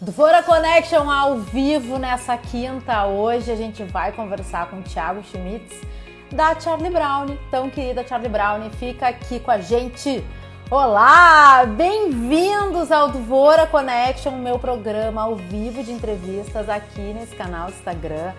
Dvora 0.00 0.42
Connection 0.42 1.08
ao 1.08 1.36
vivo 1.38 1.98
nessa 1.98 2.36
quinta. 2.36 3.06
Hoje 3.06 3.52
a 3.52 3.54
gente 3.54 3.84
vai 3.84 4.10
conversar 4.10 4.68
com 4.68 4.80
o 4.80 4.82
Thiago 4.82 5.22
Schmitz 5.22 5.80
da 6.32 6.58
Charlie 6.58 6.90
Brown. 6.90 7.38
Tão 7.48 7.70
querida 7.70 8.04
Charlie 8.04 8.28
Brown, 8.28 8.68
fica 8.70 9.06
aqui 9.06 9.38
com 9.38 9.52
a 9.52 9.58
gente. 9.58 10.24
Olá, 10.68 11.64
bem-vindos 11.64 12.90
ao 12.90 13.10
Dvora 13.10 13.68
Connection, 13.68 14.32
meu 14.32 14.58
programa 14.58 15.22
ao 15.22 15.36
vivo 15.36 15.84
de 15.84 15.92
entrevistas 15.92 16.68
aqui 16.68 17.14
nesse 17.14 17.36
canal 17.36 17.68
do 17.68 17.74
Instagram, 17.74 18.32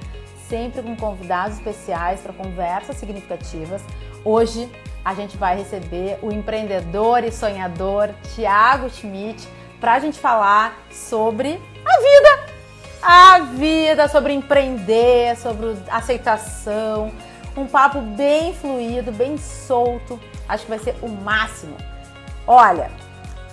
sempre 0.49 0.83
com 0.83 0.93
convidados 0.97 1.55
especiais 1.55 2.19
para 2.19 2.33
conversas 2.33 2.97
significativas. 2.97 3.81
Hoje 4.25 4.69
a 5.05 5.13
gente 5.13 5.37
vai 5.37 5.57
receber 5.57 6.19
o 6.21 6.33
empreendedor 6.33 7.23
e 7.23 7.31
sonhador 7.31 8.09
Thiago 8.35 8.89
Schmidt 8.89 9.47
para 9.85 9.93
a 9.93 9.99
gente 9.99 10.17
falar 10.17 10.79
sobre 10.89 11.61
a 11.85 12.01
vida. 12.01 12.53
A 13.03 13.39
vida, 13.53 14.07
sobre 14.07 14.33
empreender, 14.33 15.37
sobre 15.37 15.77
aceitação. 15.91 17.11
Um 17.55 17.67
papo 17.67 18.01
bem 18.01 18.51
fluido, 18.51 19.11
bem 19.11 19.37
solto. 19.37 20.19
Acho 20.49 20.63
que 20.63 20.69
vai 20.71 20.79
ser 20.79 20.95
o 21.03 21.07
máximo. 21.07 21.77
Olha, 22.47 22.89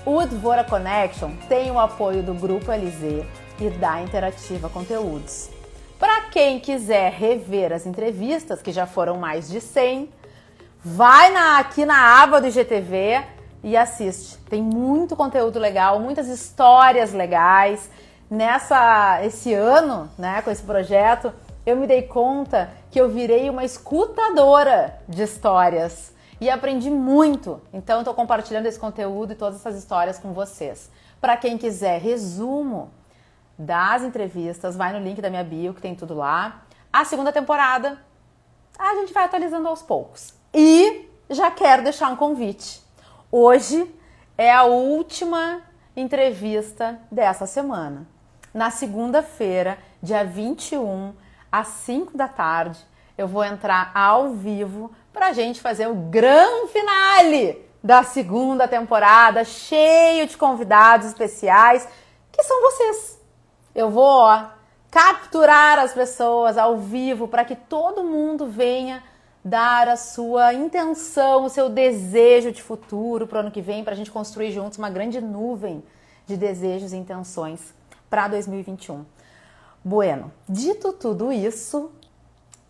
o 0.07 0.25
Dvora 0.25 0.65
Connection 0.65 1.33
tem 1.51 1.71
o 1.71 1.79
apoio 1.79 2.23
do 2.23 2.33
Grupo 2.33 2.73
LZ 2.73 3.27
e 3.61 3.69
da 3.69 4.01
Interativa 4.01 4.71
Conteúdos. 4.71 5.51
Para 5.99 6.31
quem 6.31 6.59
quiser 6.59 7.13
rever 7.13 7.75
as 7.75 7.85
entrevistas, 7.85 8.63
que 8.63 8.73
já 8.73 8.87
foram 8.87 9.19
mais 9.19 9.51
de 9.51 9.61
100, 9.61 10.09
vai 10.83 11.31
na, 11.31 11.59
aqui 11.59 11.85
na 11.85 12.23
aba 12.23 12.41
do 12.41 12.47
IGTV 12.47 13.23
e 13.63 13.77
assiste. 13.77 14.39
Tem 14.49 14.63
muito 14.63 15.15
conteúdo 15.15 15.59
legal, 15.59 16.01
muitas 16.01 16.29
histórias 16.29 17.13
legais. 17.13 17.91
Nessa 18.31 19.23
esse 19.25 19.53
ano, 19.53 20.11
né, 20.17 20.41
com 20.43 20.51
esse 20.51 20.63
projeto, 20.63 21.33
eu 21.65 21.77
me 21.77 21.87
dei 21.87 22.03
conta 22.03 22.71
que 22.91 23.01
eu 23.01 23.09
virei 23.09 23.49
uma 23.49 23.65
escutadora 23.65 24.99
de 25.09 25.23
histórias 25.23 26.13
e 26.41 26.51
aprendi 26.51 26.91
muito. 26.91 27.61
Então, 27.73 28.01
estou 28.01 28.15
compartilhando 28.15 28.67
esse 28.67 28.79
conteúdo 28.79 29.33
e 29.33 29.37
todas 29.37 29.61
essas 29.61 29.77
histórias 29.77 30.19
com 30.19 30.33
vocês. 30.33 30.91
Para 31.21 31.37
quem 31.37 31.57
quiser 31.57 32.01
resumo 32.01 32.91
das 33.57 34.03
entrevistas, 34.03 34.75
vai 34.75 34.93
no 34.93 34.99
link 34.99 35.21
da 35.21 35.31
minha 35.31 35.45
bio 35.45 35.73
que 35.73 35.81
tem 35.81 35.95
tudo 35.95 36.15
lá. 36.15 36.63
A 36.93 37.05
segunda 37.05 37.31
temporada 37.31 37.97
a 38.79 38.95
gente 38.97 39.13
vai 39.13 39.25
atualizando 39.25 39.69
aos 39.69 39.83
poucos. 39.83 40.35
E 40.53 41.09
já 41.31 41.51
quero 41.51 41.85
deixar 41.85 42.09
um 42.09 42.17
convite. 42.17 42.82
Hoje 43.35 43.91
é 44.37 44.53
a 44.53 44.65
última 44.65 45.63
entrevista 45.97 47.01
dessa 47.11 47.47
semana. 47.47 48.07
Na 48.53 48.71
segunda-feira, 48.71 49.79
dia 50.03 50.23
21, 50.23 51.15
às 51.51 51.69
5 51.69 52.15
da 52.15 52.29
tarde, 52.29 52.79
eu 53.17 53.27
vou 53.27 53.43
entrar 53.43 53.91
ao 53.95 54.35
vivo 54.35 54.95
para 55.15 55.29
a 55.29 55.33
gente 55.33 55.63
fazer 55.63 55.89
o 55.89 55.95
grande 55.95 56.73
finale 56.73 57.67
da 57.83 58.03
segunda 58.03 58.69
temporada, 58.69 59.47
cheio 59.47 60.27
de 60.27 60.37
convidados 60.37 61.07
especiais, 61.07 61.89
que 62.31 62.43
são 62.43 62.61
vocês. 62.61 63.19
Eu 63.75 63.89
vou 63.89 64.05
ó, 64.05 64.45
capturar 64.91 65.79
as 65.79 65.95
pessoas 65.95 66.59
ao 66.59 66.77
vivo 66.77 67.27
para 67.27 67.47
que 67.47 67.57
todo 67.57 68.05
mundo 68.05 68.47
venha 68.47 69.03
dar 69.45 69.89
a 69.89 69.97
sua 69.97 70.55
intenção, 70.55 71.45
o 71.45 71.49
seu 71.49 71.69
desejo 71.69 72.53
de 72.53 72.63
futuro 72.63 73.27
para 73.27 73.39
o 73.39 73.41
ano 73.41 73.51
que 73.51 73.61
vem, 73.61 73.83
para 73.83 73.93
a 73.93 73.97
gente 73.97 74.11
construir 74.11 74.53
juntos 74.53 74.79
uma 74.79 74.91
grande 74.91 75.21
nuvem 75.21 75.83
de 76.27 76.37
desejos 76.37 76.93
e 76.93 76.97
intenções 76.97 77.75
para 78.09 78.29
2021. 78.29 79.05
Bueno, 79.85 80.33
dito 80.49 80.93
tudo 80.93 81.33
isso, 81.33 81.91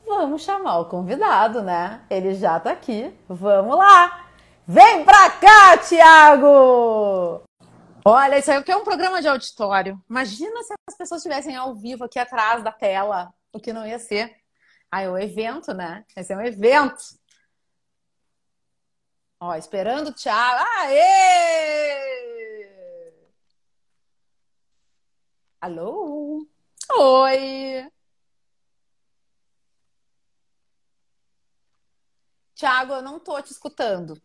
vamos 0.07 0.43
chamar 0.43 0.79
o 0.79 0.87
convidado, 0.87 1.63
né? 1.63 2.01
Ele 2.09 2.35
já 2.35 2.57
está 2.57 2.73
aqui. 2.73 3.13
Vamos 3.29 3.77
lá! 3.77 4.27
Vem 4.67 5.05
pra 5.05 5.31
cá, 5.31 5.77
Tiago! 5.77 7.43
Olha, 8.05 8.39
isso 8.39 8.51
aqui 8.51 8.73
é 8.73 8.77
um 8.77 8.85
programa 8.85 9.21
de 9.21 9.29
auditório. 9.29 10.01
Imagina 10.09 10.63
se 10.63 10.73
as 10.89 10.97
pessoas 10.97 11.19
estivessem 11.21 11.55
ao 11.55 11.75
vivo 11.75 12.05
aqui 12.05 12.19
atrás 12.19 12.63
da 12.63 12.73
tela, 12.73 13.33
o 13.53 13.61
que 13.61 13.73
não 13.73 13.87
ia 13.87 13.99
ser. 13.99 14.42
Ah, 14.95 15.01
é 15.01 15.09
um 15.09 15.17
evento, 15.19 15.73
né? 15.73 16.05
Esse 16.15 16.35
é 16.35 16.37
um 16.37 16.43
evento. 16.43 17.03
Ó, 19.41 19.55
esperando 19.55 20.09
o 20.09 20.13
Thiago. 20.15 20.63
Aê! 20.81 22.13
Alô? 25.63 26.47
Oi! 26.95 27.91
Tiago, 32.55 32.93
eu 32.93 33.03
não 33.03 33.19
tô 33.19 33.41
te 33.41 33.51
escutando. 33.51 34.21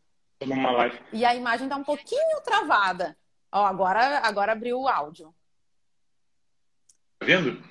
Numa 0.46 0.72
live. 0.72 1.02
E 1.14 1.24
a 1.24 1.34
imagem 1.34 1.70
tá 1.70 1.78
um 1.78 1.84
pouquinho 1.84 2.42
travada. 2.44 3.18
Ó, 3.54 3.66
agora, 3.66 4.20
agora 4.20 4.52
abriu 4.52 4.82
o 4.82 4.90
áudio. 4.90 5.34
Tá 7.20 7.26
vendo? 7.26 7.64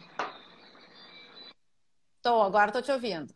Tô, 2.26 2.42
agora 2.42 2.72
tô 2.72 2.82
te 2.82 2.90
ouvindo. 2.90 3.32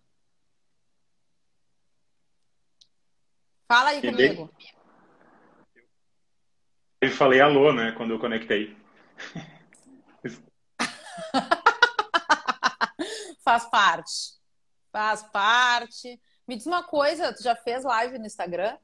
Fala 3.68 3.90
aí 3.90 4.02
comigo. 4.02 4.52
Eu 7.00 7.10
falei 7.12 7.40
alô, 7.40 7.72
né, 7.72 7.92
quando 7.92 8.10
eu 8.10 8.18
conectei. 8.18 8.76
Faz 13.44 13.70
parte. 13.70 14.40
Faz 14.90 15.22
parte. 15.22 16.20
Me 16.48 16.56
diz 16.56 16.66
uma 16.66 16.82
coisa, 16.82 17.32
tu 17.32 17.44
já 17.44 17.54
fez 17.54 17.84
live 17.84 18.18
no 18.18 18.26
Instagram? 18.26 18.76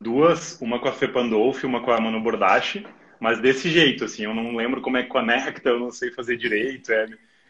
Duas, 0.00 0.58
uma 0.62 0.80
com 0.80 0.88
a 0.88 0.94
Fê 0.94 1.08
Pandolfi, 1.08 1.66
uma 1.66 1.84
com 1.84 1.90
a 1.90 2.00
Manu 2.00 2.22
Bordache, 2.22 2.86
mas 3.20 3.38
desse 3.38 3.68
jeito, 3.68 4.06
assim, 4.06 4.22
eu 4.22 4.34
não 4.34 4.56
lembro 4.56 4.80
como 4.80 4.96
é 4.96 5.02
que 5.02 5.10
conecta, 5.10 5.68
eu 5.68 5.78
não 5.78 5.90
sei 5.90 6.10
fazer 6.10 6.38
direito, 6.38 6.90
é, 6.90 7.06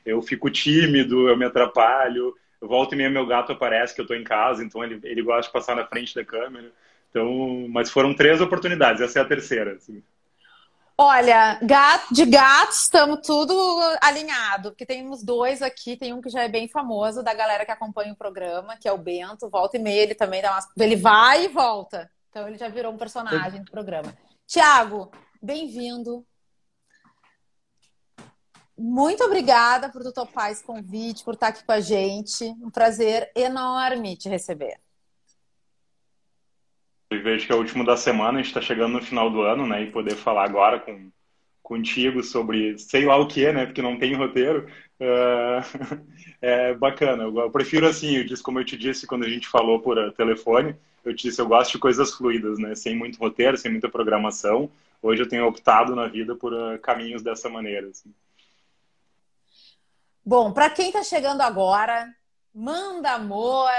eu 0.06 0.22
fico 0.22 0.48
tímido, 0.48 1.28
eu 1.28 1.36
me 1.36 1.44
atrapalho. 1.44 2.34
Eu 2.60 2.68
volto 2.68 2.94
e 2.94 2.96
meia 2.96 3.10
meu 3.10 3.26
gato 3.26 3.52
aparece 3.52 3.94
que 3.94 4.00
eu 4.00 4.04
estou 4.04 4.16
em 4.16 4.24
casa, 4.24 4.64
então 4.64 4.82
ele, 4.82 4.98
ele 5.02 5.22
gosta 5.22 5.42
de 5.42 5.52
passar 5.52 5.76
na 5.76 5.84
frente 5.84 6.14
da 6.14 6.24
câmera. 6.24 6.72
Então, 7.10 7.66
mas 7.68 7.90
foram 7.90 8.14
três 8.14 8.40
oportunidades, 8.40 9.02
essa 9.02 9.18
é 9.18 9.22
a 9.22 9.26
terceira. 9.26 9.74
Assim. 9.74 10.02
Olha, 10.98 11.58
gato, 11.62 12.14
de 12.14 12.24
gatos 12.24 12.84
estamos 12.84 13.20
tudo 13.26 13.54
alinhado, 14.00 14.70
porque 14.70 14.86
temos 14.86 15.22
dois 15.22 15.60
aqui, 15.60 15.96
tem 15.96 16.14
um 16.14 16.22
que 16.22 16.30
já 16.30 16.44
é 16.44 16.48
bem 16.48 16.68
famoso 16.68 17.22
da 17.22 17.34
galera 17.34 17.66
que 17.66 17.70
acompanha 17.70 18.12
o 18.12 18.16
programa, 18.16 18.76
que 18.76 18.88
é 18.88 18.92
o 18.92 18.98
Bento, 18.98 19.50
volta 19.50 19.76
e 19.76 19.80
meia, 19.80 20.02
ele 20.04 20.14
também 20.14 20.40
dá 20.40 20.52
umas... 20.52 20.66
ele 20.78 20.96
vai 20.96 21.44
e 21.44 21.48
volta. 21.48 22.10
Então 22.30 22.48
ele 22.48 22.56
já 22.56 22.68
virou 22.68 22.92
um 22.92 22.96
personagem 22.96 23.62
do 23.62 23.70
programa. 23.70 24.14
Tiago, 24.46 25.10
bem-vindo. 25.42 26.24
Muito 28.78 29.24
obrigada 29.24 29.88
por 29.88 30.02
tu 30.02 30.12
topar 30.12 30.50
esse 30.50 30.62
convite, 30.62 31.24
por 31.24 31.34
estar 31.34 31.48
aqui 31.48 31.64
com 31.64 31.72
a 31.72 31.80
gente. 31.80 32.44
Um 32.62 32.70
prazer 32.70 33.30
enorme 33.34 34.16
te 34.16 34.28
receber. 34.28 34.78
Eu 37.10 37.22
vejo 37.22 37.46
que 37.46 37.52
é 37.52 37.54
o 37.54 37.58
último 37.58 37.84
da 37.84 37.96
semana, 37.96 38.38
a 38.38 38.42
gente 38.42 38.48
está 38.48 38.60
chegando 38.60 38.94
no 38.94 39.02
final 39.02 39.30
do 39.30 39.42
ano, 39.42 39.66
né? 39.66 39.82
E 39.82 39.90
poder 39.90 40.16
falar 40.16 40.44
agora 40.44 40.80
com, 40.80 41.10
contigo 41.62 42.22
sobre 42.22 42.76
sei 42.78 43.06
lá 43.06 43.16
o 43.16 43.26
que, 43.26 43.50
né? 43.50 43.64
Porque 43.64 43.80
não 43.80 43.98
tem 43.98 44.14
roteiro. 44.14 44.68
Uh, 45.00 46.02
é 46.42 46.74
bacana. 46.74 47.22
Eu 47.22 47.50
prefiro 47.50 47.86
assim, 47.86 48.16
eu 48.16 48.24
disse, 48.26 48.42
como 48.42 48.58
eu 48.58 48.64
te 48.64 48.76
disse 48.76 49.06
quando 49.06 49.24
a 49.24 49.28
gente 49.28 49.48
falou 49.48 49.80
por 49.80 49.96
uh, 49.96 50.12
telefone, 50.12 50.76
eu 51.04 51.14
te 51.14 51.28
disse, 51.28 51.40
eu 51.40 51.46
gosto 51.46 51.72
de 51.72 51.78
coisas 51.78 52.12
fluidas, 52.12 52.58
né? 52.58 52.74
Sem 52.74 52.94
muito 52.94 53.18
roteiro, 53.18 53.56
sem 53.56 53.70
muita 53.70 53.88
programação. 53.88 54.70
Hoje 55.00 55.22
eu 55.22 55.28
tenho 55.28 55.46
optado 55.46 55.94
na 55.94 56.08
vida 56.08 56.34
por 56.34 56.52
uh, 56.52 56.78
caminhos 56.80 57.22
dessa 57.22 57.48
maneira. 57.48 57.88
Assim. 57.88 58.12
Bom, 60.28 60.52
para 60.52 60.68
quem 60.68 60.88
está 60.88 61.04
chegando 61.04 61.40
agora, 61.40 62.12
manda 62.52 63.12
amor, 63.12 63.70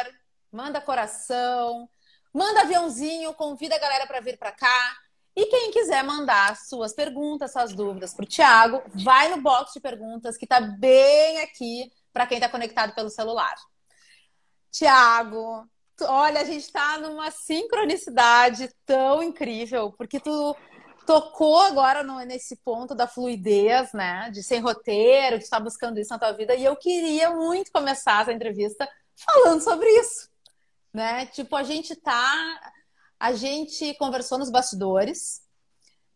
manda 0.50 0.80
coração, 0.80 1.90
manda 2.34 2.62
aviãozinho, 2.62 3.34
convida 3.34 3.76
a 3.76 3.80
galera 3.80 4.08
para 4.08 4.22
vir 4.22 4.38
para 4.38 4.54
cá. 4.54 4.98
E 5.36 5.48
quem 5.48 5.72
quiser 5.72 6.06
mandar 6.06 6.56
suas 6.56 6.94
perguntas, 6.94 7.52
suas 7.52 7.74
dúvidas 7.74 8.14
para 8.14 8.24
o 8.24 8.28
Thiago, 8.28 8.82
vai 8.94 9.28
no 9.28 9.42
box 9.42 9.74
de 9.74 9.82
perguntas 9.82 10.38
que 10.38 10.46
está 10.46 10.62
bem 10.62 11.42
aqui 11.42 11.92
para 12.14 12.26
quem 12.26 12.38
está 12.38 12.48
conectado 12.48 12.96
pelo 12.96 13.10
celular. 13.10 13.56
Tiago, 14.72 15.68
olha, 16.04 16.40
a 16.40 16.46
gente 16.46 16.64
está 16.64 16.98
numa 16.98 17.30
sincronicidade 17.30 18.74
tão 18.86 19.22
incrível, 19.22 19.92
porque 19.98 20.18
tu 20.18 20.56
tocou 21.08 21.60
agora 21.62 22.04
no, 22.04 22.20
nesse 22.20 22.58
ponto 22.58 22.94
da 22.94 23.08
fluidez, 23.08 23.94
né? 23.94 24.30
De 24.30 24.44
sem 24.44 24.60
roteiro, 24.60 25.38
de 25.38 25.46
estar 25.46 25.60
buscando 25.60 26.00
isso 26.00 26.12
na 26.12 26.20
tua 26.20 26.34
vida. 26.34 26.54
E 26.54 26.64
eu 26.66 26.76
queria 26.76 27.32
muito 27.32 27.72
começar 27.72 28.22
essa 28.22 28.34
entrevista 28.34 28.88
falando 29.16 29.62
sobre 29.62 29.90
isso, 30.00 30.30
né? 30.94 31.26
Tipo, 31.28 31.56
a 31.56 31.64
gente 31.64 31.96
tá. 31.96 32.72
A 33.20 33.34
gente 33.34 33.96
conversou 33.96 34.38
nos 34.38 34.52
bastidores, 34.52 35.42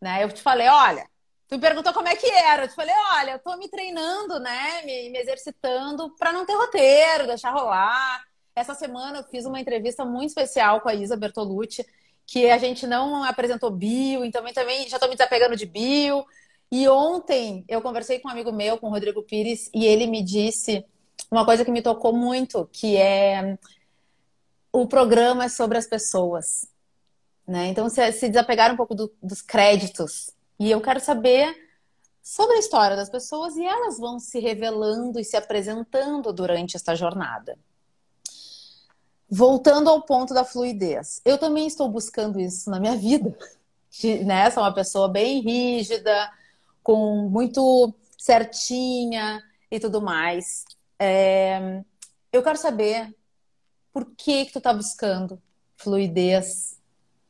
né? 0.00 0.22
Eu 0.22 0.30
te 0.30 0.40
falei, 0.40 0.68
olha, 0.68 1.10
Tu 1.48 1.56
me 1.56 1.60
perguntou 1.60 1.92
como 1.92 2.08
é 2.08 2.16
que 2.16 2.30
era. 2.30 2.64
Eu 2.64 2.68
te 2.68 2.74
falei, 2.74 2.94
olha, 3.12 3.32
eu 3.32 3.38
tô 3.38 3.54
me 3.58 3.68
treinando, 3.68 4.40
né? 4.40 4.80
Me, 4.86 5.10
me 5.10 5.18
exercitando 5.18 6.08
para 6.16 6.32
não 6.32 6.46
ter 6.46 6.54
roteiro, 6.54 7.26
deixar 7.26 7.50
rolar. 7.50 8.24
Essa 8.56 8.74
semana 8.74 9.18
eu 9.18 9.24
fiz 9.24 9.44
uma 9.44 9.60
entrevista 9.60 10.02
muito 10.02 10.28
especial 10.28 10.80
com 10.80 10.88
a 10.88 10.94
Isa 10.94 11.14
Bertolucci, 11.14 11.84
que 12.32 12.48
a 12.48 12.56
gente 12.56 12.86
não 12.86 13.22
apresentou 13.24 13.70
bio, 13.70 14.24
então 14.24 14.42
também 14.54 14.88
já 14.88 14.98
tô 14.98 15.06
me 15.06 15.14
desapegando 15.14 15.54
de 15.54 15.66
bio. 15.66 16.24
E 16.70 16.88
ontem 16.88 17.62
eu 17.68 17.82
conversei 17.82 18.20
com 18.20 18.28
um 18.28 18.30
amigo 18.30 18.50
meu, 18.50 18.78
com 18.78 18.86
o 18.86 18.90
Rodrigo 18.90 19.22
Pires, 19.22 19.68
e 19.74 19.84
ele 19.84 20.06
me 20.06 20.22
disse 20.22 20.82
uma 21.30 21.44
coisa 21.44 21.62
que 21.62 21.70
me 21.70 21.82
tocou 21.82 22.10
muito, 22.10 22.66
que 22.72 22.96
é 22.96 23.58
o 24.72 24.86
programa 24.88 25.44
é 25.44 25.48
sobre 25.50 25.76
as 25.76 25.86
pessoas. 25.86 26.66
Né? 27.46 27.66
Então, 27.66 27.90
se, 27.90 28.10
se 28.12 28.30
desapegar 28.30 28.72
um 28.72 28.78
pouco 28.78 28.94
do, 28.94 29.12
dos 29.22 29.42
créditos. 29.42 30.30
E 30.58 30.70
eu 30.70 30.80
quero 30.80 31.00
saber 31.00 31.54
sobre 32.22 32.56
a 32.56 32.60
história 32.60 32.96
das 32.96 33.10
pessoas 33.10 33.56
e 33.56 33.66
elas 33.66 33.98
vão 33.98 34.18
se 34.18 34.40
revelando 34.40 35.20
e 35.20 35.24
se 35.24 35.36
apresentando 35.36 36.32
durante 36.32 36.76
esta 36.76 36.94
jornada. 36.94 37.58
Voltando 39.34 39.88
ao 39.88 40.02
ponto 40.02 40.34
da 40.34 40.44
fluidez, 40.44 41.22
eu 41.24 41.38
também 41.38 41.66
estou 41.66 41.88
buscando 41.88 42.38
isso 42.38 42.68
na 42.68 42.78
minha 42.78 42.94
vida. 42.94 43.34
Né? 44.26 44.50
Sou 44.50 44.62
uma 44.62 44.74
pessoa 44.74 45.08
bem 45.08 45.40
rígida, 45.40 46.30
com 46.82 47.30
muito 47.30 47.94
certinha 48.18 49.42
e 49.70 49.80
tudo 49.80 50.02
mais. 50.02 50.66
É... 50.98 51.82
Eu 52.30 52.42
quero 52.42 52.58
saber 52.58 53.16
por 53.90 54.04
que 54.14 54.44
que 54.44 54.52
tu 54.52 54.58
está 54.58 54.70
buscando 54.74 55.40
fluidez 55.78 56.78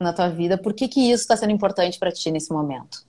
na 0.01 0.13
tua 0.13 0.29
vida? 0.29 0.59
Por 0.59 0.75
que 0.75 0.89
que 0.89 1.13
isso 1.13 1.23
está 1.23 1.37
sendo 1.37 1.53
importante 1.53 2.01
para 2.01 2.11
ti 2.11 2.33
nesse 2.33 2.53
momento? 2.53 3.05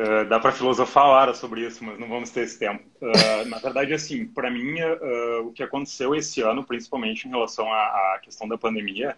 Uh, 0.00 0.24
dá 0.24 0.40
para 0.40 0.50
filosofar 0.50 1.04
horas 1.04 1.36
sobre 1.36 1.60
isso, 1.60 1.84
mas 1.84 1.98
não 1.98 2.08
vamos 2.08 2.30
ter 2.30 2.40
esse 2.40 2.58
tempo. 2.58 2.82
Uh, 3.02 3.46
na 3.50 3.58
verdade, 3.58 3.92
assim, 3.92 4.24
para 4.24 4.50
mim, 4.50 4.80
uh, 4.80 5.46
o 5.46 5.52
que 5.52 5.62
aconteceu 5.62 6.14
esse 6.14 6.40
ano, 6.40 6.64
principalmente 6.64 7.28
em 7.28 7.30
relação 7.30 7.70
à, 7.70 8.14
à 8.14 8.20
questão 8.22 8.48
da 8.48 8.56
pandemia, 8.56 9.14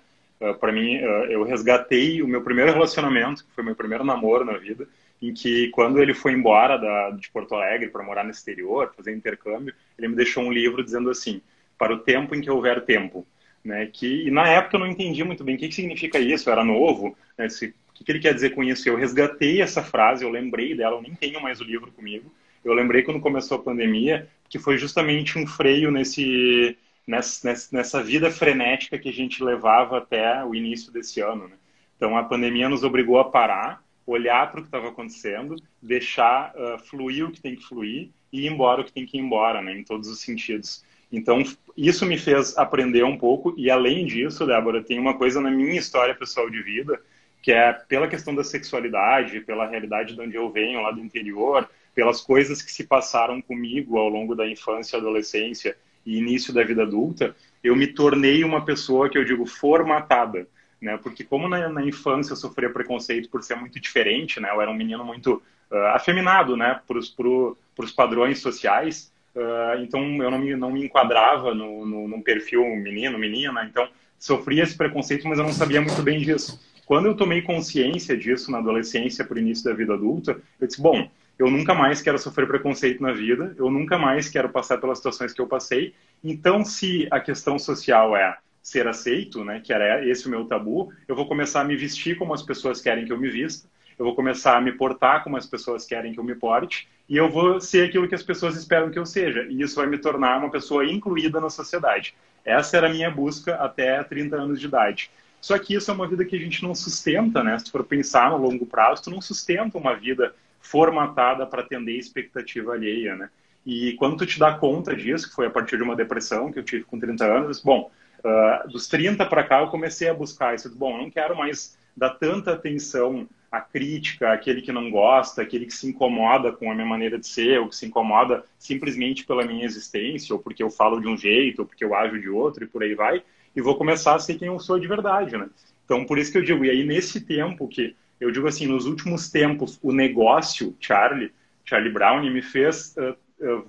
para 0.58 0.73
mim, 0.73 0.96
eu 1.31 1.44
resgatei 1.44 2.20
o 2.20 2.26
meu 2.26 2.43
primeiro 2.43 2.73
relacionamento, 2.73 3.44
que 3.44 3.52
foi 3.55 3.62
meu 3.62 3.76
primeiro 3.76 4.02
namoro 4.02 4.44
na 4.44 4.58
vida, 4.58 4.88
em 5.23 5.32
que 5.32 5.69
quando 5.69 6.02
ele 6.02 6.12
foi 6.12 6.32
embora 6.32 6.76
da, 6.76 7.11
de 7.11 7.31
Porto 7.31 7.55
Alegre 7.55 7.90
para 7.90 8.02
morar 8.02 8.25
no 8.25 8.32
exterior, 8.32 8.93
fazer 8.96 9.14
intercâmbio, 9.14 9.73
ele 9.96 10.08
me 10.08 10.17
deixou 10.17 10.43
um 10.43 10.52
livro 10.52 10.82
dizendo 10.82 11.11
assim: 11.11 11.40
para 11.79 11.94
o 11.94 11.99
tempo 11.99 12.34
em 12.34 12.40
que 12.40 12.50
houver 12.50 12.84
tempo. 12.84 13.25
Né, 13.64 13.87
que, 13.87 14.26
e 14.26 14.31
na 14.32 14.49
época 14.49 14.75
eu 14.75 14.81
não 14.81 14.88
entendi 14.88 15.23
muito 15.23 15.44
bem 15.44 15.55
o 15.55 15.58
que, 15.58 15.69
que 15.69 15.75
significa 15.76 16.19
isso, 16.19 16.49
eu 16.49 16.52
era 16.52 16.64
novo, 16.64 17.17
né, 17.38 17.49
se, 17.49 17.73
o 17.92 17.94
que, 17.94 18.04
que 18.04 18.12
ele 18.12 18.18
quer 18.18 18.34
dizer 18.34 18.50
com 18.50 18.64
isso. 18.64 18.88
Eu 18.88 18.96
resgatei 18.96 19.60
essa 19.60 19.82
frase, 19.82 20.24
eu 20.24 20.30
lembrei 20.30 20.74
dela, 20.74 20.96
eu 20.96 21.02
nem 21.02 21.14
tenho 21.14 21.40
mais 21.40 21.60
o 21.60 21.64
livro 21.64 21.92
comigo, 21.92 22.32
eu 22.64 22.72
lembrei 22.72 23.02
quando 23.02 23.20
começou 23.20 23.58
a 23.58 23.62
pandemia, 23.62 24.28
que 24.48 24.58
foi 24.58 24.78
justamente 24.78 25.38
um 25.38 25.46
freio 25.46 25.90
nesse, 25.90 26.76
nessa, 27.06 27.68
nessa 27.72 28.02
vida 28.02 28.30
frenética 28.30 28.98
que 28.98 29.08
a 29.08 29.12
gente 29.12 29.42
levava 29.42 29.98
até 29.98 30.44
o 30.44 30.54
início 30.54 30.92
desse 30.92 31.20
ano. 31.20 31.48
Né? 31.48 31.56
Então 31.96 32.16
a 32.16 32.24
pandemia 32.24 32.68
nos 32.68 32.84
obrigou 32.84 33.18
a 33.18 33.24
parar, 33.24 33.82
olhar 34.06 34.50
para 34.50 34.60
o 34.60 34.62
que 34.62 34.68
estava 34.68 34.88
acontecendo, 34.88 35.56
deixar 35.80 36.52
uh, 36.54 36.78
fluir 36.78 37.26
o 37.26 37.30
que 37.30 37.40
tem 37.40 37.56
que 37.56 37.64
fluir 37.64 38.10
e 38.32 38.42
ir 38.42 38.46
embora 38.46 38.80
o 38.80 38.84
que 38.84 38.92
tem 38.92 39.06
que 39.06 39.16
ir 39.16 39.20
embora, 39.20 39.60
né, 39.60 39.76
em 39.78 39.84
todos 39.84 40.08
os 40.08 40.20
sentidos. 40.20 40.84
Então, 41.12 41.42
isso 41.76 42.06
me 42.06 42.16
fez 42.16 42.56
aprender 42.56 43.04
um 43.04 43.18
pouco, 43.18 43.54
e 43.58 43.70
além 43.70 44.06
disso, 44.06 44.46
Débora, 44.46 44.82
tem 44.82 44.98
uma 44.98 45.14
coisa 45.14 45.40
na 45.40 45.50
minha 45.50 45.78
história 45.78 46.14
pessoal 46.14 46.48
de 46.48 46.62
vida, 46.62 47.00
que 47.42 47.52
é 47.52 47.72
pela 47.72 48.08
questão 48.08 48.34
da 48.34 48.44
sexualidade, 48.44 49.40
pela 49.40 49.68
realidade 49.68 50.14
de 50.14 50.20
onde 50.20 50.36
eu 50.36 50.48
venho, 50.50 50.80
lá 50.80 50.92
do 50.92 51.00
interior, 51.00 51.68
pelas 51.94 52.20
coisas 52.20 52.62
que 52.62 52.72
se 52.72 52.84
passaram 52.84 53.42
comigo 53.42 53.98
ao 53.98 54.08
longo 54.08 54.34
da 54.34 54.48
infância, 54.48 54.98
adolescência 54.98 55.76
e 56.06 56.16
início 56.16 56.54
da 56.54 56.62
vida 56.62 56.82
adulta, 56.82 57.34
eu 57.62 57.76
me 57.76 57.88
tornei 57.88 58.44
uma 58.44 58.64
pessoa 58.64 59.10
que 59.10 59.18
eu 59.18 59.24
digo 59.24 59.44
formatada 59.44 60.46
né? 60.82 60.98
Porque 61.00 61.22
como 61.22 61.48
na, 61.48 61.68
na, 61.68 61.84
infância 61.84 62.32
eu 62.32 62.36
sofria 62.36 62.68
preconceito 62.68 63.30
por 63.30 63.42
ser 63.42 63.54
muito 63.54 63.78
diferente, 63.78 64.40
né? 64.40 64.50
Eu 64.50 64.60
era 64.60 64.70
um 64.70 64.74
menino 64.74 65.04
muito 65.04 65.40
uh, 65.70 65.76
afeminado, 65.94 66.56
né? 66.56 66.80
Para 66.86 66.98
os 66.98 67.92
padrões 67.92 68.40
sociais. 68.40 69.12
Uh, 69.34 69.80
então 69.80 70.02
eu 70.20 70.30
não 70.30 70.38
me, 70.38 70.56
não 70.56 70.72
me 70.72 70.84
enquadrava 70.84 71.54
no, 71.54 71.86
no, 71.86 72.08
num 72.08 72.20
perfil 72.20 72.64
menino, 72.76 73.16
menina. 73.16 73.64
Então 73.64 73.88
sofria 74.18 74.64
esse 74.64 74.76
preconceito, 74.76 75.26
mas 75.28 75.38
eu 75.38 75.44
não 75.44 75.52
sabia 75.52 75.80
muito 75.80 76.02
bem 76.02 76.20
disso. 76.20 76.60
Quando 76.92 77.06
eu 77.06 77.16
tomei 77.16 77.40
consciência 77.40 78.14
disso 78.14 78.50
na 78.50 78.58
adolescência, 78.58 79.24
por 79.24 79.38
início 79.38 79.64
da 79.64 79.72
vida 79.72 79.94
adulta, 79.94 80.38
eu 80.60 80.66
disse, 80.66 80.78
bom, 80.78 81.08
eu 81.38 81.50
nunca 81.50 81.72
mais 81.72 82.02
quero 82.02 82.18
sofrer 82.18 82.46
preconceito 82.46 83.02
na 83.02 83.14
vida, 83.14 83.54
eu 83.56 83.70
nunca 83.70 83.96
mais 83.96 84.28
quero 84.28 84.50
passar 84.50 84.76
pelas 84.76 84.98
situações 84.98 85.32
que 85.32 85.40
eu 85.40 85.46
passei. 85.46 85.94
Então, 86.22 86.62
se 86.62 87.08
a 87.10 87.18
questão 87.18 87.58
social 87.58 88.14
é 88.14 88.36
ser 88.62 88.86
aceito, 88.86 89.42
né, 89.42 89.58
que 89.64 89.72
era 89.72 90.06
esse 90.06 90.26
o 90.26 90.30
meu 90.30 90.44
tabu, 90.44 90.92
eu 91.08 91.16
vou 91.16 91.26
começar 91.26 91.62
a 91.62 91.64
me 91.64 91.74
vestir 91.76 92.18
como 92.18 92.34
as 92.34 92.42
pessoas 92.42 92.82
querem 92.82 93.06
que 93.06 93.12
eu 93.14 93.18
me 93.18 93.30
vista, 93.30 93.66
eu 93.98 94.04
vou 94.04 94.14
começar 94.14 94.58
a 94.58 94.60
me 94.60 94.72
portar 94.72 95.24
como 95.24 95.38
as 95.38 95.46
pessoas 95.46 95.86
querem 95.86 96.12
que 96.12 96.20
eu 96.20 96.24
me 96.24 96.34
porte, 96.34 96.86
e 97.08 97.16
eu 97.16 97.30
vou 97.30 97.58
ser 97.58 97.88
aquilo 97.88 98.06
que 98.06 98.14
as 98.14 98.22
pessoas 98.22 98.54
esperam 98.54 98.90
que 98.90 98.98
eu 98.98 99.06
seja, 99.06 99.46
e 99.48 99.62
isso 99.62 99.76
vai 99.76 99.86
me 99.86 99.96
tornar 99.96 100.40
uma 100.40 100.50
pessoa 100.50 100.84
incluída 100.84 101.40
na 101.40 101.48
sociedade. 101.48 102.14
Essa 102.44 102.76
era 102.76 102.88
a 102.88 102.92
minha 102.92 103.10
busca 103.10 103.54
até 103.54 104.02
30 104.02 104.36
anos 104.36 104.60
de 104.60 104.66
idade. 104.66 105.10
Só 105.42 105.58
que 105.58 105.74
isso 105.74 105.90
é 105.90 105.94
uma 105.94 106.08
vida 106.08 106.24
que 106.24 106.34
a 106.34 106.38
gente 106.38 106.62
não 106.62 106.74
sustenta, 106.74 107.44
né? 107.44 107.58
Se 107.58 107.70
for 107.70 107.84
pensar 107.84 108.30
no 108.30 108.38
longo 108.38 108.64
prazo, 108.64 109.02
tu 109.02 109.10
não 109.10 109.20
sustenta 109.20 109.76
uma 109.76 109.94
vida 109.94 110.34
formatada 110.58 111.44
para 111.44 111.60
atender 111.60 111.98
expectativa 111.98 112.72
alheia, 112.72 113.14
né? 113.14 113.28
E 113.66 113.92
quando 113.94 114.16
tu 114.16 114.24
te 114.24 114.38
dá 114.38 114.54
conta 114.54 114.96
disso, 114.96 115.28
que 115.28 115.34
foi 115.34 115.46
a 115.46 115.50
partir 115.50 115.76
de 115.76 115.82
uma 115.82 115.94
depressão 115.94 116.50
que 116.50 116.58
eu 116.58 116.64
tive 116.64 116.84
com 116.84 116.98
30 116.98 117.24
anos, 117.26 117.60
bom, 117.60 117.90
Uh, 118.24 118.68
dos 118.68 118.86
30 118.86 119.26
para 119.26 119.42
cá, 119.42 119.60
eu 119.60 119.66
comecei 119.66 120.08
a 120.08 120.14
buscar 120.14 120.54
isso. 120.54 120.72
Bom, 120.76 120.96
eu 120.96 121.02
não 121.02 121.10
quero 121.10 121.36
mais 121.36 121.76
dar 121.96 122.10
tanta 122.10 122.52
atenção 122.52 123.28
à 123.50 123.60
crítica, 123.60 124.32
àquele 124.32 124.62
que 124.62 124.72
não 124.72 124.90
gosta, 124.90 125.42
àquele 125.42 125.66
que 125.66 125.74
se 125.74 125.88
incomoda 125.88 126.52
com 126.52 126.70
a 126.70 126.74
minha 126.74 126.86
maneira 126.86 127.18
de 127.18 127.26
ser, 127.26 127.58
ou 127.58 127.68
que 127.68 127.76
se 127.76 127.84
incomoda 127.84 128.44
simplesmente 128.58 129.26
pela 129.26 129.44
minha 129.44 129.64
existência, 129.64 130.34
ou 130.34 130.40
porque 130.40 130.62
eu 130.62 130.70
falo 130.70 131.00
de 131.00 131.08
um 131.08 131.16
jeito, 131.16 131.60
ou 131.60 131.66
porque 131.66 131.84
eu 131.84 131.94
ajo 131.94 132.18
de 132.20 132.30
outro, 132.30 132.64
e 132.64 132.66
por 132.66 132.82
aí 132.82 132.94
vai. 132.94 133.22
E 133.54 133.60
vou 133.60 133.76
começar 133.76 134.14
a 134.14 134.19
ser 134.19 134.34
quem 134.34 134.49
eu 134.49 134.58
sou 134.58 134.78
de 134.78 134.87
verdade, 134.87 135.37
né? 135.37 135.49
Então, 135.84 136.04
por 136.04 136.19
isso 136.19 136.32
que 136.32 136.38
eu 136.38 136.44
digo, 136.44 136.64
e 136.64 136.70
aí 136.70 136.84
nesse 136.84 137.20
tempo 137.20 137.69
que, 137.69 137.94
eu 138.20 138.31
digo 138.31 138.46
assim, 138.46 138.66
nos 138.66 138.87
últimos 138.87 139.31
tempos, 139.31 139.79
o 139.82 139.93
negócio, 139.93 140.76
Charlie, 140.81 141.32
Charlie 141.65 141.93
Brown, 141.93 142.22
me 142.31 142.43
fez 142.43 142.94
uh, 142.96 143.17
uh, 143.44 143.67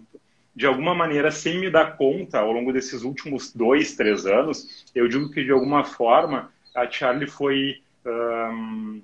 de 0.55 0.65
alguma 0.65 0.93
maneira, 0.93 1.31
sem 1.31 1.59
me 1.59 1.69
dar 1.69 1.97
conta, 1.97 2.39
ao 2.39 2.51
longo 2.51 2.71
desses 2.71 3.03
últimos 3.03 3.53
dois, 3.53 3.95
três 3.95 4.25
anos, 4.25 4.85
eu 4.93 5.07
digo 5.07 5.31
que 5.31 5.43
de 5.43 5.51
alguma 5.51 5.83
forma 5.83 6.51
a 6.75 6.89
Charlie 6.89 7.27
foi 7.27 7.81
um, 8.05 9.01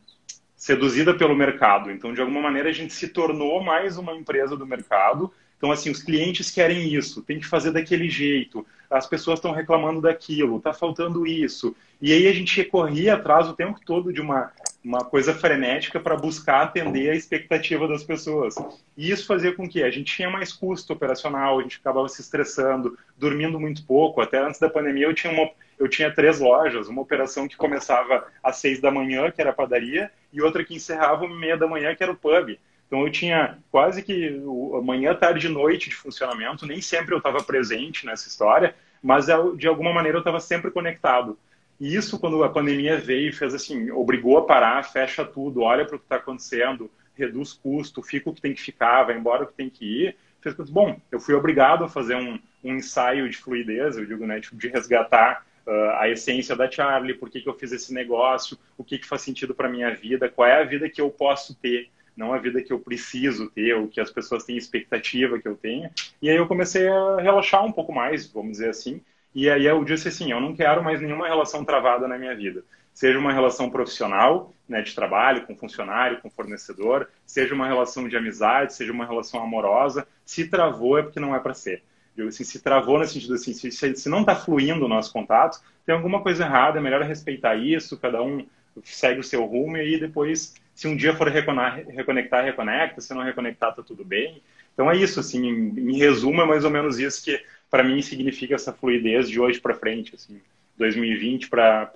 seduzida 0.56 1.13
pelo 1.13 1.36
mercado. 1.36 1.89
Então, 1.89 2.13
de 2.13 2.22
alguma 2.22 2.42
maneira, 2.42 2.70
a 2.70 2.74
gente 2.74 2.94
se 2.94 3.08
tornou 3.08 3.63
mais 3.63 3.98
uma 3.98 4.13
empresa 4.13 4.56
do 4.56 4.65
mercado. 4.65 5.32
Então, 5.60 5.72
assim, 5.72 5.92
os 5.92 6.01
clientes 6.01 6.50
querem 6.50 6.92
isso, 6.92 7.22
tem 7.22 7.38
que 7.38 7.46
fazer 7.46 7.72
daquele 7.72 8.10
jeito, 8.10 8.66
as 8.89 9.06
pessoas 9.06 9.38
estão 9.38 9.51
reclamando 9.51 10.01
daquilo, 10.01 10.58
está 10.58 10.74
faltando 10.74 11.28
isso. 11.28 11.75
E 12.01 12.13
aí 12.13 12.28
a 12.28 12.34
gente 12.34 12.63
corria 12.63 13.16
atrás 13.16 13.48
o 13.48 13.54
tempo 13.54 13.78
todo 13.86 14.12
de 14.12 14.22
uma 14.22 14.51
uma 14.84 15.04
coisa 15.04 15.34
frenética 15.34 16.00
para 16.00 16.16
buscar 16.16 16.62
atender 16.62 17.10
a 17.10 17.16
expectativa 17.16 17.88
das 17.88 18.04
pessoas. 18.04 18.56
E 18.98 19.12
isso 19.12 19.28
fazia 19.28 19.54
com 19.54 19.68
que 19.68 19.84
a 19.84 19.92
gente 19.92 20.16
tinha 20.16 20.30
mais 20.30 20.54
custo 20.54 20.94
operacional, 20.94 21.60
a 21.60 21.62
gente 21.62 21.80
acabava 21.80 22.08
se 22.08 22.22
estressando, 22.22 22.98
dormindo 23.18 23.60
muito 23.60 23.84
pouco. 23.86 24.22
Até 24.22 24.39
antes 24.39 24.60
da 24.60 24.70
pandemia 24.70 25.06
eu 25.06 25.13
tinha, 25.13 25.34
uma, 25.34 25.50
eu 25.78 25.88
tinha 25.89 26.13
três 26.13 26.39
lojas, 26.39 26.88
uma 26.88 27.01
operação 27.01 27.48
que 27.48 27.58
começava 27.58 28.25
às 28.42 28.58
seis 28.58 28.80
da 28.80 28.89
manhã, 28.89 29.30
que 29.32 29.42
era 29.42 29.50
a 29.50 29.54
padaria, 29.54 30.10
e 30.32 30.42
outra 30.42 30.63
que 30.63 30.75
encerrava 30.75 31.28
meia 31.28 31.58
da 31.58 31.68
manhã, 31.68 31.94
que 31.94 32.04
era 32.04 32.12
o 32.12 32.18
pub. 32.18 32.58
Então 32.89 33.05
eu 33.05 33.12
tinha 33.12 33.60
quase 33.69 34.01
que 34.01 34.41
manhã, 34.84 35.13
tarde 35.13 35.46
e 35.46 35.50
noite 35.50 35.89
de 35.89 35.96
funcionamento, 35.96 36.65
nem 36.65 36.81
sempre 36.81 37.13
eu 37.13 37.19
estava 37.19 37.43
presente 37.43 38.03
nessa 38.03 38.27
história, 38.27 38.75
mas 39.01 39.27
de 39.55 39.67
alguma 39.67 39.93
maneira 39.93 40.17
eu 40.17 40.22
estava 40.22 40.39
sempre 40.39 40.72
conectado. 40.72 41.38
E 41.79 41.96
isso, 41.96 42.19
quando 42.19 42.43
a 42.43 42.50
pandemia 42.50 42.98
veio, 42.98 43.31
fez 43.31 43.53
assim, 43.53 43.91
obrigou 43.91 44.39
a 44.39 44.46
parar, 44.46 44.84
fecha 44.84 45.24
tudo, 45.24 45.62
olha 45.62 45.86
para 45.86 45.96
o 45.96 46.00
que 46.00 46.05
está 46.05 46.15
acontecendo, 46.15 46.89
reduz 47.15 47.53
custo, 47.53 48.01
fica 48.01 48.29
o 48.29 48.34
que 48.34 48.41
tem 48.41 48.55
que 48.55 48.62
ficar, 48.62 49.03
vai 49.03 49.15
embora 49.15 49.43
o 49.43 49.48
que 49.48 49.53
tem 49.53 49.69
que 49.69 49.86
ir. 49.86 50.17
Fez 50.41 50.55
bom, 50.69 51.00
eu 51.12 51.19
fui 51.19 51.36
obrigado 51.36 51.84
a 51.84 51.89
fazer 51.89 52.15
um, 52.15 52.39
um 52.63 52.75
ensaio 52.75 53.29
de 53.29 53.38
fluidez, 53.38 53.98
eu 53.98 54.05
digo, 54.05 54.25
né, 54.25 54.41
tipo, 54.41 54.58
de 54.58 54.67
resgatar 54.67 55.46
uh, 55.67 55.91
a 56.00 56.10
essência 56.10 56.55
da 56.55 56.69
Charlie, 56.69 57.13
por 57.13 57.29
que, 57.29 57.41
que 57.41 57.48
eu 57.48 57.53
fiz 57.53 57.72
esse 57.72 57.93
negócio, 57.93 58.58
o 58.77 58.84
que, 58.84 58.98
que 58.98 59.05
faz 59.05 59.22
sentido 59.22 59.53
para 59.53 59.69
minha 59.69 59.93
vida, 59.93 60.29
qual 60.29 60.48
é 60.48 60.62
a 60.62 60.65
vida 60.65 60.89
que 60.89 61.00
eu 61.00 61.10
posso 61.10 61.53
ter, 61.55 61.89
não 62.20 62.34
a 62.34 62.38
vida 62.38 62.62
que 62.62 62.72
eu 62.72 62.80
preciso 62.80 63.50
ter, 63.50 63.74
ou 63.74 63.88
que 63.88 64.02
as 64.02 64.12
pessoas 64.12 64.44
têm 64.44 64.58
expectativa 64.58 65.40
que 65.40 65.48
eu 65.48 65.56
tenha. 65.56 65.90
E 66.22 66.30
aí 66.30 66.36
eu 66.36 66.48
comecei 66.48 66.88
a 66.88 67.18
relaxar 67.22 67.66
um 67.66 67.72
pouco 67.72 67.94
mais, 67.94 68.28
vamos 68.28 68.52
dizer 68.52 68.70
assim, 68.70 69.02
e 69.34 69.50
aí 69.50 69.66
eu 69.66 69.84
disse 69.86 70.10
assim, 70.10 70.32
eu 70.32 70.42
não 70.42 70.54
quero 70.54 70.84
mais 70.84 71.00
nenhuma 71.00 71.28
relação 71.28 71.64
travada 71.64 72.08
na 72.08 72.18
minha 72.18 72.36
vida. 72.36 72.64
seja 72.94 73.18
uma 73.18 73.32
relação 73.32 73.70
profissional, 73.70 74.54
né, 74.68 74.82
de 74.82 74.94
trabalho, 74.94 75.46
com 75.48 75.56
funcionário, 75.56 76.20
com 76.22 76.30
fornecedor, 76.30 77.08
seja 77.26 77.56
uma 77.56 77.66
relação 77.66 78.10
de 78.10 78.18
amizade, 78.18 78.74
seja 78.74 78.92
uma 78.92 79.06
relação 79.06 79.42
amorosa, 79.42 80.06
se 80.26 80.50
travou 80.50 80.98
é 80.98 81.04
porque 81.04 81.20
não 81.20 81.34
é 81.34 81.40
para 81.40 81.54
ser. 81.54 81.82
Assim, 82.28 82.44
se 82.44 82.62
travou 82.62 83.00
no 83.00 83.06
sentido 83.06 83.36
assim, 83.36 83.54
se, 83.54 83.72
se 83.72 84.10
não 84.10 84.20
está 84.22 84.36
fluindo 84.36 84.84
o 84.84 84.90
nosso 84.90 85.14
contato, 85.14 85.62
tem 85.86 85.96
alguma 85.96 86.22
coisa 86.22 86.44
errada, 86.44 86.78
é 86.78 86.82
melhor 86.82 87.02
respeitar 87.04 87.56
isso, 87.56 87.98
cada 87.98 88.22
um 88.22 88.46
segue 88.84 89.22
o 89.22 89.24
seu 89.24 89.46
rumo 89.46 89.78
e 89.78 89.82
aí 89.82 90.00
depois, 90.00 90.54
se 90.79 90.88
um 90.88 90.95
dia 90.95 91.13
for 91.13 91.27
reconectar, 91.27 92.45
reconecta, 92.45 93.01
se 93.01 93.13
não 93.13 93.21
reconectar, 93.21 93.75
tá 93.75 93.83
tudo 93.83 94.05
bem. 94.05 94.41
Então 94.74 94.89
é 94.89 94.95
isso, 94.95 95.19
assim, 95.19 95.45
em, 95.45 95.98
resumo, 95.98 96.41
é 96.41 96.45
mais 96.45 96.63
ou 96.63 96.71
menos 96.71 96.98
isso 96.98 97.21
que 97.21 97.38
para 97.69 97.83
mim 97.83 98.01
significa 98.01 98.55
essa 98.55 98.71
fluidez 98.71 99.29
de 99.29 99.41
hoje 99.41 99.59
para 99.59 99.75
frente, 99.75 100.15
assim, 100.15 100.39
2020 100.77 101.50
para 101.50 101.91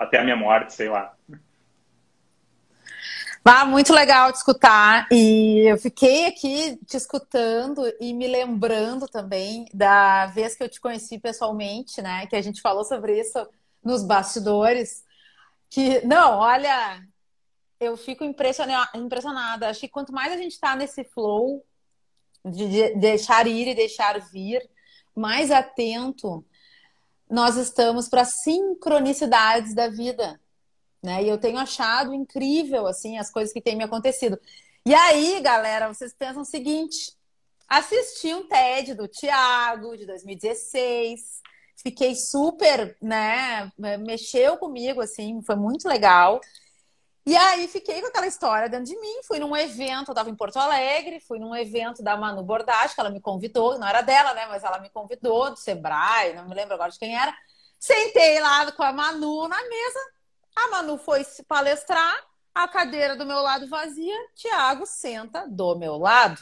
até 0.00 0.18
a 0.18 0.24
minha 0.24 0.34
morte, 0.34 0.72
sei 0.72 0.88
lá. 0.88 1.14
Ah, 3.44 3.64
muito 3.64 3.92
legal 3.92 4.32
te 4.32 4.38
escutar. 4.38 5.06
E 5.12 5.70
eu 5.70 5.78
fiquei 5.78 6.26
aqui 6.26 6.76
te 6.84 6.96
escutando 6.96 7.84
e 8.00 8.12
me 8.12 8.26
lembrando 8.26 9.06
também 9.06 9.66
da 9.72 10.26
vez 10.26 10.56
que 10.56 10.64
eu 10.64 10.68
te 10.68 10.80
conheci 10.80 11.20
pessoalmente, 11.20 12.02
né? 12.02 12.26
Que 12.26 12.34
a 12.34 12.42
gente 12.42 12.60
falou 12.60 12.82
sobre 12.82 13.16
isso 13.16 13.46
nos 13.80 14.02
bastidores. 14.02 15.04
Que, 15.70 16.04
não, 16.04 16.38
olha, 16.38 17.00
eu 17.80 17.96
fico 17.96 18.24
impressionada. 18.24 19.68
Acho 19.68 19.80
que 19.80 19.88
quanto 19.88 20.12
mais 20.12 20.32
a 20.32 20.36
gente 20.36 20.52
está 20.52 20.76
nesse 20.76 21.04
flow 21.04 21.64
de 22.44 22.94
deixar 22.96 23.46
ir 23.46 23.68
e 23.68 23.74
deixar 23.74 24.20
vir, 24.30 24.62
mais 25.14 25.50
atento 25.50 26.44
nós 27.30 27.56
estamos 27.56 28.08
para 28.08 28.24
sincronicidades 28.24 29.74
da 29.74 29.88
vida 29.88 30.38
né? 31.04 31.22
E 31.22 31.28
eu 31.28 31.36
tenho 31.36 31.58
achado 31.58 32.14
incrível, 32.14 32.86
assim, 32.86 33.18
as 33.18 33.30
coisas 33.30 33.52
que 33.52 33.60
têm 33.60 33.76
me 33.76 33.84
acontecido. 33.84 34.40
E 34.86 34.94
aí, 34.94 35.38
galera, 35.40 35.86
vocês 35.92 36.14
pensam 36.14 36.40
o 36.40 36.46
seguinte: 36.46 37.12
assisti 37.68 38.34
um 38.34 38.48
TED 38.48 38.94
do 38.94 39.06
Tiago, 39.06 39.98
de 39.98 40.06
2016. 40.06 41.42
Fiquei 41.76 42.14
super, 42.14 42.96
né? 43.02 43.70
Mexeu 43.76 44.56
comigo, 44.56 45.02
assim, 45.02 45.42
foi 45.42 45.56
muito 45.56 45.86
legal. 45.86 46.40
E 47.26 47.34
aí 47.34 47.66
fiquei 47.68 48.02
com 48.02 48.08
aquela 48.08 48.26
história 48.26 48.68
dentro 48.68 48.86
de 48.86 49.00
mim. 49.00 49.22
Fui 49.26 49.38
num 49.38 49.56
evento, 49.56 50.10
eu 50.10 50.14
tava 50.14 50.28
em 50.28 50.36
Porto 50.36 50.58
Alegre, 50.58 51.20
fui 51.20 51.38
num 51.38 51.56
evento 51.56 52.02
da 52.02 52.16
Manu 52.16 52.42
Bordage, 52.42 52.94
que 52.94 53.00
ela 53.00 53.08
me 53.08 53.20
convidou, 53.20 53.78
não 53.78 53.88
era 53.88 54.02
dela, 54.02 54.34
né? 54.34 54.46
Mas 54.46 54.62
ela 54.62 54.78
me 54.78 54.90
convidou, 54.90 55.50
do 55.50 55.56
Sebrae, 55.56 56.34
não 56.34 56.46
me 56.46 56.54
lembro 56.54 56.74
agora 56.74 56.90
de 56.90 56.98
quem 56.98 57.16
era. 57.16 57.34
Sentei 57.78 58.40
lá 58.40 58.70
com 58.72 58.82
a 58.82 58.92
Manu 58.92 59.48
na 59.48 59.56
mesa, 59.56 60.00
a 60.56 60.68
Manu 60.68 60.98
foi 60.98 61.24
palestrar, 61.48 62.14
a 62.54 62.68
cadeira 62.68 63.16
do 63.16 63.26
meu 63.26 63.40
lado 63.40 63.68
vazia, 63.68 64.14
Tiago 64.34 64.86
senta 64.86 65.46
do 65.48 65.74
meu 65.76 65.96
lado. 65.96 66.40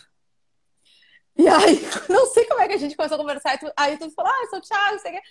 E 1.36 1.48
aí, 1.48 1.80
não 2.10 2.26
sei 2.26 2.44
como 2.46 2.60
é 2.60 2.68
que 2.68 2.74
a 2.74 2.78
gente 2.78 2.96
começou 2.96 3.14
a 3.14 3.20
conversar. 3.20 3.58
Aí 3.76 3.96
tu 3.96 4.10
falou, 4.10 4.30
ah, 4.30 4.42
eu 4.42 4.50
sou 4.50 4.58
o 4.58 4.62
Thiago, 4.62 4.98
sei 4.98 5.12
que. 5.12 5.22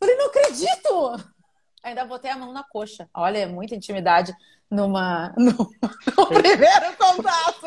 Falei, 0.00 0.16
não 0.16 0.26
acredito! 0.26 1.32
Ainda 1.82 2.04
botei 2.04 2.30
a 2.30 2.36
mão 2.36 2.52
na 2.52 2.62
coxa. 2.62 3.08
Olha, 3.12 3.38
é 3.38 3.46
muita 3.46 3.74
intimidade 3.74 4.34
numa, 4.72 5.34
no, 5.36 5.52
no 5.52 6.26
primeiro 6.26 6.96
contato. 6.98 7.66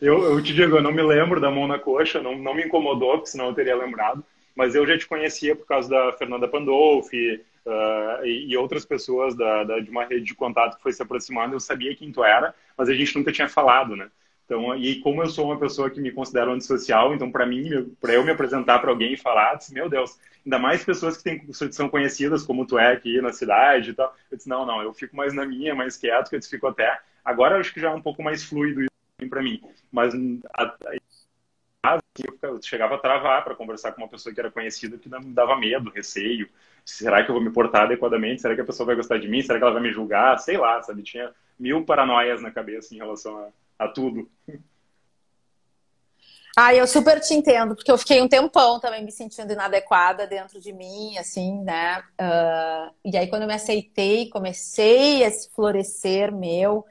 Eu, 0.00 0.22
eu 0.22 0.42
te 0.42 0.54
digo, 0.54 0.76
eu 0.76 0.82
não 0.82 0.92
me 0.92 1.02
lembro 1.02 1.40
da 1.40 1.50
mão 1.50 1.66
na 1.66 1.78
coxa, 1.78 2.22
não, 2.22 2.36
não 2.36 2.54
me 2.54 2.64
incomodou, 2.64 3.12
porque 3.12 3.30
senão 3.30 3.46
eu 3.46 3.54
teria 3.54 3.74
lembrado. 3.74 4.22
Mas 4.54 4.74
eu 4.74 4.86
já 4.86 4.96
te 4.98 5.06
conhecia 5.06 5.56
por 5.56 5.66
causa 5.66 5.88
da 5.88 6.12
Fernanda 6.12 6.46
Pandolfi, 6.46 7.40
uh, 7.66 8.24
e, 8.24 8.50
e, 8.50 8.56
outras 8.56 8.84
pessoas 8.84 9.34
da, 9.34 9.64
da, 9.64 9.80
de 9.80 9.90
uma 9.90 10.04
rede 10.04 10.24
de 10.24 10.34
contato 10.34 10.76
que 10.76 10.82
foi 10.82 10.92
se 10.92 11.02
aproximando, 11.02 11.54
eu 11.54 11.60
sabia 11.60 11.94
quem 11.94 12.12
tu 12.12 12.22
era, 12.22 12.54
mas 12.76 12.88
a 12.88 12.94
gente 12.94 13.16
nunca 13.16 13.32
tinha 13.32 13.48
falado, 13.48 13.96
né? 13.96 14.10
Então, 14.50 14.74
e 14.74 14.98
como 15.00 15.22
eu 15.22 15.28
sou 15.28 15.44
uma 15.44 15.60
pessoa 15.60 15.88
que 15.88 16.00
me 16.00 16.10
considero 16.10 16.50
antissocial, 16.50 17.14
então 17.14 17.30
para 17.30 17.46
mim, 17.46 17.94
para 18.00 18.14
eu 18.14 18.24
me 18.24 18.32
apresentar 18.32 18.80
para 18.80 18.90
alguém 18.90 19.12
e 19.12 19.16
falar, 19.16 19.54
disse, 19.54 19.72
meu 19.72 19.88
Deus, 19.88 20.18
ainda 20.44 20.58
mais 20.58 20.84
pessoas 20.84 21.16
que 21.16 21.22
têm, 21.22 21.52
são 21.52 21.88
conhecidas 21.88 22.42
como 22.42 22.66
tu 22.66 22.76
é 22.76 22.92
aqui 22.92 23.20
na 23.20 23.32
cidade 23.32 23.90
e 23.90 23.94
tal. 23.94 24.12
Eu 24.28 24.36
disse, 24.36 24.48
não, 24.48 24.66
não, 24.66 24.82
eu 24.82 24.92
fico 24.92 25.14
mais 25.14 25.32
na 25.32 25.46
minha, 25.46 25.72
mais 25.72 25.96
quieto, 25.96 26.30
que 26.30 26.34
eu 26.34 26.42
fico 26.42 26.66
até. 26.66 26.98
Agora 27.24 27.60
acho 27.60 27.72
que 27.72 27.80
já 27.80 27.90
é 27.90 27.94
um 27.94 28.02
pouco 28.02 28.24
mais 28.24 28.42
fluido 28.42 28.82
isso 28.82 29.30
para 29.30 29.40
mim. 29.40 29.62
Mas 29.92 30.12
a, 30.52 30.76
a, 31.84 32.00
eu 32.42 32.60
chegava 32.60 32.96
a 32.96 32.98
travar 32.98 33.44
para 33.44 33.54
conversar 33.54 33.92
com 33.92 34.02
uma 34.02 34.08
pessoa 34.08 34.34
que 34.34 34.40
era 34.40 34.50
conhecida 34.50 34.98
que 34.98 35.08
me 35.08 35.32
dava 35.32 35.56
medo, 35.56 35.90
receio 35.90 36.48
será 36.84 37.22
que 37.22 37.30
eu 37.30 37.34
vou 37.34 37.44
me 37.44 37.52
portar 37.52 37.82
adequadamente? 37.82 38.42
Será 38.42 38.54
que 38.54 38.60
a 38.60 38.64
pessoa 38.64 38.86
vai 38.86 38.96
gostar 38.96 39.18
de 39.18 39.28
mim? 39.28 39.42
Será 39.42 39.58
que 39.58 39.64
ela 39.64 39.72
vai 39.72 39.82
me 39.82 39.92
julgar? 39.92 40.38
Sei 40.38 40.56
lá, 40.56 40.82
sabe? 40.82 41.02
Tinha 41.02 41.32
mil 41.58 41.84
paranoias 41.84 42.42
na 42.42 42.50
cabeça 42.50 42.94
em 42.94 42.98
relação 42.98 43.38
a, 43.38 43.48
a 43.80 43.88
tudo. 43.88 44.30
Ah, 46.56 46.74
eu 46.74 46.86
super 46.86 47.20
te 47.20 47.32
entendo, 47.32 47.74
porque 47.74 47.90
eu 47.90 47.96
fiquei 47.96 48.20
um 48.20 48.28
tempão 48.28 48.78
também 48.78 49.02
me 49.02 49.10
sentindo 49.10 49.52
inadequada 49.52 50.26
dentro 50.26 50.60
de 50.60 50.72
mim, 50.72 51.16
assim, 51.16 51.62
né? 51.62 52.00
Uh, 52.20 52.94
e 53.04 53.16
aí, 53.16 53.28
quando 53.28 53.42
eu 53.42 53.48
me 53.48 53.54
aceitei, 53.54 54.28
comecei 54.28 55.24
a 55.24 55.30
se 55.30 55.48
florescer 55.50 56.30
meu, 56.30 56.84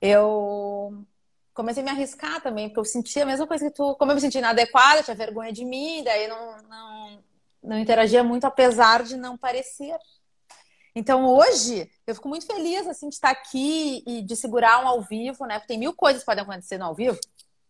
eu 0.00 1.04
comecei 1.52 1.82
a 1.82 1.84
me 1.84 1.90
arriscar 1.90 2.40
também, 2.40 2.68
porque 2.68 2.78
eu 2.78 2.84
sentia 2.84 3.24
a 3.24 3.26
mesma 3.26 3.46
coisa 3.46 3.64
que 3.68 3.74
tu. 3.74 3.96
Como 3.96 4.12
eu 4.12 4.14
me 4.14 4.20
sentia 4.20 4.38
inadequada, 4.40 5.02
tinha 5.02 5.16
vergonha 5.16 5.52
de 5.52 5.64
mim, 5.64 6.04
daí 6.04 6.28
não, 6.28 6.62
não, 6.68 7.24
não 7.62 7.78
interagia 7.78 8.22
muito, 8.22 8.44
apesar 8.44 9.02
de 9.02 9.16
não 9.16 9.36
parecer. 9.36 9.96
Então 10.94 11.26
hoje 11.26 11.90
eu 12.06 12.14
fico 12.14 12.28
muito 12.28 12.46
feliz 12.46 12.86
assim 12.86 13.08
de 13.08 13.16
estar 13.16 13.30
aqui 13.30 14.04
e 14.06 14.22
de 14.22 14.36
segurar 14.36 14.84
um 14.84 14.88
ao 14.88 15.02
vivo, 15.02 15.44
né? 15.44 15.58
Porque 15.58 15.68
tem 15.68 15.78
mil 15.78 15.94
coisas 15.94 16.22
que 16.22 16.26
podem 16.26 16.42
acontecer 16.42 16.78
no 16.78 16.84
ao 16.84 16.94
vivo. 16.94 17.18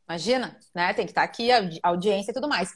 Imagina, 0.07 0.59
né? 0.75 0.93
Tem 0.93 1.07
que 1.07 1.13
estar 1.13 1.23
aqui 1.23 1.51
a 1.51 1.63
audiência 1.83 2.31
e 2.31 2.35
tudo 2.35 2.49
mais. 2.49 2.73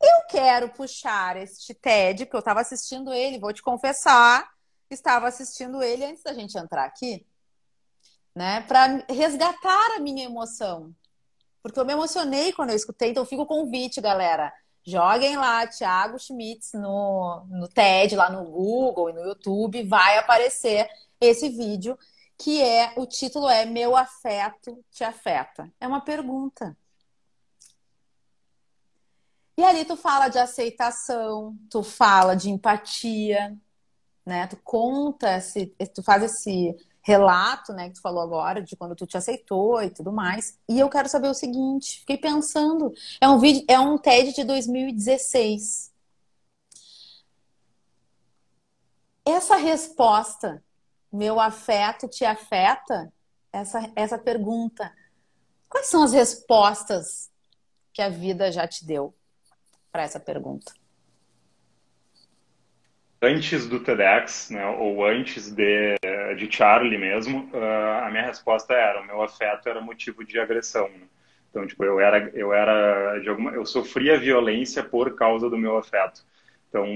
Eu 0.00 0.26
quero 0.28 0.68
puxar 0.70 1.36
este 1.36 1.72
TED, 1.72 2.24
porque 2.24 2.36
eu 2.36 2.40
estava 2.40 2.60
assistindo 2.60 3.12
ele, 3.12 3.38
vou 3.38 3.52
te 3.52 3.62
confessar, 3.62 4.50
estava 4.90 5.28
assistindo 5.28 5.80
ele 5.80 6.04
antes 6.04 6.24
da 6.24 6.34
gente 6.34 6.58
entrar 6.58 6.84
aqui, 6.84 7.24
né? 8.34 8.62
Para 8.62 9.04
resgatar 9.08 9.96
a 9.96 10.00
minha 10.00 10.24
emoção. 10.24 10.92
Porque 11.62 11.78
eu 11.78 11.84
me 11.84 11.92
emocionei 11.92 12.52
quando 12.52 12.70
eu 12.70 12.76
escutei, 12.76 13.10
então 13.10 13.24
fica 13.24 13.42
o 13.42 13.46
convite, 13.46 14.00
galera. 14.00 14.52
Joguem 14.84 15.36
lá 15.36 15.66
Thiago 15.66 16.18
Schmitz 16.18 16.72
no, 16.72 17.44
no 17.48 17.68
TED, 17.68 18.16
lá 18.16 18.28
no 18.30 18.44
Google 18.44 19.10
e 19.10 19.12
no 19.12 19.20
YouTube, 19.20 19.84
vai 19.84 20.18
aparecer 20.18 20.88
esse 21.20 21.48
vídeo 21.48 21.96
que 22.36 22.60
é 22.60 22.92
o 22.96 23.06
título 23.06 23.48
é 23.48 23.64
Meu 23.64 23.96
afeto 23.96 24.84
te 24.90 25.04
afeta. 25.04 25.72
É 25.80 25.86
uma 25.86 26.00
pergunta. 26.00 26.76
E 29.56 29.62
ali 29.62 29.84
tu 29.84 29.96
fala 29.96 30.28
de 30.28 30.38
aceitação, 30.38 31.56
tu 31.70 31.84
fala 31.84 32.34
de 32.34 32.50
empatia, 32.50 33.56
né? 34.26 34.48
Tu 34.48 34.56
conta, 34.64 35.36
esse, 35.36 35.66
tu 35.94 36.02
faz 36.02 36.24
esse 36.24 36.74
relato, 37.02 37.72
né, 37.72 37.88
que 37.88 37.96
tu 37.96 38.00
falou 38.00 38.22
agora, 38.22 38.62
de 38.62 38.76
quando 38.76 38.94
tu 38.94 39.06
te 39.06 39.16
aceitou 39.16 39.82
e 39.82 39.90
tudo 39.90 40.12
mais. 40.12 40.58
E 40.68 40.78
eu 40.78 40.88
quero 40.88 41.08
saber 41.08 41.28
o 41.28 41.34
seguinte, 41.34 42.00
fiquei 42.00 42.16
pensando, 42.16 42.92
é 43.20 43.28
um 43.28 43.38
vídeo, 43.38 43.64
é 43.68 43.78
um 43.78 43.98
TED 43.98 44.32
de 44.32 44.44
2016. 44.44 45.92
Essa 49.24 49.56
resposta, 49.56 50.62
meu 51.12 51.40
afeto 51.40 52.08
te 52.08 52.24
afeta? 52.24 53.12
Essa, 53.52 53.92
essa 53.94 54.18
pergunta, 54.18 54.90
quais 55.68 55.88
são 55.88 56.02
as 56.02 56.12
respostas 56.12 57.30
que 57.92 58.00
a 58.00 58.08
vida 58.08 58.50
já 58.50 58.66
te 58.66 58.86
deu 58.86 59.14
para 59.90 60.02
essa 60.02 60.18
pergunta? 60.18 60.72
Antes 63.22 63.68
do 63.68 63.78
TEDx, 63.78 64.50
né, 64.50 64.66
ou 64.66 65.06
antes 65.06 65.50
de, 65.50 65.94
de 66.36 66.54
Charlie 66.54 66.98
mesmo, 66.98 67.48
uh, 67.54 68.04
a 68.04 68.10
minha 68.10 68.26
resposta 68.26 68.74
era, 68.74 69.00
o 69.00 69.06
meu 69.06 69.22
afeto 69.22 69.68
era 69.68 69.80
motivo 69.80 70.24
de 70.24 70.40
agressão. 70.40 70.88
Né? 70.88 71.06
Então, 71.48 71.64
tipo, 71.66 71.84
eu 71.84 72.00
era, 72.00 72.30
eu 72.34 72.52
era, 72.52 73.18
de 73.20 73.28
alguma, 73.28 73.52
eu 73.52 73.64
sofria 73.64 74.18
violência 74.18 74.82
por 74.82 75.14
causa 75.14 75.48
do 75.48 75.56
meu 75.56 75.76
afeto. 75.76 76.24
Então, 76.68 76.86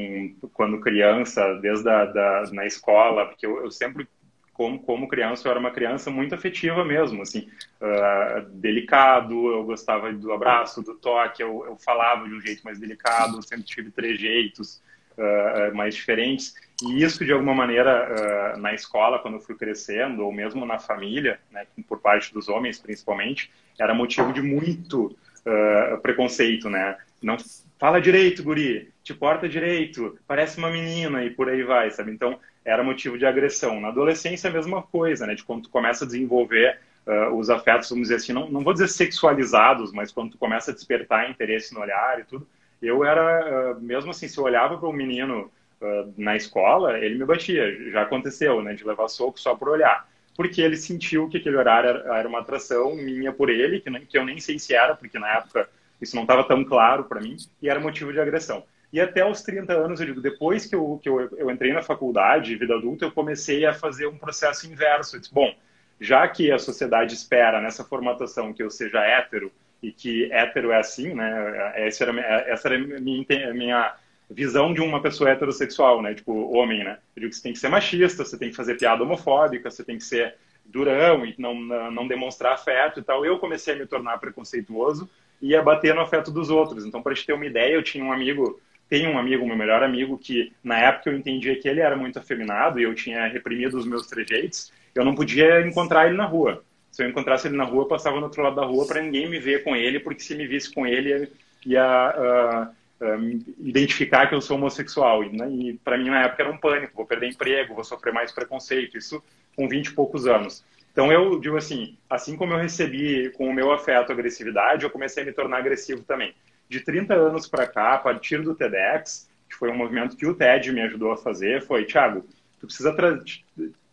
quando 0.53 0.81
criança, 0.81 1.55
desde 1.61 1.89
a, 1.89 2.07
da, 2.07 2.45
na 2.51 2.67
escola, 2.67 3.27
porque 3.27 3.47
eu, 3.47 3.63
eu 3.63 3.71
sempre 3.71 4.09
como, 4.53 4.79
como 4.81 5.07
criança, 5.07 5.47
eu 5.47 5.51
era 5.51 5.61
uma 5.61 5.71
criança 5.71 6.11
muito 6.11 6.35
afetiva 6.35 6.83
mesmo, 6.83 7.21
assim, 7.21 7.47
uh, 7.79 8.49
delicado, 8.55 9.53
eu 9.53 9.63
gostava 9.65 10.11
do 10.15 10.33
abraço, 10.33 10.83
do 10.83 10.95
toque, 10.95 11.43
eu, 11.43 11.67
eu 11.67 11.77
falava 11.77 12.27
de 12.27 12.35
um 12.35 12.41
jeito 12.41 12.63
mais 12.65 12.81
delicado, 12.81 13.47
sempre 13.47 13.67
tive 13.67 13.91
trejeitos, 13.91 14.81
uh, 15.19 15.75
mais 15.75 15.95
diferentes. 15.95 16.55
E 16.83 17.03
isso, 17.03 17.25
de 17.25 17.33
alguma 17.33 17.55
maneira, 17.55 18.55
uh, 18.55 18.61
na 18.61 18.75
escola, 18.75 19.19
quando 19.19 19.35
eu 19.35 19.41
fui 19.41 19.55
crescendo, 19.55 20.25
ou 20.25 20.33
mesmo 20.33 20.67
na 20.67 20.79
família, 20.79 21.39
né, 21.51 21.67
por 21.89 22.01
parte 22.01 22.33
dos 22.33 22.49
homens 22.49 22.79
principalmente, 22.79 23.51
era 23.79 23.95
motivo 23.95 24.33
de 24.33 24.43
muito 24.43 25.17
uh, 25.47 25.99
preconceito, 26.01 26.69
né? 26.69 26.97
Não 27.23 27.37
fala 27.79 28.01
direito, 28.01 28.43
guri, 28.43 28.91
te 29.03 29.15
porta 29.15 29.49
direito, 29.49 30.19
parece 30.27 30.59
uma 30.59 30.71
menina 30.71 31.25
e 31.25 31.31
por 31.31 31.49
aí 31.49 31.63
vai, 31.63 31.91
sabe? 31.91 32.11
Então, 32.11 32.39
era 32.65 32.83
motivo 32.83 33.17
de 33.17 33.25
agressão. 33.25 33.81
Na 33.81 33.89
adolescência, 33.89 34.51
a 34.51 34.53
mesma 34.53 34.83
coisa, 34.83 35.27
né? 35.27 35.35
De 35.35 35.45
quando 35.45 35.65
tu 35.65 35.71
começa 35.71 36.05
a 36.05 36.07
desenvolver 36.07 36.79
uh, 37.07 37.35
os 37.35 37.49
afetos, 37.49 37.89
vamos 37.89 38.09
dizer 38.09 38.17
assim, 38.17 38.33
não, 38.33 38.51
não 38.51 38.63
vou 38.63 38.73
dizer 38.73 38.89
sexualizados, 38.89 39.93
mas 39.93 40.11
quando 40.11 40.33
tu 40.33 40.39
começa 40.39 40.71
a 40.71 40.75
despertar 40.75 41.31
interesse 41.31 41.73
no 41.73 41.81
olhar 41.81 42.19
e 42.21 42.25
tudo. 42.25 42.47
Eu 42.81 43.05
era, 43.05 43.75
uh, 43.75 43.81
mesmo 43.81 44.11
assim, 44.11 44.29
se 44.29 44.39
eu 44.39 44.45
olhava 44.45 44.77
para 44.79 44.89
um 44.89 44.93
menino 44.93 45.51
uh, 45.81 46.15
na 46.17 46.37
escola, 46.37 46.99
ele 46.99 47.19
me 47.19 47.25
batia. 47.25 47.91
Já 47.91 48.03
aconteceu, 48.03 48.63
né? 48.63 48.75
De 48.75 48.85
levar 48.85 49.09
soco 49.09 49.41
só 49.41 49.55
por 49.55 49.69
olhar. 49.69 50.09
Porque 50.37 50.61
ele 50.61 50.77
sentiu 50.77 51.29
que 51.29 51.39
aquele 51.39 51.57
horário 51.57 51.89
era, 51.89 52.29
uma 52.29 52.41
atração 52.41 52.95
minha 52.95 53.33
por 53.33 53.49
ele, 53.49 53.81
que, 53.81 53.91
que 54.01 54.19
eu 54.19 54.25
nem 54.25 54.39
sei 54.39 54.59
se 54.59 54.75
era, 54.75 54.95
porque 54.95 55.19
na 55.19 55.29
época 55.37 55.69
isso 56.01 56.15
não 56.15 56.23
estava 56.25 56.45
tão 56.45 56.63
claro 56.63 57.05
para 57.05 57.21
mim, 57.21 57.37
e 57.63 57.71
era 57.71 57.81
motivo 57.81 58.13
de 58.13 58.21
agressão. 58.21 58.63
E 58.93 59.01
até 59.01 59.29
os 59.29 59.43
30 59.43 59.73
anos, 59.73 60.01
eu 60.01 60.07
digo, 60.07 60.21
depois 60.21 60.67
que 60.67 60.75
eu, 60.75 61.01
que 61.03 61.09
eu, 61.09 61.21
eu 61.37 61.51
entrei 61.51 61.73
na 61.73 61.83
faculdade, 61.83 62.57
vida 62.57 62.75
adulta, 62.75 63.05
eu 63.05 63.11
comecei 63.11 63.65
a 63.65 63.73
fazer 63.73 64.07
um 64.07 64.17
processo 64.17 64.71
inverso. 64.71 65.17
Eu 65.17 65.21
disse, 65.21 65.35
bom, 65.35 65.53
já 66.01 66.27
que 66.29 66.53
a 66.53 66.59
sociedade 66.59 67.15
espera 67.15 67.61
nessa 67.61 67.85
formatação 67.85 68.53
que 68.53 68.63
eu 68.63 68.71
seja 68.71 69.01
hétero, 69.01 69.51
e 69.83 69.93
que 69.93 70.33
hétero 70.33 70.71
é 70.71 70.79
assim, 70.79 71.15
né? 71.15 71.73
Essa 71.77 72.05
era, 72.05 72.21
essa 72.49 72.69
era 72.69 72.79
minha, 72.79 73.55
minha 73.55 73.95
visão 74.31 74.73
de 74.75 74.81
uma 74.81 75.01
pessoa 75.01 75.31
heterossexual, 75.31 76.03
né? 76.03 76.15
Tipo, 76.15 76.33
homem, 76.57 76.83
né? 76.83 76.99
Eu 77.15 77.21
digo 77.21 77.31
que 77.31 77.37
você 77.37 77.43
tem 77.43 77.53
que 77.53 77.59
ser 77.59 77.69
machista, 77.69 78.25
você 78.25 78.39
tem 78.39 78.51
que 78.51 78.57
fazer 78.57 78.77
piada 78.77 79.03
homofóbica, 79.03 79.71
você 79.71 79.85
tem 79.85 79.99
que 79.99 80.05
ser 80.05 80.35
durão 80.65 81.25
e 81.25 81.35
não, 81.39 81.55
não 81.91 82.09
demonstrar 82.09 82.55
afeto 82.55 83.01
e 83.01 83.03
tal. 83.03 83.25
Eu 83.25 83.39
comecei 83.39 83.75
a 83.75 83.79
me 83.79 83.87
tornar 83.87 84.19
preconceituoso 84.19 85.09
e 85.41 85.55
a 85.55 85.63
bater 85.63 85.95
no 85.95 86.01
afeto 86.01 86.31
dos 86.31 86.51
outros. 86.51 86.85
Então, 86.85 87.03
para 87.03 87.15
te 87.15 87.25
ter 87.25 87.33
uma 87.33 87.47
ideia, 87.47 87.75
eu 87.75 87.83
tinha 87.83 88.05
um 88.05 88.13
amigo, 88.13 88.61
tenho 88.89 89.11
um 89.11 89.19
amigo, 89.19 89.47
meu 89.47 89.57
melhor 89.57 89.83
amigo, 89.83 90.19
que 90.19 90.53
na 90.63 90.79
época 90.79 91.11
eu 91.11 91.17
entendia 91.17 91.59
que 91.61 91.69
ele 91.69 91.81
era 91.81 91.97
muito 91.97 92.19
afeminado 92.19 92.81
e 92.81 92.83
eu 92.83 92.95
tinha 92.95 93.27
reprimido 93.29 93.77
os 93.77 93.87
meus 93.87 94.07
trejeitos, 94.07 94.73
eu 94.95 95.05
não 95.05 95.15
podia 95.15 95.67
encontrar 95.67 96.07
ele 96.07 96.17
na 96.17 96.25
rua. 96.25 96.65
Se 96.97 97.05
eu 97.05 97.11
encontrasse 97.11 97.47
ele 97.47 97.59
na 97.59 97.65
rua, 97.65 97.83
eu 97.83 97.89
passava 97.89 98.17
no 98.17 98.23
outro 98.23 98.43
lado 98.43 98.57
da 98.57 98.65
rua 98.65 98.87
para 98.87 99.03
ninguém 99.03 99.29
me 99.29 99.39
ver 99.39 99.63
com 99.63 99.77
ele, 99.77 100.01
porque 100.01 100.23
se 100.23 100.35
me 100.35 100.47
visse 100.47 100.73
com 100.73 100.87
ele, 100.87 101.31
ia, 101.67 102.73
uh, 102.99 103.05
um, 103.05 103.45
identificar 103.59 104.27
que 104.27 104.35
eu 104.35 104.41
sou 104.41 104.57
homossexual. 104.57 105.23
E, 105.23 105.29
né, 105.29 105.47
e 105.51 105.75
para 105.75 105.99
mim, 105.99 106.09
na 106.09 106.23
época, 106.23 106.43
era 106.43 106.51
um 106.51 106.57
pânico: 106.57 106.97
vou 106.97 107.05
perder 107.05 107.29
emprego, 107.29 107.75
vou 107.75 107.85
sofrer 107.85 108.15
mais 108.15 108.33
preconceito. 108.33 108.97
Isso 108.97 109.23
com 109.55 109.69
20 109.69 109.89
e 109.89 109.93
poucos 109.93 110.27
anos. 110.27 110.65
Então, 110.91 111.13
eu 111.13 111.39
digo 111.39 111.59
assim: 111.59 111.99
assim 112.09 112.35
como 112.35 112.55
eu 112.55 112.59
recebi 112.59 113.29
com 113.33 113.47
o 113.47 113.53
meu 113.53 113.73
afeto 113.73 114.11
agressividade, 114.11 114.85
eu 114.85 114.91
comecei 114.91 115.23
a 115.23 115.27
me 115.27 115.35
tornar 115.35 115.59
agressivo 115.59 116.03
também. 116.03 116.35
De 116.67 116.81
30 116.81 117.13
anos 117.13 117.47
para 117.47 117.67
cá, 117.67 117.93
a 117.93 117.99
partir 117.99 118.41
do 118.41 118.55
TEDx, 118.55 119.29
que 119.51 119.55
foi 119.55 119.71
um 119.71 119.77
movimento 119.77 120.17
que 120.17 120.27
o 120.27 120.35
TED 120.35 120.73
me 120.73 120.81
ajudou 120.81 121.13
a 121.13 121.19
fazer, 121.19 121.61
foi: 121.61 121.85
Thiago, 121.85 122.25
tu 122.59 122.67
precisa 122.67 122.95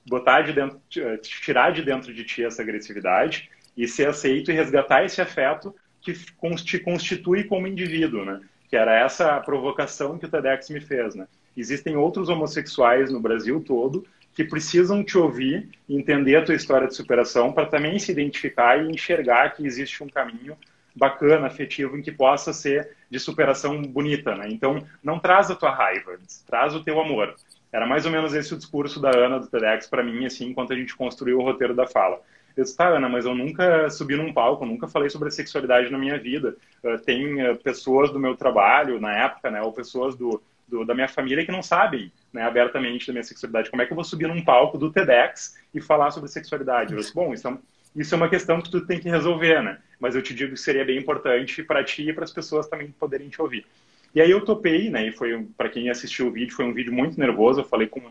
botar 0.06 0.42
de 0.42 0.54
dentro, 0.54 0.82
tirar 1.22 1.72
de 1.72 1.82
dentro 1.82 2.14
de 2.14 2.24
ti 2.24 2.44
essa 2.44 2.62
agressividade 2.62 3.50
e 3.76 3.88
ser 3.88 4.10
aceito 4.10 4.52
e 4.52 4.54
resgatar 4.54 5.04
esse 5.04 5.22
afeto 5.22 5.76
que 6.02 6.14
te 6.14 6.80
constitui 6.80 7.46
como 7.46 7.68
indivíduo, 7.68 8.26
né? 8.26 8.42
que 8.74 8.78
era 8.78 9.00
essa 9.00 9.40
provocação 9.40 10.18
que 10.18 10.26
o 10.26 10.28
TEDx 10.28 10.72
me 10.72 10.82
fez, 10.82 11.14
né? 11.14 11.28
Existem 11.56 11.96
outros 11.96 12.28
homossexuais 12.28 13.12
no 13.12 13.20
Brasil 13.20 13.64
todo 13.64 14.04
que 14.34 14.44
precisam 14.44 15.04
te 15.04 15.16
ouvir, 15.16 15.70
entender 15.88 16.38
a 16.38 16.44
tua 16.44 16.56
história 16.56 16.88
de 16.88 16.96
superação 16.96 17.54
para 17.54 17.68
também 17.68 18.00
se 18.00 18.12
identificar 18.12 18.84
e 18.84 18.90
enxergar 18.90 19.52
que 19.52 19.64
existe 19.64 20.04
um 20.04 20.10
caminho 20.10 20.58
bacana, 20.96 21.46
afetivo, 21.46 21.96
em 21.96 22.02
que 22.02 22.12
possa 22.12 22.52
ser 22.52 22.96
de 23.12 23.20
superação 23.20 23.80
bonita, 23.84 24.36
né? 24.36 24.48
Então, 24.50 24.84
não 25.04 25.20
traz 25.20 25.52
a 25.52 25.56
tua 25.56 25.70
raiva, 25.70 26.18
traz 26.48 26.74
o 26.74 26.84
teu 26.84 27.00
amor. 27.00 27.36
Era 27.74 27.88
mais 27.88 28.06
ou 28.06 28.12
menos 28.12 28.36
esse 28.36 28.54
o 28.54 28.58
discurso 28.58 29.02
da 29.02 29.10
Ana 29.10 29.40
do 29.40 29.48
TEDx 29.48 29.88
para 29.88 30.04
mim, 30.04 30.26
assim, 30.28 30.46
enquanto 30.46 30.72
a 30.72 30.76
gente 30.76 30.96
construiu 30.96 31.40
o 31.40 31.44
roteiro 31.44 31.74
da 31.74 31.88
fala. 31.88 32.22
Eu 32.56 32.64
disse, 32.64 32.78
tá, 32.78 32.88
Ana, 32.88 33.10
mas 33.10 33.26
eu 33.26 33.34
nunca 33.34 33.90
subi 33.90 34.16
num 34.16 34.32
palco, 34.32 34.64
nunca 34.64 34.88
falei 34.88 35.10
sobre 35.10 35.32
sexualidade 35.32 35.90
na 35.90 35.98
minha 35.98 36.20
vida. 36.20 36.56
Uh, 36.84 37.00
tem 37.00 37.50
uh, 37.50 37.56
pessoas 37.56 38.12
do 38.12 38.20
meu 38.20 38.38
trabalho, 38.38 39.02
na 39.02 39.12
época, 39.26 39.50
né, 39.50 39.60
ou 39.64 39.74
pessoas 39.74 40.16
do, 40.16 40.40
do, 40.68 40.86
da 40.86 40.94
minha 40.94 41.08
família 41.08 41.44
que 41.44 41.52
não 41.52 41.64
sabem 41.64 42.12
né, 42.32 42.44
abertamente 42.44 43.08
da 43.08 43.14
minha 43.14 43.24
sexualidade. 43.24 43.72
Como 43.72 43.82
é 43.82 43.88
que 43.88 43.92
eu 43.92 43.96
vou 43.96 44.04
subir 44.04 44.28
num 44.28 44.44
palco 44.44 44.78
do 44.78 44.92
TEDx 44.92 45.58
e 45.74 45.82
falar 45.82 46.12
sobre 46.12 46.30
sexualidade? 46.30 46.94
Eu 46.94 47.00
disse, 47.00 47.14
bom, 47.14 47.34
isso 47.34 47.48
é, 47.48 47.58
isso 47.96 48.14
é 48.14 48.18
uma 48.18 48.30
questão 48.30 48.62
que 48.62 48.70
tu 48.70 48.86
tem 48.86 49.00
que 49.00 49.10
resolver, 49.10 49.64
né? 49.64 49.80
Mas 50.00 50.16
eu 50.16 50.22
te 50.22 50.36
digo 50.36 50.54
que 50.54 50.60
seria 50.60 50.86
bem 50.86 51.00
importante 51.00 51.64
para 51.64 51.84
ti 51.84 52.08
e 52.08 52.14
para 52.14 52.24
as 52.24 52.32
pessoas 52.32 52.68
também 52.68 52.92
poderem 52.92 53.30
te 53.30 53.42
ouvir. 53.42 53.66
E 54.14 54.22
aí 54.22 54.32
eu 54.32 54.46
topei, 54.46 54.90
né? 54.90 55.08
E 55.08 55.12
foi, 55.12 55.48
para 55.58 55.70
quem 55.70 55.90
assistiu 55.90 56.28
o 56.28 56.32
vídeo, 56.32 56.56
foi 56.56 56.66
um 56.66 56.74
vídeo 56.74 56.94
muito 56.94 57.20
nervoso. 57.20 57.62
Eu 57.62 57.66
falei 57.66 57.88
com. 57.88 58.02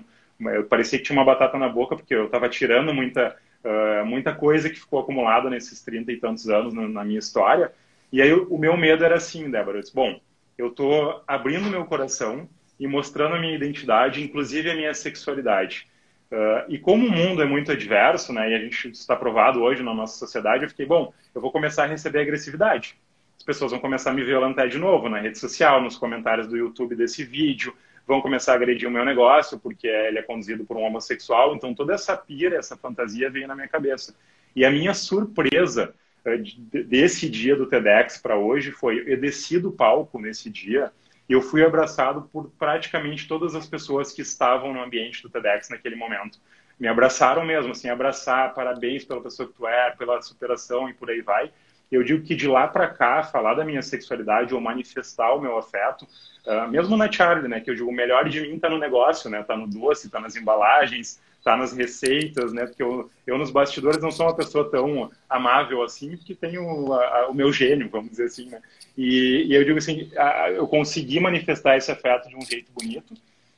Eu 0.41 0.65
parecia 0.65 0.99
que 0.99 1.05
tinha 1.05 1.17
uma 1.17 1.25
batata 1.25 1.57
na 1.57 1.69
boca, 1.69 1.95
porque 1.95 2.15
eu 2.15 2.27
estava 2.27 2.49
tirando 2.49 2.93
muita 2.93 3.37
uh, 3.65 4.05
muita 4.05 4.35
coisa 4.35 4.69
que 4.69 4.79
ficou 4.79 5.01
acumulada 5.01 5.49
nesses 5.49 5.83
30 5.83 6.13
e 6.13 6.17
tantos 6.17 6.49
anos 6.49 6.75
na, 6.75 6.89
na 6.89 7.05
minha 7.05 7.19
história. 7.19 7.73
E 8.13 8.21
aí 8.21 8.33
o, 8.33 8.59
meu 8.59 8.77
medo 8.77 9.05
era 9.05 9.17
assim, 9.17 9.51
Débora, 9.51 9.79
eu 9.79 9.83
disse, 9.83 9.95
bom, 9.95 10.21
eu 10.59 10.69
estou 10.69 11.23
abrindo 11.27 11.71
meu 11.71 11.85
coração 11.85 12.49
e 12.79 12.87
mostrando 12.87 13.37
a 13.37 13.41
minha 13.41 13.55
identidade, 13.55 14.23
inclusive 14.23 14.71
a 14.71 14.75
minha 14.75 14.93
sexualidade. 14.93 15.89
Uh, 16.31 16.65
e 16.69 16.79
como 16.79 17.07
o 17.07 17.11
mundo 17.11 17.43
é 17.43 17.47
muito 17.47 17.73
adverso, 17.73 18.33
né, 18.33 18.51
e 18.51 18.55
a 18.55 18.59
gente 18.59 18.91
está 18.91 19.15
provado 19.15 19.63
hoje 19.63 19.83
na 19.83 19.95
nossa 19.95 20.19
sociedade, 20.19 20.65
eu 20.65 20.69
fiquei, 20.69 20.87
bom, 20.87 21.13
eu 21.35 21.41
vou 21.41 21.53
começar 21.53 21.85
a 21.85 21.87
receber 21.87 22.21
agressividade. 22.21 22.99
As 23.43 23.45
pessoas 23.45 23.73
vão 23.73 23.81
começar 23.81 24.13
a 24.13 24.15
me 24.15 24.23
violentar 24.23 24.69
de 24.69 24.79
novo 24.79 25.09
na 25.09 25.19
rede 25.19 25.37
social, 25.37 25.83
nos 25.83 25.97
comentários 25.97 26.47
do 26.47 26.57
YouTube 26.57 26.95
desse 26.95 27.25
vídeo, 27.25 27.75
vão 28.07 28.21
começar 28.21 28.53
a 28.53 28.55
agredir 28.55 28.89
o 28.89 28.91
meu 28.91 29.05
negócio, 29.05 29.59
porque 29.59 29.89
ele 29.89 30.21
é 30.21 30.23
conduzido 30.23 30.65
por 30.65 30.77
um 30.77 30.83
homossexual. 30.83 31.53
Então, 31.53 31.75
toda 31.75 31.93
essa 31.93 32.17
pira, 32.17 32.57
essa 32.57 32.77
fantasia 32.77 33.29
veio 33.29 33.49
na 33.49 33.57
minha 33.57 33.67
cabeça. 33.67 34.15
E 34.55 34.65
a 34.65 34.71
minha 34.71 34.95
surpresa 34.95 35.93
eh, 36.25 36.39
desse 36.87 37.29
dia 37.29 37.57
do 37.57 37.67
TEDx 37.67 38.17
para 38.17 38.37
hoje 38.37 38.71
foi: 38.71 39.03
eu 39.09 39.21
desci 39.21 39.59
do 39.59 39.73
palco 39.73 40.21
nesse 40.21 40.49
dia 40.49 40.93
e 41.29 41.33
eu 41.33 41.43
fui 41.43 41.65
abraçado 41.65 42.29
por 42.33 42.49
praticamente 42.57 43.27
todas 43.27 43.57
as 43.57 43.67
pessoas 43.67 44.13
que 44.13 44.23
estavam 44.23 44.73
no 44.73 44.81
ambiente 44.81 45.21
do 45.21 45.29
TEDx 45.29 45.69
naquele 45.69 45.97
momento. 45.97 46.39
Me 46.79 46.87
abraçaram 46.87 47.45
mesmo, 47.45 47.73
assim, 47.73 47.89
abraçar, 47.89 48.55
parabéns 48.55 49.05
pela 49.05 49.21
pessoa 49.21 49.49
que 49.49 49.55
tu 49.55 49.67
é, 49.67 49.91
pela 49.91 50.23
superação 50.23 50.89
e 50.89 50.95
por 50.95 51.11
aí 51.11 51.21
vai. 51.21 51.51
Eu 51.93 52.03
digo 52.03 52.25
que 52.25 52.35
de 52.35 52.49
lá 52.49 52.67
para 52.67 52.89
cá, 52.89 53.23
falar 53.23 53.53
da 53.53 53.67
minha 53.67 53.83
sexualidade 53.83 54.55
ou 54.55 54.61
manifestar 54.61 55.35
o 55.35 55.41
meu 55.41 55.59
afeto, 55.59 56.09
uh, 56.47 56.67
mesmo 56.69 56.97
na 56.97 57.13
Charlie, 57.13 57.47
né, 57.47 57.61
que 57.61 57.71
eu 57.71 57.75
digo, 57.75 57.91
o 57.91 57.95
melhor 57.95 58.27
de 58.31 58.41
mim 58.41 58.57
está 58.57 58.71
no 58.71 58.79
negócio, 58.79 59.29
né, 59.29 59.43
tá 59.43 59.55
no 59.55 59.67
doce, 59.67 60.09
tá 60.09 60.19
nas 60.19 60.35
embalagens, 60.35 61.21
tá 61.45 61.55
nas 61.55 61.77
receitas, 61.77 62.51
né, 62.51 62.65
porque 62.65 62.83
eu, 62.83 63.11
eu 63.27 63.37
nos 63.37 63.51
bastidores 63.51 64.01
não 64.01 64.11
sou 64.11 64.25
uma 64.25 64.35
pessoa 64.35 64.71
tão 64.71 65.11
amável 65.29 65.83
assim, 65.83 66.17
porque 66.17 66.35
tenho 66.35 66.95
a, 66.95 67.05
a, 67.05 67.29
o 67.29 67.35
meu 67.35 67.53
gênio, 67.53 67.91
vamos 67.91 68.11
dizer 68.11 68.25
assim, 68.25 68.49
né, 68.49 68.63
e, 68.97 69.45
e 69.49 69.55
eu 69.55 69.63
digo 69.63 69.77
assim, 69.77 70.11
a, 70.17 70.51
eu 70.51 70.67
consegui 70.67 71.21
manifestar 71.21 71.77
esse 71.77 71.93
afeto 71.93 72.27
de 72.27 72.37
um 72.37 72.43
jeito 72.43 72.73
bonito 72.73 73.13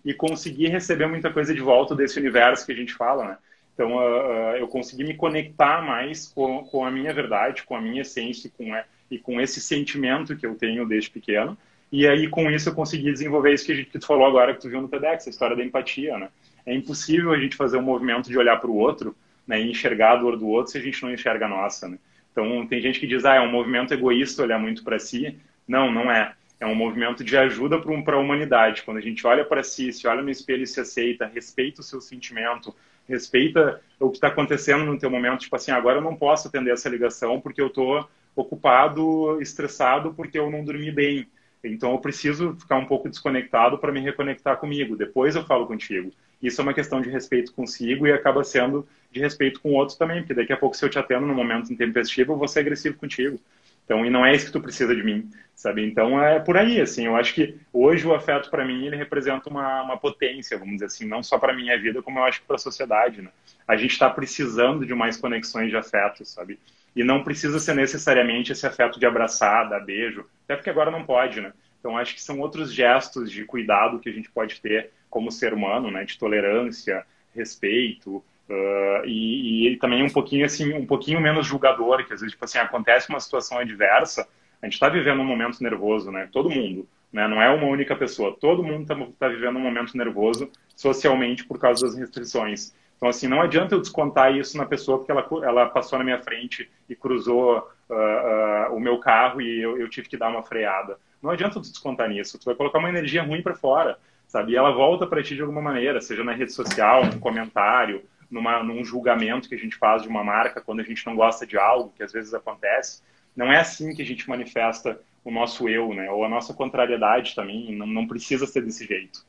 e 0.05 0.13
consegui 0.13 0.67
receber 0.67 1.07
muita 1.07 1.33
coisa 1.33 1.55
de 1.55 1.61
volta 1.61 1.95
desse 1.95 2.19
universo 2.19 2.67
que 2.67 2.73
a 2.73 2.77
gente 2.77 2.95
fala, 2.95 3.29
né, 3.29 3.39
então, 3.75 3.97
uh, 3.97 4.57
eu 4.57 4.69
consegui 4.69 5.03
me 5.03 5.15
conectar 5.15 5.83
mais 5.83 6.29
com, 6.29 6.65
com, 6.65 6.85
a 6.85 6.91
minha 6.91 7.13
verdade, 7.13 7.65
com 7.65 7.77
a 7.77 7.81
minha 7.81 8.03
essência 8.03 8.51
com, 8.57 8.73
a, 8.73 8.85
e 9.11 9.19
com 9.19 9.41
esse 9.41 9.61
sentimento 9.61 10.37
que 10.37 10.47
eu 10.47 10.55
tenho 10.55 10.87
desde 10.87 11.11
pequeno. 11.11 11.59
E 11.91 12.07
aí, 12.07 12.29
com 12.29 12.49
isso, 12.51 12.69
eu 12.69 12.75
consegui 12.75 13.13
desenvolver 13.13 13.53
isso 13.53 13.67
que, 13.67 13.85
que 13.85 13.99
tu 13.99 14.07
falou 14.07 14.27
agora, 14.27 14.55
que 14.55 14.61
tu 14.61 14.69
viu 14.69 14.81
no 14.81 14.89
TEDx, 14.89 15.27
a 15.27 15.31
história 15.31 15.57
da 15.57 15.65
empatia, 15.65 16.17
né? 16.17 16.29
É 16.65 16.75
impossível 16.75 17.33
a 17.33 17.39
gente 17.39 17.57
fazer 17.57 17.77
um 17.77 17.83
movimento 17.83 18.31
de 18.31 18.39
olhar 18.39 18.59
para 18.59 18.71
o 18.71 18.77
outro 18.77 19.15
né, 19.47 19.61
e 19.61 19.71
enxergar 19.71 20.13
a 20.13 20.17
dor 20.17 20.37
do 20.37 20.49
outro 20.49 20.73
se 20.73 20.79
a 20.79 20.81
gente 20.81 21.03
não 21.03 21.13
enxerga 21.13 21.47
a 21.47 21.49
nossa, 21.49 21.89
né? 21.89 21.99
Então, 22.33 22.67
tem 22.67 22.81
gente 22.81 22.99
que 22.99 23.07
diz, 23.07 23.25
ah, 23.25 23.35
é 23.35 23.41
um 23.41 23.51
movimento 23.51 23.93
egoísta 23.93 24.43
olhar 24.43 24.59
muito 24.59 24.83
para 24.83 24.99
si. 24.99 25.37
Não, 25.69 25.91
não 25.93 26.11
é. 26.11 26.35
É 26.59 26.67
um 26.67 26.75
movimento 26.75 27.23
de 27.23 27.37
ajuda 27.37 27.79
para 27.81 28.17
a 28.17 28.19
humanidade. 28.19 28.83
Quando 28.83 28.97
a 28.97 29.01
gente 29.01 29.25
olha 29.27 29.45
para 29.45 29.63
si, 29.63 29.93
se 29.93 30.07
olha 30.07 30.23
no 30.23 30.31
espelho 30.31 30.63
e 30.63 30.67
se 30.67 30.81
aceita, 30.81 31.31
respeita 31.33 31.81
o 31.81 31.85
seu 31.85 32.01
sentimento, 32.01 32.75
respeita 33.09 33.81
o 34.01 34.11
que 34.11 34.17
está 34.17 34.29
acontecendo 34.29 34.85
no 34.85 34.99
teu 34.99 35.11
momento, 35.11 35.41
tipo 35.41 35.57
assim, 35.57 35.71
agora 35.71 35.99
eu 35.99 36.03
não 36.03 36.17
posso 36.17 36.49
atender 36.49 36.73
essa 36.73 36.89
ligação 36.89 37.41
porque 37.41 37.61
eu 37.61 37.69
estou 37.69 38.09
ocupado, 38.35 39.41
estressado, 39.41 40.13
porque 40.15 40.39
eu 40.39 40.51
não 40.51 40.65
dormi 40.65 40.91
bem. 40.91 41.27
Então 41.63 41.93
eu 41.93 41.99
preciso 41.99 42.55
ficar 42.57 42.77
um 42.77 42.87
pouco 42.87 43.09
desconectado 43.09 43.79
para 43.79 43.93
me 43.93 44.01
reconectar 44.01 44.59
comigo. 44.59 44.97
Depois 44.97 45.35
eu 45.35 45.45
falo 45.45 45.67
contigo. 45.67 46.13
Isso 46.43 46.61
é 46.61 46.63
uma 46.63 46.75
questão 46.75 47.01
de 47.01 47.09
respeito 47.09 47.53
consigo 47.53 48.07
e 48.07 48.13
acaba 48.13 48.45
sendo 48.45 48.87
de 49.11 49.21
respeito 49.21 49.61
com 49.61 49.73
outros 49.73 49.97
também, 49.97 50.21
porque 50.21 50.35
daqui 50.35 50.53
a 50.53 50.57
pouco 50.57 50.77
se 50.77 50.85
eu 50.85 50.91
te 50.91 50.99
atendo 50.99 51.25
no 51.25 51.35
momento 51.35 51.73
intempestivo, 51.73 52.33
eu 52.33 52.37
vou 52.37 52.49
ser 52.49 52.61
agressivo 52.61 52.99
contigo. 52.99 53.41
Então, 53.85 54.05
e 54.05 54.11
não 54.11 54.25
é 54.25 54.35
isso 54.35 54.47
que 54.47 54.53
tu 54.53 54.61
precisa 54.61 54.95
de 54.95 55.03
mim, 55.03 55.31
sabe? 55.55 55.85
Então, 55.87 56.21
é 56.23 56.41
por 56.41 56.57
aí, 56.57 56.81
assim, 56.81 57.07
eu 57.07 57.17
acho 57.17 57.35
que 57.35 57.59
hoje 57.73 58.07
o 58.07 58.15
afeto 58.15 58.51
para 58.51 58.65
mim, 58.65 58.87
ele 58.87 58.97
representa 58.97 59.51
uma, 59.51 59.83
uma 59.83 59.97
potência, 59.99 60.59
vamos 60.59 60.75
dizer 60.75 60.87
assim, 60.87 61.07
não 61.07 61.23
só 61.23 61.39
para 61.39 61.55
minha 61.55 61.79
vida, 61.79 62.03
como 62.03 62.19
eu 62.19 62.25
acho 62.25 62.41
que 62.41 62.47
para 62.47 62.57
a 62.57 62.59
sociedade, 62.59 63.21
né? 63.21 63.31
A 63.69 63.77
gente 63.77 63.93
está 63.93 64.09
precisando 64.09 64.87
de 64.87 64.95
mais 64.95 65.17
conexões 65.17 65.71
de 65.71 65.77
afeto, 65.77 66.25
sabe? 66.25 66.59
E 66.97 67.05
não 67.05 67.23
precisa 67.23 67.59
ser 67.59 67.75
necessariamente 67.75 68.53
esse 68.53 68.67
afeto 68.67 68.99
de 68.99 69.07
abraçar, 69.07 69.69
dar 69.69 69.81
beijo, 69.81 70.25
até 70.45 70.57
porque 70.57 70.71
agora 70.71 70.91
não 70.91 71.05
pode, 71.05 71.41
né? 71.41 71.53
Então, 71.79 71.99
acho 71.99 72.15
que 72.15 72.23
são 72.23 72.41
outros 72.41 72.73
gestos 72.73 73.31
de 73.31 73.45
cuidado 73.45 73.99
que 73.99 74.09
a 74.09 74.13
gente 74.13 74.31
pode 74.31 74.59
ter 74.61 74.91
como 75.11 75.31
ser 75.31 75.53
humano, 75.53 75.91
né, 75.91 76.05
de 76.05 76.19
tolerância, 76.19 77.05
respeito, 77.35 78.25
uh, 78.49 79.07
e, 79.07 79.69
e, 79.69 79.77
também 79.77 80.03
um 80.03 80.11
pouquinho 80.11 80.45
assim, 80.45 80.73
um 80.73 80.87
pouquinho 80.87 81.21
menos 81.21 81.47
julgador, 81.47 82.05
que 82.05 82.13
às 82.13 82.21
vezes, 82.21 82.33
tipo 82.33 82.45
assim, 82.45 82.59
acontece 82.59 83.09
uma 83.09 83.21
situação 83.21 83.59
adversa, 83.59 84.29
a 84.63 84.67
gente 84.67 84.75
está 84.75 84.89
vivendo 84.89 85.21
um 85.21 85.25
momento 85.25 85.63
nervoso, 85.63 86.11
né, 86.11 86.29
todo 86.33 86.51
mundo, 86.51 86.89
né, 87.13 87.29
não 87.29 87.41
é 87.41 87.51
uma 87.51 87.67
única 87.67 87.95
pessoa, 87.95 88.37
todo 88.39 88.63
mundo 88.63 88.83
está 88.83 88.97
tá 89.19 89.29
vivendo 89.29 89.57
um 89.57 89.63
momento 89.63 89.97
nervoso 89.97 90.51
socialmente 90.77 91.45
por 91.45 91.59
causa 91.59 91.87
das 91.87 91.97
restrições. 91.97 92.75
Então, 92.97 93.09
assim, 93.09 93.29
não 93.29 93.43
adianta 93.43 93.75
eu 93.75 93.81
descontar 93.81 94.35
isso 94.35 94.57
na 94.57 94.65
pessoa 94.65 94.99
porque 94.99 95.13
ela, 95.13 95.27
ela 95.43 95.67
passou 95.67 95.99
na 95.99 96.05
minha 96.05 96.23
frente 96.23 96.71
e 96.89 96.95
cruzou 96.95 97.59
uh, 97.91 97.95
uh, 97.95 98.75
o 98.75 98.81
meu 98.81 98.99
carro 98.99 99.41
e 99.43 99.61
eu, 99.61 99.79
eu, 99.79 99.89
tive 99.91 100.09
que 100.09 100.17
dar 100.17 100.31
uma 100.31 100.43
freada. 100.43 100.97
Não 101.23 101.31
adianta 101.31 101.61
tu 101.61 101.71
descontar 101.71 102.09
nisso. 102.09 102.39
Tu 102.39 102.47
vai 102.47 102.55
colocar 102.55 102.79
uma 102.79 102.89
energia 102.89 103.23
ruim 103.23 103.43
para 103.43 103.55
fora, 103.55 103.99
sabe? 104.27 104.53
E 104.53 104.57
ela 104.57 104.71
volta 104.71 105.07
para 105.07 105.23
ti 105.23 105.35
de 105.35 105.43
alguma 105.43 105.61
maneira, 105.61 106.01
seja 106.01 106.25
na 106.25 106.33
rede 106.33 106.53
social, 106.53 107.05
num 107.05 107.19
comentário, 107.19 108.03
numa, 108.31 108.63
num 108.63 108.85
julgamento 108.85 109.49
que 109.49 109.55
a 109.55 109.59
gente 109.59 109.77
faz 109.77 110.03
de 110.03 110.09
uma 110.09 110.25
marca 110.25 110.61
quando 110.61 110.81
a 110.81 110.85
gente 110.85 111.05
não 111.07 111.17
gosta 111.17 111.47
de 111.47 111.59
algo, 111.59 111.93
que 111.97 112.03
às 112.03 112.13
vezes 112.13 112.35
acontece. 112.35 113.03
Não 113.35 113.53
é 113.53 113.61
assim 113.61 113.95
que 113.95 114.03
a 114.03 114.07
gente 114.07 114.29
manifesta 114.29 115.01
o 115.25 115.31
nosso 115.31 115.69
eu, 115.69 115.93
né? 115.95 116.11
Ou 116.11 116.25
a 116.25 116.29
nossa 116.29 116.53
contrariedade 116.55 117.35
também. 117.35 117.75
Não, 117.75 117.87
não 117.87 118.07
precisa 118.07 118.47
ser 118.47 118.63
desse 118.63 118.87
jeito. 118.87 119.25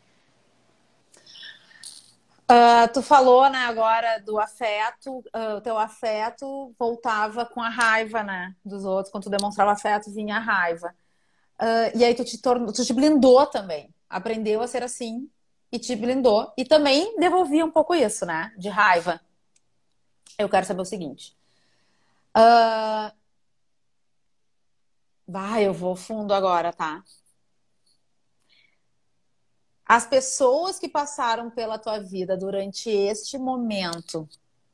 Uh, 2.52 2.88
tu 2.94 3.02
falou, 3.02 3.50
né, 3.50 3.66
agora 3.66 4.20
do 4.20 4.38
afeto, 4.40 5.18
uh, 5.36 5.58
o 5.58 5.62
teu 5.62 5.80
afeto 5.80 6.76
voltava 6.78 7.44
com 7.44 7.60
a 7.60 7.70
raiva, 7.70 8.22
né, 8.22 8.54
dos 8.64 8.86
outros. 8.86 9.12
Quando 9.12 9.24
tu 9.24 9.30
demonstrava 9.32 9.72
afeto, 9.72 10.14
vinha 10.14 10.36
a 10.36 10.40
raiva. 10.40 10.94
Uh, 11.60 11.98
e 11.98 12.04
aí 12.04 12.14
tu 12.14 12.24
te, 12.24 12.40
tornou, 12.40 12.72
tu 12.72 12.86
te 12.86 12.94
blindou 12.94 13.48
também. 13.48 13.90
Aprendeu 14.08 14.62
a 14.62 14.68
ser 14.68 14.84
assim 14.84 15.28
e 15.72 15.80
te 15.80 15.96
blindou. 15.96 16.54
E 16.58 16.66
também 16.66 17.16
devolvia 17.18 17.66
um 17.66 17.72
pouco 17.72 17.94
isso, 17.94 18.26
né, 18.26 18.54
de 18.58 18.70
raiva. 18.70 19.20
Eu 20.38 20.50
quero 20.50 20.66
saber 20.66 20.82
o 20.82 20.86
seguinte. 20.86 21.36
Vai, 25.28 25.66
eu 25.68 25.74
vou 25.74 25.96
fundo 25.96 26.34
agora, 26.34 26.72
tá? 26.72 27.04
as 29.86 30.08
pessoas 30.08 30.80
que 30.80 30.90
passaram 30.90 31.52
pela 31.52 31.78
tua 31.78 32.00
vida 32.00 32.36
durante 32.36 32.90
este 32.90 33.38
momento 33.38 34.28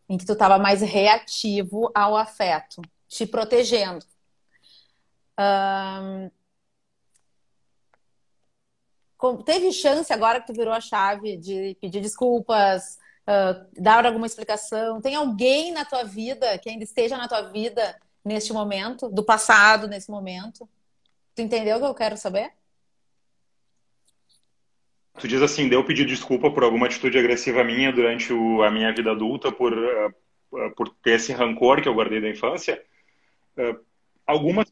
em 0.07 0.17
que 0.17 0.25
tu 0.25 0.33
estava 0.33 0.57
mais 0.57 0.81
reativo 0.81 1.91
ao 1.93 2.15
afeto, 2.15 2.81
te 3.07 3.25
protegendo. 3.25 4.05
Um... 5.37 6.31
Teve 9.45 9.71
chance 9.71 10.11
agora 10.11 10.41
que 10.41 10.47
tu 10.47 10.53
virou 10.53 10.73
a 10.73 10.81
chave 10.81 11.37
de 11.37 11.77
pedir 11.79 12.01
desculpas, 12.01 12.97
uh, 13.27 13.67
dar 13.79 14.05
alguma 14.05 14.25
explicação? 14.25 14.99
Tem 14.99 15.15
alguém 15.15 15.71
na 15.71 15.85
tua 15.85 16.03
vida 16.03 16.57
que 16.57 16.69
ainda 16.69 16.83
esteja 16.83 17.17
na 17.17 17.27
tua 17.27 17.43
vida 17.43 17.99
neste 18.25 18.51
momento, 18.51 19.09
do 19.09 19.23
passado, 19.23 19.87
nesse 19.87 20.09
momento? 20.09 20.67
Tu 21.35 21.43
entendeu 21.43 21.77
o 21.77 21.79
que 21.79 21.85
eu 21.85 21.93
quero 21.93 22.17
saber? 22.17 22.51
Tu 25.19 25.27
diz 25.27 25.41
assim, 25.41 25.69
deu 25.69 25.85
pedir 25.85 26.05
desculpa 26.05 26.49
por 26.49 26.63
alguma 26.63 26.87
atitude 26.87 27.17
agressiva 27.17 27.63
minha 27.63 27.91
durante 27.91 28.33
o, 28.33 28.63
a 28.63 28.71
minha 28.71 28.91
vida 28.93 29.11
adulta, 29.11 29.51
por, 29.51 29.73
uh, 29.73 30.75
por 30.75 30.89
ter 31.03 31.11
esse 31.11 31.31
rancor 31.31 31.81
que 31.81 31.87
eu 31.87 31.93
guardei 31.93 32.21
da 32.21 32.29
infância? 32.29 32.83
Uh, 33.55 33.79
algumas 34.25 34.71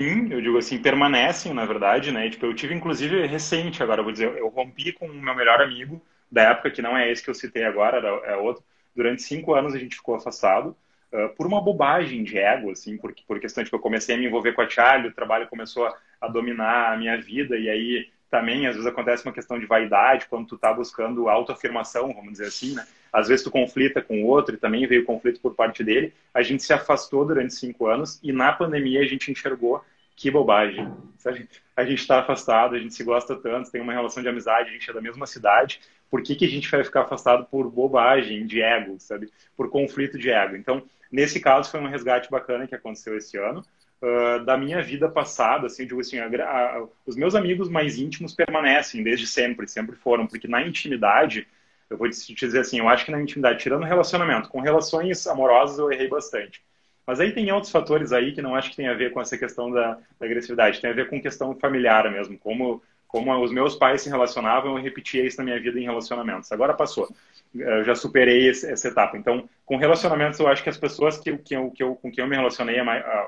sim, 0.00 0.32
eu 0.32 0.40
digo 0.40 0.58
assim, 0.58 0.78
permanecem, 0.80 1.52
na 1.54 1.64
verdade, 1.64 2.12
né? 2.12 2.28
Tipo, 2.30 2.46
eu 2.46 2.54
tive, 2.54 2.74
inclusive, 2.74 3.26
recente, 3.26 3.82
agora 3.82 4.02
vou 4.02 4.12
dizer, 4.12 4.36
eu 4.36 4.48
rompi 4.48 4.92
com 4.92 5.06
o 5.06 5.14
meu 5.14 5.34
melhor 5.34 5.60
amigo 5.60 6.02
da 6.30 6.42
época, 6.50 6.70
que 6.70 6.82
não 6.82 6.96
é 6.96 7.10
esse 7.10 7.22
que 7.22 7.30
eu 7.30 7.34
citei 7.34 7.64
agora, 7.64 7.98
é 8.24 8.36
outro. 8.36 8.64
Durante 8.94 9.22
cinco 9.22 9.54
anos 9.54 9.74
a 9.74 9.78
gente 9.78 9.96
ficou 9.96 10.14
afastado. 10.14 10.76
Uh, 11.12 11.28
por 11.36 11.46
uma 11.46 11.60
bobagem 11.60 12.24
de 12.24 12.36
ego, 12.36 12.70
assim, 12.70 12.98
por, 12.98 13.14
por 13.26 13.38
questão 13.38 13.62
de 13.62 13.70
que 13.70 13.76
eu 13.76 13.80
comecei 13.80 14.14
a 14.14 14.18
me 14.18 14.26
envolver 14.26 14.52
com 14.52 14.62
a 14.62 14.68
Charlie, 14.68 15.08
o 15.08 15.14
trabalho 15.14 15.46
começou 15.48 15.86
a, 15.86 15.96
a 16.20 16.28
dominar 16.28 16.92
a 16.92 16.96
minha 16.96 17.16
vida, 17.20 17.56
e 17.56 17.68
aí 17.70 18.10
também 18.30 18.66
às 18.66 18.74
vezes 18.74 18.90
acontece 18.90 19.24
uma 19.24 19.32
questão 19.32 19.58
de 19.58 19.66
vaidade 19.66 20.26
quando 20.28 20.48
tu 20.48 20.58
tá 20.58 20.72
buscando 20.72 21.28
autoafirmação, 21.28 22.12
vamos 22.12 22.32
dizer 22.32 22.46
assim, 22.46 22.74
né? 22.74 22.84
Às 23.16 23.28
vezes 23.28 23.42
tu 23.42 23.50
conflita 23.50 24.02
com 24.02 24.22
o 24.22 24.26
outro 24.26 24.54
e 24.54 24.58
também 24.58 24.86
veio 24.86 25.02
conflito 25.06 25.40
por 25.40 25.54
parte 25.54 25.82
dele. 25.82 26.12
A 26.34 26.42
gente 26.42 26.62
se 26.62 26.74
afastou 26.74 27.24
durante 27.24 27.54
cinco 27.54 27.86
anos 27.86 28.20
e 28.22 28.30
na 28.30 28.52
pandemia 28.52 29.00
a 29.00 29.06
gente 29.06 29.30
enxergou 29.30 29.82
que 30.14 30.30
bobagem. 30.30 30.92
Sabe? 31.16 31.48
A 31.74 31.82
gente 31.82 32.00
está 32.00 32.20
afastado, 32.20 32.74
a 32.74 32.78
gente 32.78 32.92
se 32.92 33.02
gosta 33.02 33.34
tanto, 33.34 33.70
tem 33.70 33.80
uma 33.80 33.94
relação 33.94 34.22
de 34.22 34.28
amizade, 34.28 34.68
a 34.68 34.72
gente 34.74 34.90
é 34.90 34.92
da 34.92 35.00
mesma 35.00 35.26
cidade. 35.26 35.80
Por 36.10 36.22
que, 36.22 36.36
que 36.36 36.44
a 36.44 36.48
gente 36.48 36.70
vai 36.70 36.84
ficar 36.84 37.04
afastado 37.04 37.46
por 37.46 37.70
bobagem 37.70 38.46
de 38.46 38.60
ego, 38.60 38.96
sabe? 38.98 39.30
Por 39.56 39.70
conflito 39.70 40.18
de 40.18 40.28
ego. 40.30 40.54
Então, 40.54 40.82
nesse 41.10 41.40
caso, 41.40 41.70
foi 41.70 41.80
um 41.80 41.88
resgate 41.88 42.30
bacana 42.30 42.66
que 42.66 42.74
aconteceu 42.74 43.16
esse 43.16 43.38
ano 43.38 43.64
uh, 44.02 44.44
da 44.44 44.58
minha 44.58 44.82
vida 44.82 45.08
passada, 45.08 45.68
assim, 45.68 45.86
digo 45.86 46.00
assim, 46.00 46.18
a, 46.18 46.26
a, 46.26 46.86
os 47.06 47.16
meus 47.16 47.34
amigos 47.34 47.70
mais 47.70 47.96
íntimos 47.96 48.34
permanecem 48.34 49.02
desde 49.02 49.26
sempre, 49.26 49.66
sempre 49.66 49.96
foram, 49.96 50.26
porque 50.26 50.46
na 50.46 50.60
intimidade, 50.60 51.48
eu 51.88 51.96
vou 51.96 52.08
te 52.08 52.34
dizer 52.34 52.60
assim, 52.60 52.78
eu 52.78 52.88
acho 52.88 53.04
que 53.04 53.12
na 53.12 53.20
intimidade, 53.20 53.58
tirando 53.58 53.84
relacionamento, 53.84 54.48
com 54.48 54.60
relações 54.60 55.26
amorosas 55.26 55.78
eu 55.78 55.90
errei 55.90 56.08
bastante. 56.08 56.62
Mas 57.06 57.20
aí 57.20 57.32
tem 57.32 57.52
outros 57.52 57.70
fatores 57.70 58.12
aí 58.12 58.32
que 58.32 58.42
não 58.42 58.54
acho 58.54 58.70
que 58.70 58.76
tem 58.76 58.88
a 58.88 58.94
ver 58.94 59.12
com 59.12 59.20
essa 59.20 59.38
questão 59.38 59.70
da, 59.70 59.98
da 60.18 60.26
agressividade, 60.26 60.80
tem 60.80 60.90
a 60.90 60.94
ver 60.94 61.08
com 61.08 61.22
questão 61.22 61.54
familiar 61.54 62.10
mesmo, 62.10 62.36
como 62.38 62.82
como 63.06 63.34
os 63.42 63.52
meus 63.52 63.74
pais 63.76 64.02
se 64.02 64.08
relacionavam, 64.08 64.76
eu 64.76 64.82
repetia 64.82 65.24
isso 65.24 65.38
na 65.38 65.44
minha 65.44 65.60
vida 65.60 65.78
em 65.78 65.84
relacionamentos. 65.84 66.50
Agora 66.52 66.74
passou. 66.74 67.08
Eu 67.54 67.84
já 67.84 67.94
superei 67.94 68.48
esse, 68.48 68.70
essa 68.70 68.88
etapa. 68.88 69.16
Então, 69.16 69.48
com 69.64 69.76
relacionamentos, 69.76 70.38
eu 70.38 70.48
acho 70.48 70.62
que 70.62 70.68
as 70.68 70.76
pessoas 70.76 71.16
que, 71.16 71.36
que, 71.38 71.54
eu, 71.54 71.70
que 71.70 71.82
eu, 71.82 71.94
com 71.94 72.10
quem 72.10 72.22
eu 72.22 72.28
me 72.28 72.36
relacionei, 72.36 72.76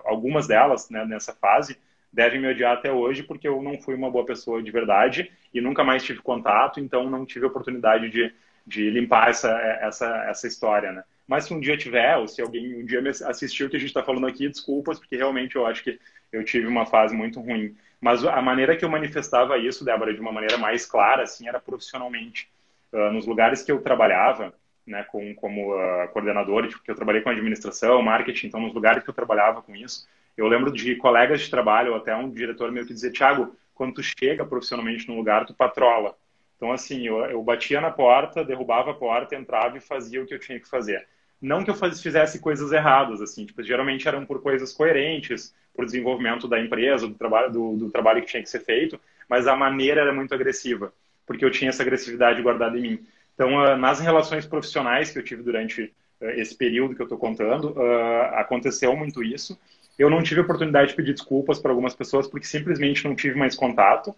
algumas 0.04 0.46
delas 0.46 0.90
né, 0.90 1.04
nessa 1.06 1.32
fase, 1.32 1.78
devem 2.12 2.40
me 2.40 2.48
odiar 2.48 2.74
até 2.74 2.92
hoje, 2.92 3.22
porque 3.22 3.46
eu 3.46 3.62
não 3.62 3.80
fui 3.80 3.94
uma 3.94 4.10
boa 4.10 4.26
pessoa 4.26 4.62
de 4.62 4.70
verdade 4.70 5.30
e 5.54 5.60
nunca 5.60 5.84
mais 5.84 6.02
tive 6.02 6.20
contato, 6.20 6.80
então 6.80 7.08
não 7.08 7.24
tive 7.24 7.46
oportunidade 7.46 8.10
de, 8.10 8.32
de 8.68 8.90
limpar 8.90 9.30
essa, 9.30 9.50
essa, 9.80 10.06
essa 10.28 10.46
história, 10.46 10.92
né? 10.92 11.02
Mas 11.26 11.44
se 11.44 11.54
um 11.54 11.60
dia 11.60 11.76
tiver, 11.76 12.16
ou 12.16 12.28
se 12.28 12.40
alguém 12.40 12.74
um 12.74 12.84
dia 12.84 13.02
assistiu 13.26 13.66
o 13.66 13.70
que 13.70 13.76
a 13.76 13.80
gente 13.80 13.88
está 13.88 14.02
falando 14.02 14.26
aqui, 14.26 14.48
desculpas, 14.48 14.98
porque 14.98 15.16
realmente 15.16 15.56
eu 15.56 15.66
acho 15.66 15.82
que 15.82 15.98
eu 16.32 16.44
tive 16.44 16.66
uma 16.66 16.86
fase 16.86 17.14
muito 17.14 17.40
ruim. 17.40 17.76
Mas 18.00 18.24
a 18.24 18.40
maneira 18.40 18.76
que 18.76 18.84
eu 18.84 18.88
manifestava 18.88 19.58
isso, 19.58 19.84
Débora, 19.84 20.14
de 20.14 20.20
uma 20.20 20.32
maneira 20.32 20.56
mais 20.56 20.86
clara, 20.86 21.24
assim, 21.24 21.48
era 21.48 21.58
profissionalmente. 21.58 22.48
Uh, 22.92 23.10
nos 23.12 23.26
lugares 23.26 23.62
que 23.62 23.72
eu 23.72 23.82
trabalhava, 23.82 24.54
né, 24.86 25.02
com, 25.04 25.34
como 25.34 25.74
uh, 25.74 26.08
coordenador, 26.12 26.66
tipo, 26.68 26.80
eu 26.86 26.94
trabalhei 26.94 27.20
com 27.20 27.28
administração, 27.28 28.00
marketing, 28.00 28.46
então 28.46 28.60
nos 28.60 28.72
lugares 28.72 29.02
que 29.02 29.10
eu 29.10 29.14
trabalhava 29.14 29.60
com 29.60 29.74
isso, 29.74 30.08
eu 30.36 30.46
lembro 30.46 30.72
de 30.72 30.94
colegas 30.96 31.40
de 31.42 31.50
trabalho, 31.50 31.92
ou 31.92 31.98
até 31.98 32.14
um 32.14 32.30
diretor 32.30 32.70
meu 32.70 32.86
que 32.86 32.94
dizia, 32.94 33.12
Thiago, 33.12 33.54
quando 33.74 33.94
tu 33.94 34.02
chega 34.02 34.46
profissionalmente 34.46 35.06
num 35.08 35.16
lugar, 35.16 35.44
tu 35.44 35.52
patrola. 35.52 36.16
Então, 36.58 36.72
assim, 36.72 37.06
eu, 37.06 37.18
eu 37.26 37.42
batia 37.42 37.80
na 37.80 37.90
porta, 37.90 38.44
derrubava 38.44 38.90
a 38.90 38.94
porta, 38.94 39.36
entrava 39.36 39.78
e 39.78 39.80
fazia 39.80 40.20
o 40.20 40.26
que 40.26 40.34
eu 40.34 40.40
tinha 40.40 40.58
que 40.58 40.68
fazer. 40.68 41.06
Não 41.40 41.62
que 41.62 41.70
eu 41.70 41.74
fizesse 41.74 42.40
coisas 42.40 42.72
erradas, 42.72 43.22
assim, 43.22 43.46
tipo, 43.46 43.62
geralmente 43.62 44.08
eram 44.08 44.26
por 44.26 44.42
coisas 44.42 44.72
coerentes, 44.72 45.54
por 45.72 45.84
desenvolvimento 45.84 46.48
da 46.48 46.60
empresa, 46.60 47.06
do 47.06 47.14
trabalho, 47.14 47.52
do, 47.52 47.76
do 47.76 47.90
trabalho 47.90 48.20
que 48.20 48.26
tinha 48.26 48.42
que 48.42 48.50
ser 48.50 48.58
feito, 48.64 49.00
mas 49.28 49.46
a 49.46 49.54
maneira 49.54 50.00
era 50.00 50.12
muito 50.12 50.34
agressiva, 50.34 50.92
porque 51.24 51.44
eu 51.44 51.50
tinha 51.50 51.68
essa 51.68 51.84
agressividade 51.84 52.42
guardada 52.42 52.76
em 52.76 52.82
mim. 52.82 53.06
Então, 53.34 53.54
uh, 53.54 53.76
nas 53.76 54.00
relações 54.00 54.44
profissionais 54.44 55.12
que 55.12 55.18
eu 55.20 55.22
tive 55.22 55.44
durante 55.44 55.84
uh, 56.20 56.30
esse 56.30 56.56
período 56.56 56.96
que 56.96 57.00
eu 57.00 57.04
estou 57.04 57.16
contando, 57.16 57.70
uh, 57.70 58.34
aconteceu 58.34 58.96
muito 58.96 59.22
isso. 59.22 59.56
Eu 59.96 60.10
não 60.10 60.24
tive 60.24 60.40
oportunidade 60.40 60.90
de 60.90 60.96
pedir 60.96 61.12
desculpas 61.12 61.60
para 61.60 61.70
algumas 61.70 61.94
pessoas 61.94 62.26
porque 62.26 62.46
simplesmente 62.46 63.04
não 63.04 63.14
tive 63.14 63.38
mais 63.38 63.54
contato. 63.54 64.12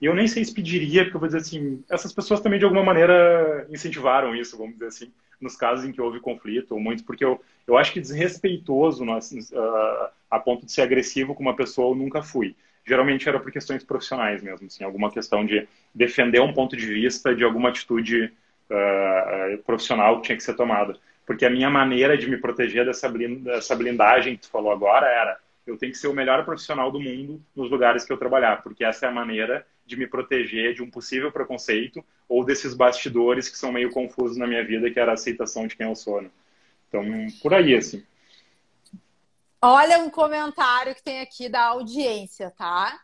Eu 0.00 0.14
nem 0.14 0.28
sei 0.28 0.44
se 0.44 0.52
pediria, 0.52 1.04
porque 1.04 1.16
eu 1.16 1.20
vou 1.20 1.28
dizer 1.28 1.38
assim, 1.38 1.82
essas 1.88 2.12
pessoas 2.12 2.40
também 2.40 2.58
de 2.58 2.64
alguma 2.64 2.84
maneira 2.84 3.66
incentivaram 3.70 4.34
isso, 4.34 4.56
vamos 4.58 4.74
dizer 4.74 4.88
assim 4.88 5.12
nos 5.40 5.56
casos 5.56 5.84
em 5.84 5.92
que 5.92 6.00
houve 6.00 6.20
conflito, 6.20 6.72
ou 6.72 6.80
muito, 6.80 7.04
porque 7.04 7.24
eu, 7.24 7.40
eu 7.66 7.76
acho 7.76 7.92
que 7.92 8.00
desrespeitoso 8.00 9.04
nós, 9.04 9.30
uh, 9.32 10.08
a 10.30 10.38
ponto 10.38 10.64
de 10.64 10.72
ser 10.72 10.82
agressivo 10.82 11.34
com 11.34 11.42
uma 11.42 11.54
pessoa 11.54 11.90
eu 11.90 11.94
nunca 11.94 12.22
fui. 12.22 12.56
Geralmente 12.86 13.28
era 13.28 13.40
por 13.40 13.50
questões 13.50 13.82
profissionais 13.84 14.42
mesmo, 14.42 14.66
assim, 14.66 14.84
alguma 14.84 15.10
questão 15.10 15.44
de 15.44 15.66
defender 15.94 16.40
um 16.40 16.52
ponto 16.52 16.76
de 16.76 16.86
vista 16.86 17.34
de 17.34 17.44
alguma 17.44 17.68
atitude 17.68 18.32
uh, 18.70 19.58
profissional 19.64 20.20
que 20.20 20.26
tinha 20.26 20.36
que 20.36 20.42
ser 20.42 20.54
tomada. 20.54 20.96
Porque 21.26 21.44
a 21.44 21.50
minha 21.50 21.68
maneira 21.68 22.16
de 22.16 22.30
me 22.30 22.36
proteger 22.36 22.86
dessa, 22.86 23.10
dessa 23.10 23.74
blindagem 23.74 24.36
que 24.36 24.42
tu 24.42 24.50
falou 24.50 24.70
agora 24.70 25.06
era 25.06 25.38
eu 25.66 25.76
tenho 25.76 25.90
que 25.90 25.98
ser 25.98 26.06
o 26.06 26.14
melhor 26.14 26.44
profissional 26.44 26.92
do 26.92 27.00
mundo 27.00 27.42
nos 27.54 27.68
lugares 27.68 28.04
que 28.04 28.12
eu 28.12 28.16
trabalhar, 28.16 28.62
porque 28.62 28.84
essa 28.84 29.06
é 29.06 29.08
a 29.08 29.12
maneira 29.12 29.66
de 29.86 29.96
me 29.96 30.06
proteger 30.06 30.74
de 30.74 30.82
um 30.82 30.90
possível 30.90 31.30
preconceito 31.30 32.04
ou 32.28 32.44
desses 32.44 32.74
bastidores 32.74 33.48
que 33.48 33.56
são 33.56 33.72
meio 33.72 33.90
confusos 33.90 34.36
na 34.36 34.46
minha 34.46 34.64
vida, 34.64 34.90
que 34.90 34.98
era 34.98 35.12
a 35.12 35.14
aceitação 35.14 35.66
de 35.66 35.76
quem 35.76 35.86
eu 35.86 35.94
sou. 35.94 36.20
Né? 36.20 36.30
Então, 36.88 37.04
por 37.40 37.54
aí, 37.54 37.74
assim. 37.74 38.04
Olha 39.62 39.98
um 39.98 40.10
comentário 40.10 40.94
que 40.94 41.02
tem 41.02 41.20
aqui 41.20 41.48
da 41.48 41.66
audiência, 41.66 42.50
tá? 42.50 43.00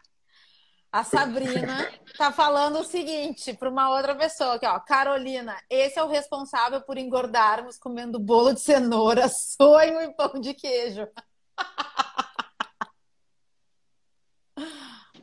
A 0.93 1.05
Sabrina 1.05 1.91
tá 2.19 2.31
falando 2.31 2.81
o 2.81 2.85
seguinte 2.85 3.55
para 3.55 3.71
uma 3.71 3.89
outra 3.97 4.15
pessoa 4.15 4.57
aqui, 4.57 4.67
ó. 4.67 4.79
Carolina, 4.79 5.57
esse 5.71 5.99
é 5.99 6.03
o 6.03 6.09
responsável 6.09 6.83
por 6.83 6.99
engordarmos 6.99 7.79
comendo 7.79 8.19
bolo 8.19 8.53
de 8.53 8.61
cenoura, 8.61 9.27
sonho 9.31 10.03
e 10.03 10.13
pão 10.15 10.39
de 10.39 10.53
queijo. 10.53 11.09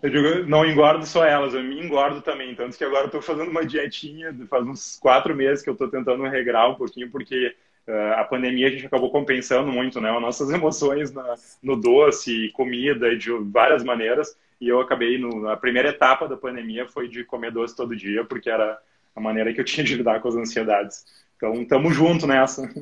Eu 0.02 0.10
digo, 0.10 0.48
não 0.48 0.66
engordo 0.66 1.06
só 1.06 1.26
elas, 1.26 1.54
eu 1.54 1.62
me 1.62 1.80
engordo 1.80 2.22
também. 2.22 2.56
Tanto 2.56 2.78
que 2.78 2.84
agora 2.84 3.06
eu 3.06 3.12
tô 3.12 3.22
fazendo 3.22 3.52
uma 3.52 3.66
dietinha, 3.66 4.34
faz 4.50 4.66
uns 4.66 4.98
quatro 4.98 5.36
meses 5.36 5.64
que 5.64 5.70
eu 5.70 5.76
tô 5.76 5.90
tentando 5.90 6.24
regrar 6.24 6.70
um 6.70 6.76
pouquinho, 6.76 7.12
porque 7.12 7.54
uh, 7.88 8.14
a 8.16 8.24
pandemia 8.24 8.68
a 8.68 8.70
gente 8.70 8.86
acabou 8.86 9.12
compensando 9.12 9.72
muito, 9.72 10.00
né? 10.00 10.10
As 10.10 10.22
nossas 10.22 10.50
emoções 10.52 11.12
na, 11.12 11.36
no 11.62 11.76
doce, 11.76 12.50
comida, 12.54 13.16
de 13.18 13.30
várias 13.52 13.84
maneiras. 13.84 14.38
E 14.62 14.70
eu 14.70 14.80
acabei, 14.80 15.18
no, 15.18 15.50
a 15.50 15.58
primeira 15.58 15.90
etapa 15.90 16.28
da 16.28 16.38
pandemia 16.38 16.88
foi 16.88 17.10
de 17.10 17.26
comer 17.26 17.52
doce 17.52 17.76
todo 17.76 17.96
dia, 17.96 18.24
porque 18.24 18.50
era 18.50 18.80
a 19.16 19.20
maneira 19.20 19.54
que 19.54 19.60
eu 19.60 19.66
tinha 19.66 19.84
de 19.84 19.96
lidar 19.96 20.22
com 20.22 20.30
as 20.30 20.36
ansiedades. 20.36 21.06
Então, 21.36 21.66
tamo 21.66 21.92
junto 21.92 22.26
nessa. 22.26 22.64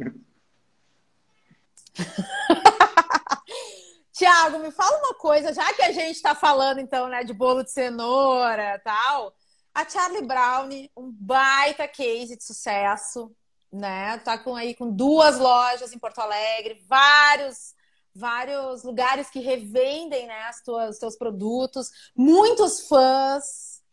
Tiago, 4.17 4.57
me 4.57 4.71
fala 4.71 4.97
uma 4.97 5.13
coisa, 5.13 5.53
já 5.53 5.71
que 5.75 5.81
a 5.83 5.91
gente 5.91 6.15
está 6.15 6.33
falando 6.33 6.79
então, 6.79 7.07
né, 7.07 7.23
de 7.23 7.33
bolo 7.33 7.63
de 7.63 7.71
cenoura, 7.71 8.81
tal. 8.83 9.31
A 9.71 9.87
Charlie 9.87 10.25
Brown, 10.25 10.69
um 10.97 11.11
baita 11.11 11.87
case 11.87 12.35
de 12.35 12.43
sucesso, 12.43 13.31
né? 13.71 14.17
Tá 14.19 14.35
com 14.35 14.55
aí 14.55 14.73
com 14.73 14.89
duas 14.91 15.37
lojas 15.37 15.93
em 15.93 15.99
Porto 15.99 16.17
Alegre, 16.19 16.83
vários 16.87 17.75
vários 18.15 18.83
lugares 18.83 19.29
que 19.29 19.39
revendem 19.39 20.25
né, 20.25 20.45
as 20.45 20.63
tuas, 20.63 20.95
os 20.95 20.97
teus 20.97 21.15
produtos, 21.15 21.91
muitos 22.15 22.87
fãs 22.87 23.83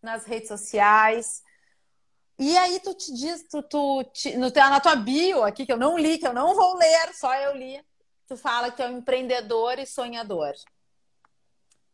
nas 0.00 0.24
redes 0.24 0.48
sociais. 0.48 1.42
E 2.38 2.56
aí 2.56 2.80
tu 2.80 2.94
te 2.94 3.12
diz, 3.12 3.46
tu, 3.46 3.62
tu 3.62 4.02
te, 4.04 4.34
no, 4.38 4.48
na 4.48 4.80
tua 4.80 4.96
bio 4.96 5.44
aqui, 5.44 5.66
que 5.66 5.72
eu 5.72 5.76
não 5.76 5.98
li, 5.98 6.16
que 6.16 6.26
eu 6.26 6.32
não 6.32 6.54
vou 6.54 6.74
ler, 6.78 7.14
só 7.14 7.34
eu 7.34 7.54
li, 7.54 7.84
tu 8.26 8.36
fala 8.36 8.70
que 8.70 8.82
é 8.82 8.88
um 8.88 8.98
empreendedor 8.98 9.78
e 9.78 9.86
sonhador. 9.86 10.52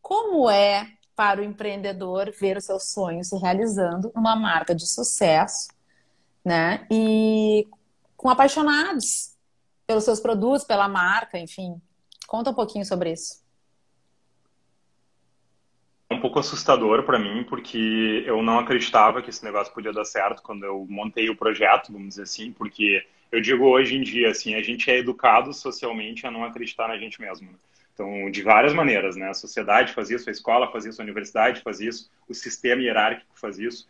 Como 0.01 0.49
é 0.49 0.91
para 1.15 1.41
o 1.41 1.43
empreendedor 1.43 2.31
ver 2.31 2.57
os 2.57 2.65
seus 2.65 2.91
sonhos 2.91 3.29
se 3.29 3.37
realizando 3.37 4.11
numa 4.15 4.35
marca 4.35 4.73
de 4.73 4.87
sucesso, 4.87 5.67
né? 6.43 6.87
E 6.89 7.67
com 8.17 8.29
apaixonados 8.29 9.35
pelos 9.85 10.03
seus 10.03 10.19
produtos, 10.19 10.63
pela 10.63 10.87
marca, 10.87 11.37
enfim. 11.37 11.79
Conta 12.27 12.49
um 12.49 12.53
pouquinho 12.53 12.85
sobre 12.85 13.11
isso. 13.11 13.41
É 16.09 16.13
um 16.13 16.21
pouco 16.21 16.39
assustador 16.39 17.03
para 17.03 17.19
mim, 17.19 17.43
porque 17.43 18.23
eu 18.25 18.41
não 18.41 18.59
acreditava 18.59 19.21
que 19.21 19.29
esse 19.29 19.43
negócio 19.43 19.73
podia 19.73 19.93
dar 19.93 20.05
certo 20.05 20.41
quando 20.41 20.65
eu 20.65 20.85
montei 20.89 21.29
o 21.29 21.35
projeto, 21.35 21.91
vamos 21.91 22.09
dizer 22.09 22.23
assim, 22.23 22.51
porque 22.51 23.05
eu 23.31 23.41
digo 23.41 23.65
hoje 23.65 23.95
em 23.95 24.01
dia, 24.01 24.29
assim, 24.29 24.55
a 24.55 24.61
gente 24.61 24.89
é 24.91 24.97
educado 24.97 25.53
socialmente 25.53 26.27
a 26.27 26.31
não 26.31 26.43
acreditar 26.43 26.87
na 26.87 26.97
gente 26.97 27.21
mesmo. 27.21 27.49
Né? 27.51 27.57
Então, 27.93 28.31
de 28.31 28.41
várias 28.41 28.73
maneiras, 28.73 29.15
né? 29.15 29.29
A 29.29 29.33
sociedade 29.33 29.93
faz 29.93 30.09
isso, 30.09 30.29
a 30.29 30.31
escola 30.31 30.71
faz 30.71 30.85
isso, 30.85 31.01
a 31.01 31.03
universidade 31.03 31.61
faz 31.61 31.79
isso, 31.79 32.09
o 32.27 32.33
sistema 32.33 32.81
hierárquico 32.81 33.39
faz 33.39 33.59
isso, 33.59 33.87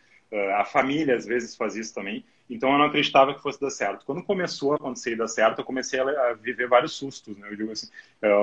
a 0.58 0.66
família 0.66 1.16
às 1.16 1.26
vezes 1.26 1.56
faz 1.56 1.76
isso 1.76 1.94
também. 1.94 2.24
Então 2.50 2.72
eu 2.72 2.78
não 2.78 2.86
acreditava 2.86 3.34
que 3.34 3.42
fosse 3.42 3.62
dar 3.62 3.70
certo. 3.70 4.06
Quando 4.06 4.24
começou 4.24 4.74
a 4.74 4.76
acontecer 4.76 5.14
e 5.14 5.16
dar 5.16 5.28
certo, 5.28 5.60
eu 5.60 5.66
comecei 5.66 6.00
a 6.00 6.34
viver 6.34 6.68
vários 6.68 6.94
sustos, 6.94 7.38
né? 7.38 7.48
Eu 7.50 7.56
digo 7.56 7.72
assim, 7.72 7.88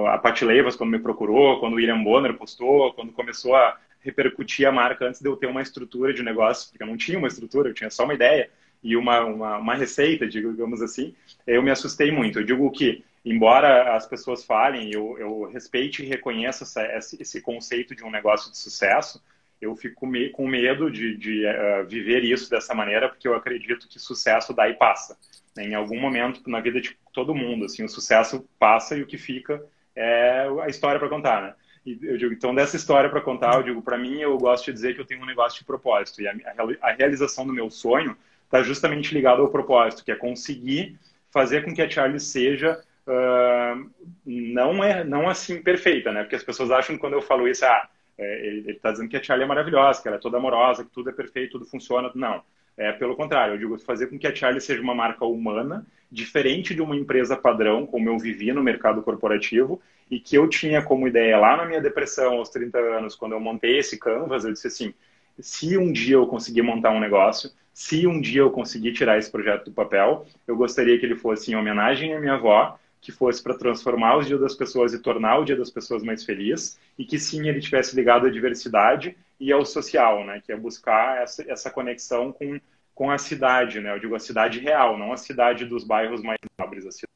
a 0.08 0.16
Patti 0.16 0.44
Leivas 0.44 0.76
quando 0.76 0.90
me 0.90 0.98
procurou, 0.98 1.61
quando 1.61 1.74
o 1.74 1.76
William 1.76 2.02
Bonner 2.02 2.34
postou, 2.34 2.92
quando 2.94 3.12
começou 3.12 3.54
a 3.54 3.78
repercutir 4.00 4.66
a 4.66 4.72
marca 4.72 5.06
antes 5.06 5.20
de 5.20 5.28
eu 5.28 5.37
ter 5.37 5.46
uma 5.46 5.61
estrutura 5.61 6.14
de 6.14 6.22
negócio, 6.22 6.70
porque 6.70 6.82
eu 6.82 6.87
não 6.87 6.96
tinha 6.96 7.18
uma 7.18 7.28
estrutura, 7.28 7.68
eu 7.68 7.74
tinha 7.74 7.90
só 7.90 8.04
uma 8.04 8.14
ideia 8.14 8.48
e 8.83 8.97
uma, 8.97 9.25
uma, 9.25 9.59
uma 9.59 9.75
receita, 9.75 10.27
digamos 10.27 10.81
assim, 10.83 11.14
eu 11.47 11.62
me 11.62 11.71
assustei 11.71 12.11
muito. 12.11 12.38
Eu 12.38 12.45
digo 12.45 12.71
que, 12.71 13.05
embora 13.25 13.97
as 13.97 14.07
pessoas 14.07 14.45
falem, 14.45 14.93
eu, 14.93 15.17
eu 15.19 15.43
respeite 15.45 16.03
e 16.03 16.07
reconheça 16.07 16.64
essa, 16.64 17.17
esse 17.21 17.41
conceito 17.41 17.95
de 17.95 18.05
um 18.05 18.11
negócio 18.11 18.51
de 18.51 18.59
sucesso, 18.59 19.23
eu 19.61 19.75
fico 19.75 20.07
com 20.33 20.49
medo 20.49 20.91
de, 20.91 21.17
de 21.17 21.45
uh, 21.45 21.87
viver 21.87 22.23
isso 22.23 22.49
dessa 22.49 22.75
maneira, 22.75 23.09
porque 23.09 23.27
eu 23.27 23.35
acredito 23.35 23.88
que 23.88 23.99
sucesso 23.99 24.55
dá 24.55 24.69
e 24.69 24.75
passa. 24.75 25.19
Né? 25.57 25.64
Em 25.64 25.75
algum 25.75 25.99
momento 26.01 26.49
na 26.49 26.61
vida 26.61 26.81
de 26.81 26.97
todo 27.12 27.35
mundo, 27.35 27.64
assim, 27.64 27.83
o 27.83 27.88
sucesso 27.88 28.49
passa 28.59 28.97
e 28.97 29.03
o 29.03 29.07
que 29.07 29.19
fica 29.19 29.61
é 29.97 30.47
a 30.62 30.69
história 30.69 31.01
para 31.01 31.09
contar, 31.09 31.43
né? 31.43 31.55
Eu 32.03 32.19
digo, 32.19 32.35
então 32.35 32.55
dessa 32.55 32.77
história 32.77 33.09
para 33.09 33.21
contar, 33.21 33.55
eu 33.55 33.62
digo, 33.62 33.83
para 33.83 33.97
mim, 33.97 34.21
eu 34.21 34.37
gosto 34.37 34.67
de 34.67 34.73
dizer 34.73 34.95
que 34.95 35.01
eu 35.01 35.07
tenho 35.07 35.23
um 35.23 35.27
negócio 35.27 35.59
de 35.59 35.64
propósito 35.64 36.21
e 36.21 36.29
a, 36.29 36.35
a 36.83 36.93
realização 36.93 37.47
do 37.47 37.53
meu 37.53 37.71
sonho 37.71 38.17
está 38.48 38.62
justamente 38.62 39.12
ligado 39.14 39.42
ao 39.42 39.48
propósito, 39.48 40.04
que 40.04 40.11
é 40.11 40.16
conseguir 40.16 40.98
fazer 41.30 41.64
com 41.64 41.74
que 41.74 41.82
a 41.82 41.88
Charlie 41.88 42.18
seja 42.18 42.80
uh, 43.06 43.90
não 44.24 44.82
é 44.82 45.04
não 45.04 45.28
assim 45.28 45.62
perfeita, 45.62 46.11
né? 46.11 46.22
Porque 46.22 46.37
as 46.37 46.42
pessoas 46.42 46.70
acham 46.70 46.96
que 46.96 47.00
quando 47.00 47.12
eu 47.12 47.22
falo 47.22 47.46
isso, 47.46 47.64
ah, 47.66 47.88
é, 48.16 48.46
ele 48.46 48.72
está 48.72 48.90
dizendo 48.90 49.08
que 49.08 49.16
a 49.16 49.22
Charlie 49.22 49.44
é 49.44 49.48
maravilhosa, 49.48 50.00
que 50.00 50.08
ela 50.08 50.16
é 50.16 50.20
toda 50.20 50.38
amorosa, 50.38 50.82
que 50.82 50.90
tudo 50.90 51.11
é 51.11 51.12
perfeito, 51.12 51.52
tudo 51.52 51.66
funciona. 51.66 52.11
Não. 52.14 52.42
É 52.76 52.92
pelo 52.92 53.16
contrário, 53.16 53.54
eu 53.54 53.58
digo 53.58 53.78
fazer 53.80 54.06
com 54.06 54.18
que 54.18 54.26
a 54.26 54.34
Charlie 54.34 54.61
seja 54.61 54.80
uma 54.80 54.94
marca 54.94 55.24
humana, 55.24 55.84
diferente 56.11 56.74
de 56.74 56.80
uma 56.80 56.96
empresa 56.96 57.37
padrão, 57.37 57.84
como 57.84 58.08
eu 58.08 58.16
vivi 58.18 58.52
no 58.52 58.62
mercado 58.62 59.02
corporativo, 59.02 59.82
e 60.08 60.20
que 60.20 60.37
eu 60.37 60.48
tinha 60.48 60.80
como 60.80 61.08
ideia 61.08 61.37
lá 61.38 61.56
na 61.56 61.66
minha 61.66 61.80
depressão 61.80 62.34
aos 62.34 62.50
30 62.50 62.78
anos, 62.78 63.16
quando 63.16 63.32
eu 63.32 63.40
montei 63.40 63.78
esse 63.78 63.98
canvas, 63.98 64.44
eu 64.44 64.52
disse 64.52 64.68
assim: 64.68 64.94
se 65.40 65.77
um 65.77 65.92
dia 65.92 66.14
eu 66.14 66.27
conseguir 66.27 66.62
montar 66.62 66.90
um 66.90 67.01
negócio, 67.01 67.51
se 67.72 68.07
um 68.07 68.20
dia 68.20 68.40
eu 68.40 68.51
conseguir 68.51 68.92
tirar 68.92 69.18
esse 69.18 69.31
projeto 69.31 69.66
do 69.66 69.72
papel, 69.72 70.27
eu 70.46 70.57
gostaria 70.57 70.98
que 70.98 71.07
ele 71.07 71.14
fosse 71.14 71.53
em 71.53 71.55
homenagem 71.55 72.14
à 72.14 72.20
minha 72.20 72.35
avó, 72.35 72.79
que 73.01 73.12
fosse 73.12 73.42
para 73.42 73.57
transformar 73.57 74.18
os 74.18 74.27
dias 74.27 74.40
das 74.40 74.55
pessoas 74.55 74.92
e 74.92 74.98
tornar 74.98 75.38
o 75.38 75.44
dia 75.44 75.57
das 75.57 75.70
pessoas 75.70 76.03
mais 76.03 76.24
feliz, 76.24 76.79
e 76.98 77.05
que 77.05 77.18
sim 77.18 77.48
ele 77.48 77.61
tivesse 77.61 77.94
ligado 77.94 78.27
à 78.27 78.31
diversidade 78.31 79.16
e 79.38 79.53
ao 79.53 79.64
social, 79.64 80.24
né, 80.24 80.42
que 80.44 80.53
é 80.53 80.57
buscar 80.57 81.22
essa, 81.22 81.44
essa 81.48 81.70
conexão 81.70 82.33
com, 82.33 82.61
com 82.92 83.11
a 83.11 83.18
cidade, 83.18 83.81
né, 83.81 83.94
eu 83.94 84.01
digo 84.01 84.16
a 84.16 84.20
cidade 84.20 84.59
real, 84.59 84.98
não 84.98 85.12
a 85.12 85.16
cidade 85.16 85.64
dos 85.64 85.85
bairros 85.85 86.20
mais 86.22 86.38
nobres, 86.59 86.85
a 86.85 86.90
cidade 86.90 87.12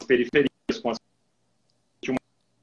das 0.00 0.06
periferias, 0.08 0.50
com 0.82 0.90
a 0.90 0.94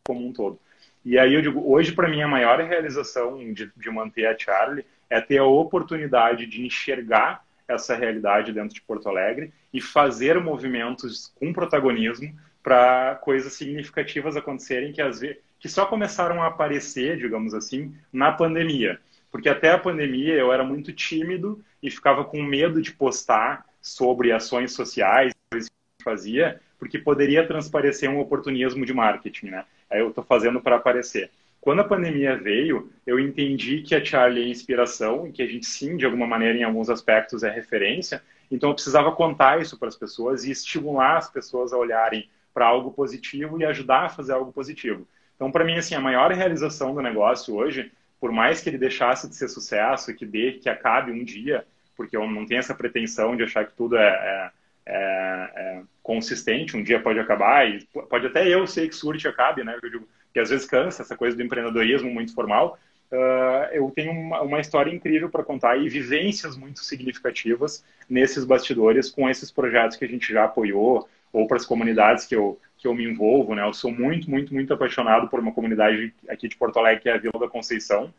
como 0.06 0.28
um 0.28 0.34
todo. 0.34 0.60
E 1.06 1.18
aí 1.18 1.34
eu 1.34 1.42
digo, 1.42 1.62
hoje 1.70 1.92
para 1.92 2.08
mim 2.08 2.22
a 2.22 2.28
maior 2.28 2.60
realização 2.60 3.38
de, 3.54 3.72
de 3.76 3.89
manter 3.89 4.26
a 4.26 4.38
Charlie 4.38 4.86
é 5.10 5.20
ter 5.20 5.38
a 5.38 5.46
oportunidade 5.46 6.46
de 6.46 6.66
enxergar 6.66 7.44
essa 7.68 7.96
realidade 7.96 8.52
dentro 8.52 8.74
de 8.74 8.82
Porto 8.82 9.10
Alegre 9.10 9.54
e 9.74 9.82
fazer 9.82 10.39
movimentos 10.39 11.34
com 11.36 11.54
protagonismo 11.54 12.34
para 12.62 13.16
coisas 13.16 13.54
significativas 13.54 14.38
acontecerem 14.38 14.94
que 14.94 15.02
às 15.02 15.20
vezes 15.20 15.38
que 15.63 15.70
só 15.70 15.86
começaram 15.86 16.44
a 16.44 16.48
aparecer, 16.48 17.16
digamos 17.16 17.54
assim, 17.54 17.96
na 18.12 18.34
pandemia. 18.34 19.00
Porque 19.32 19.48
até 19.48 19.72
a 19.72 19.78
pandemia 19.78 20.34
eu 20.34 20.52
era 20.52 20.62
muito 20.62 20.92
tímido 20.92 21.63
e 21.82 21.89
ficava 21.89 22.26
com 22.26 22.44
medo 22.44 22.82
de 22.82 22.92
postar 22.92 23.66
sobre 23.82 24.34
ações 24.34 24.74
sociais 24.74 25.34
que 25.54 26.04
fazia, 26.04 26.60
porque 26.78 27.00
poderia 27.00 27.48
transparecer 27.48 28.10
um 28.10 28.20
oportunismo 28.20 28.86
de 28.86 28.94
marketing, 28.94 29.52
né? 29.52 29.66
Eu 30.00 30.10
estou 30.10 30.24
fazendo 30.24 30.62
para 30.62 30.76
aparecer. 30.76 31.32
Quando 31.62 31.80
a 31.80 31.86
pandemia 31.86 32.36
veio, 32.36 32.92
eu 33.08 33.20
entendi 33.20 33.82
que 33.82 33.96
a 33.96 34.04
Charlie 34.04 34.44
é 34.44 34.48
inspiração 34.50 35.28
e 35.28 35.32
que 35.32 35.42
a 35.42 35.48
gente 35.48 35.66
sim, 35.66 35.96
de 35.96 36.06
alguma 36.06 36.28
maneira, 36.28 36.58
em 36.58 36.64
alguns 36.64 36.90
aspectos, 36.90 37.42
é 37.42 37.50
referência. 37.50 38.22
Então 38.52 38.70
eu 38.70 38.74
precisava 38.74 39.12
contar 39.14 39.62
isso 39.62 39.80
para 39.80 39.88
as 39.88 39.96
pessoas 39.96 40.44
e 40.44 40.52
estimular 40.52 41.18
as 41.18 41.30
pessoas 41.30 41.72
a 41.72 41.78
olharem 41.78 42.30
para 42.54 42.68
algo 42.68 42.92
positivo 42.92 43.60
e 43.60 43.66
ajudar 43.66 44.06
a 44.06 44.10
fazer 44.10 44.34
algo 44.34 44.52
positivo. 44.52 45.08
Então, 45.36 45.52
para 45.52 45.66
mim, 45.66 45.76
assim, 45.76 45.96
a 45.96 46.02
maior 46.02 46.32
realização 46.32 46.94
do 46.94 47.02
negócio 47.02 47.56
hoje, 47.56 47.92
por 48.20 48.32
mais 48.32 48.62
que 48.62 48.70
ele 48.70 48.78
deixasse 48.78 49.28
de 49.28 49.36
ser 49.36 49.48
sucesso, 49.48 50.14
que 50.14 50.26
dê, 50.26 50.54
que 50.54 50.70
acabe 50.70 51.12
um 51.12 51.24
dia, 51.24 51.66
porque 51.96 52.16
eu 52.16 52.30
não 52.30 52.46
tenho 52.46 52.60
essa 52.60 52.76
pretensão 52.76 53.36
de 53.36 53.44
achar 53.44 53.66
que 53.66 53.74
tudo 53.74 53.98
é, 53.98 54.08
é, 54.08 54.52
é, 54.86 55.50
é 55.56 55.82
consistente, 56.02 56.76
um 56.76 56.84
dia 56.84 57.00
pode 57.00 57.19
acabar 57.19 57.69
e 57.69 57.86
pode 58.10 58.28
até 58.28 58.48
eu 58.48 58.67
ser 58.67 58.89
que 58.89 58.96
surte 58.96 59.28
acabe, 59.28 59.63
né? 59.63 59.78
Eu 59.82 59.89
digo, 59.89 60.08
que 60.34 60.39
às 60.39 60.50
vezes 60.50 60.65
cansa, 60.65 61.04
essa 61.04 61.15
coisa 61.15 61.38
do 61.38 61.43
empreendedorismo 61.43 62.10
muito 62.10 62.34
formal, 62.34 62.78
uh, 63.12 63.72
eu 63.72 63.89
tenho 63.96 64.12
uma, 64.12 64.41
uma 64.41 64.60
história 64.60 64.91
incrível 64.91 65.30
para 65.30 65.43
contar 65.43 65.78
e 65.78 65.88
vivências 65.88 66.58
muito 66.58 66.80
significativas 66.80 67.86
nesses 68.10 68.43
bastidores 68.43 69.10
com 69.10 69.30
esses 69.30 69.52
projetos 69.52 69.96
que 69.96 70.06
a 70.06 70.08
gente 70.08 70.34
já 70.34 70.46
apoiou 70.46 71.08
ou 71.32 71.48
para 71.48 71.58
as 71.58 71.65
comunidades 71.65 72.26
que 72.26 72.36
eu, 72.36 72.60
que 72.78 72.88
eu 72.88 72.93
me 72.93 73.06
envolvo, 73.06 73.56
né? 73.56 73.63
Eu 73.63 73.74
sou 73.74 73.91
muito, 73.91 74.30
muito, 74.30 74.54
muito 74.54 74.74
apaixonado 74.74 75.28
por 75.30 75.39
uma 75.39 75.54
comunidade 75.54 76.13
aqui 76.28 76.48
de 76.48 76.58
Porto 76.58 76.78
Alegre, 76.78 77.02
que 77.02 77.10
é 77.10 77.13
a 77.13 77.17
Vila 77.17 77.39
da 77.39 77.48
Conceição, 77.48 78.13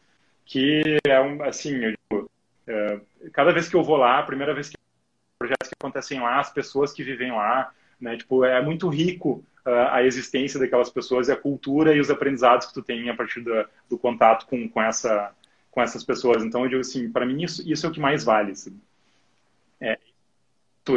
que 0.46 0.98
é 1.06 1.20
um, 1.20 1.42
assim, 1.42 1.74
eu 1.76 1.90
digo, 1.90 2.30
uh, 2.68 3.30
cada 3.32 3.52
vez 3.52 3.68
que 3.68 3.76
eu 3.76 3.82
vou 3.82 3.96
lá, 3.96 4.18
a 4.18 4.22
primeira 4.22 4.54
vez 4.54 4.68
que 4.68 4.76
projetos 5.44 5.68
que 5.68 5.74
acontecem 5.78 6.20
lá, 6.20 6.40
as 6.40 6.50
pessoas 6.50 6.92
que 6.92 7.04
vivem 7.04 7.30
lá, 7.30 7.70
né? 8.00 8.16
Tipo, 8.16 8.44
é 8.44 8.60
muito 8.62 8.88
rico 8.88 9.44
uh, 9.66 9.90
a 9.90 10.02
existência 10.02 10.58
daquelas 10.58 10.88
pessoas 10.88 11.28
e 11.28 11.32
a 11.32 11.36
cultura 11.36 11.94
e 11.94 12.00
os 12.00 12.10
aprendizados 12.10 12.66
que 12.66 12.74
tu 12.74 12.82
tem 12.82 13.08
a 13.10 13.14
partir 13.14 13.40
do, 13.40 13.52
do 13.88 13.98
contato 13.98 14.46
com, 14.46 14.68
com, 14.68 14.82
essa, 14.82 15.32
com 15.70 15.82
essas 15.82 16.02
pessoas. 16.02 16.42
Então, 16.42 16.62
eu 16.62 16.68
digo 16.68 16.80
assim, 16.80 17.10
para 17.12 17.26
mim 17.26 17.42
isso, 17.42 17.62
isso 17.70 17.84
é 17.84 17.88
o 17.88 17.92
que 17.92 18.00
mais 18.00 18.24
vale. 18.24 18.52
Assim. 18.52 18.80
É, 19.80 19.98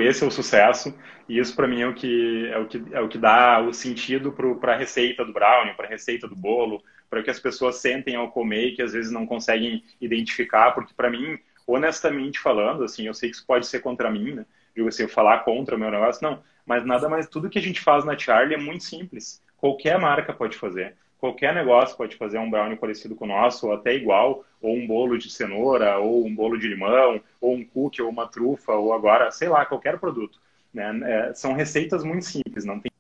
esse 0.02 0.24
é 0.24 0.28
o 0.28 0.32
sucesso 0.32 0.94
e 1.28 1.40
isso 1.40 1.56
para 1.56 1.68
mim 1.68 1.82
é 1.82 1.88
o 1.88 1.94
que 1.94 2.48
é 2.52 2.58
o 2.58 2.68
que 2.68 2.84
é 2.92 3.02
o 3.02 3.08
que 3.08 3.18
dá 3.18 3.62
o 3.62 3.74
sentido 3.74 4.34
para 4.34 4.74
a 4.74 4.78
receita 4.78 5.24
do 5.24 5.32
brownie, 5.34 5.74
para 5.76 5.88
a 5.88 5.90
receita 5.90 6.28
do 6.28 6.36
bolo, 6.36 6.84
para 7.10 7.24
que 7.24 7.30
as 7.30 7.40
pessoas 7.40 7.78
sentem 7.78 8.16
ao 8.16 8.32
comer 8.32 8.76
que 8.76 8.82
às 8.82 8.92
vezes 8.92 9.12
não 9.12 9.26
conseguem 9.26 9.84
identificar, 10.02 10.72
porque 10.72 10.94
para 10.94 11.10
mim, 11.10 11.40
honestamente 11.68 12.40
falando, 12.40 12.84
assim, 12.84 13.06
eu 13.06 13.14
sei 13.14 13.30
que 13.30 13.36
isso 13.36 13.46
pode 13.46 13.68
ser 13.68 13.82
contra 13.82 14.10
mim, 14.10 14.34
né? 14.34 14.46
Digo 14.74 14.88
assim, 14.88 15.04
eu 15.04 15.10
falar 15.10 15.40
contra 15.40 15.76
o 15.76 15.80
meu 15.80 15.92
negócio, 15.92 16.24
não, 16.24 16.42
mas 16.66 16.86
nada 16.86 17.10
mais, 17.10 17.28
tudo 17.28 17.50
que 17.50 17.60
a 17.60 17.62
gente 17.62 17.82
faz 17.82 18.06
na 18.06 18.18
Charlie 18.18 18.56
é 18.56 18.58
muito 18.58 18.84
simples. 18.84 19.44
Qualquer 19.58 20.00
marca 20.00 20.34
pode 20.34 20.58
fazer. 20.58 20.96
Qualquer 21.20 21.54
negócio 21.54 21.98
pode 21.98 22.16
fazer 22.16 22.38
um 22.38 22.50
brownie 22.50 22.78
parecido 22.78 23.16
com 23.16 23.26
o 23.26 23.28
nosso, 23.28 23.68
ou 23.68 23.74
até 23.74 23.96
igual, 23.96 24.46
ou 24.62 24.76
um 24.76 24.86
bolo 24.86 25.18
de 25.18 25.32
cenoura, 25.32 25.98
ou 25.98 26.26
um 26.26 26.34
bolo 26.34 26.58
de 26.58 26.68
limão, 26.68 27.20
ou 27.42 27.56
um 27.56 27.66
cookie, 27.66 28.02
ou 28.02 28.10
uma 28.10 28.28
trufa, 28.28 28.74
ou 28.74 28.94
agora, 28.94 29.32
sei 29.32 29.50
lá, 29.50 29.66
qualquer 29.66 30.00
produto. 30.00 30.40
Né? 30.74 31.00
É, 31.04 31.34
são 31.34 31.54
receitas 31.54 32.04
muito 32.04 32.26
simples, 32.26 32.64
não 32.66 32.80
tem. 32.80 32.92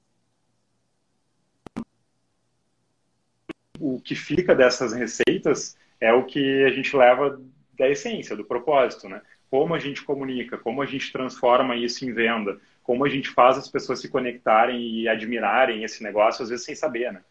O 3.79 4.01
que 4.01 4.15
fica 4.15 4.55
dessas 4.55 4.93
receitas 4.93 5.77
é 6.01 6.11
o 6.11 6.25
que 6.25 6.63
a 6.63 6.71
gente 6.71 6.95
leva 6.97 7.39
da 7.77 7.89
essência, 7.89 8.35
do 8.35 8.43
propósito, 8.43 9.07
né? 9.07 9.21
Como 9.49 9.73
a 9.73 9.79
gente 9.79 10.03
comunica, 10.03 10.57
como 10.57 10.81
a 10.81 10.85
gente 10.85 11.11
transforma 11.11 11.75
isso 11.75 12.05
em 12.05 12.13
venda, 12.13 12.59
como 12.83 13.05
a 13.05 13.09
gente 13.09 13.29
faz 13.29 13.57
as 13.57 13.69
pessoas 13.69 13.99
se 13.99 14.09
conectarem 14.09 14.79
e 14.79 15.07
admirarem 15.07 15.83
esse 15.83 16.03
negócio, 16.03 16.43
às 16.43 16.49
vezes 16.49 16.65
sem 16.65 16.75
saber, 16.75 17.11
né? 17.13 17.21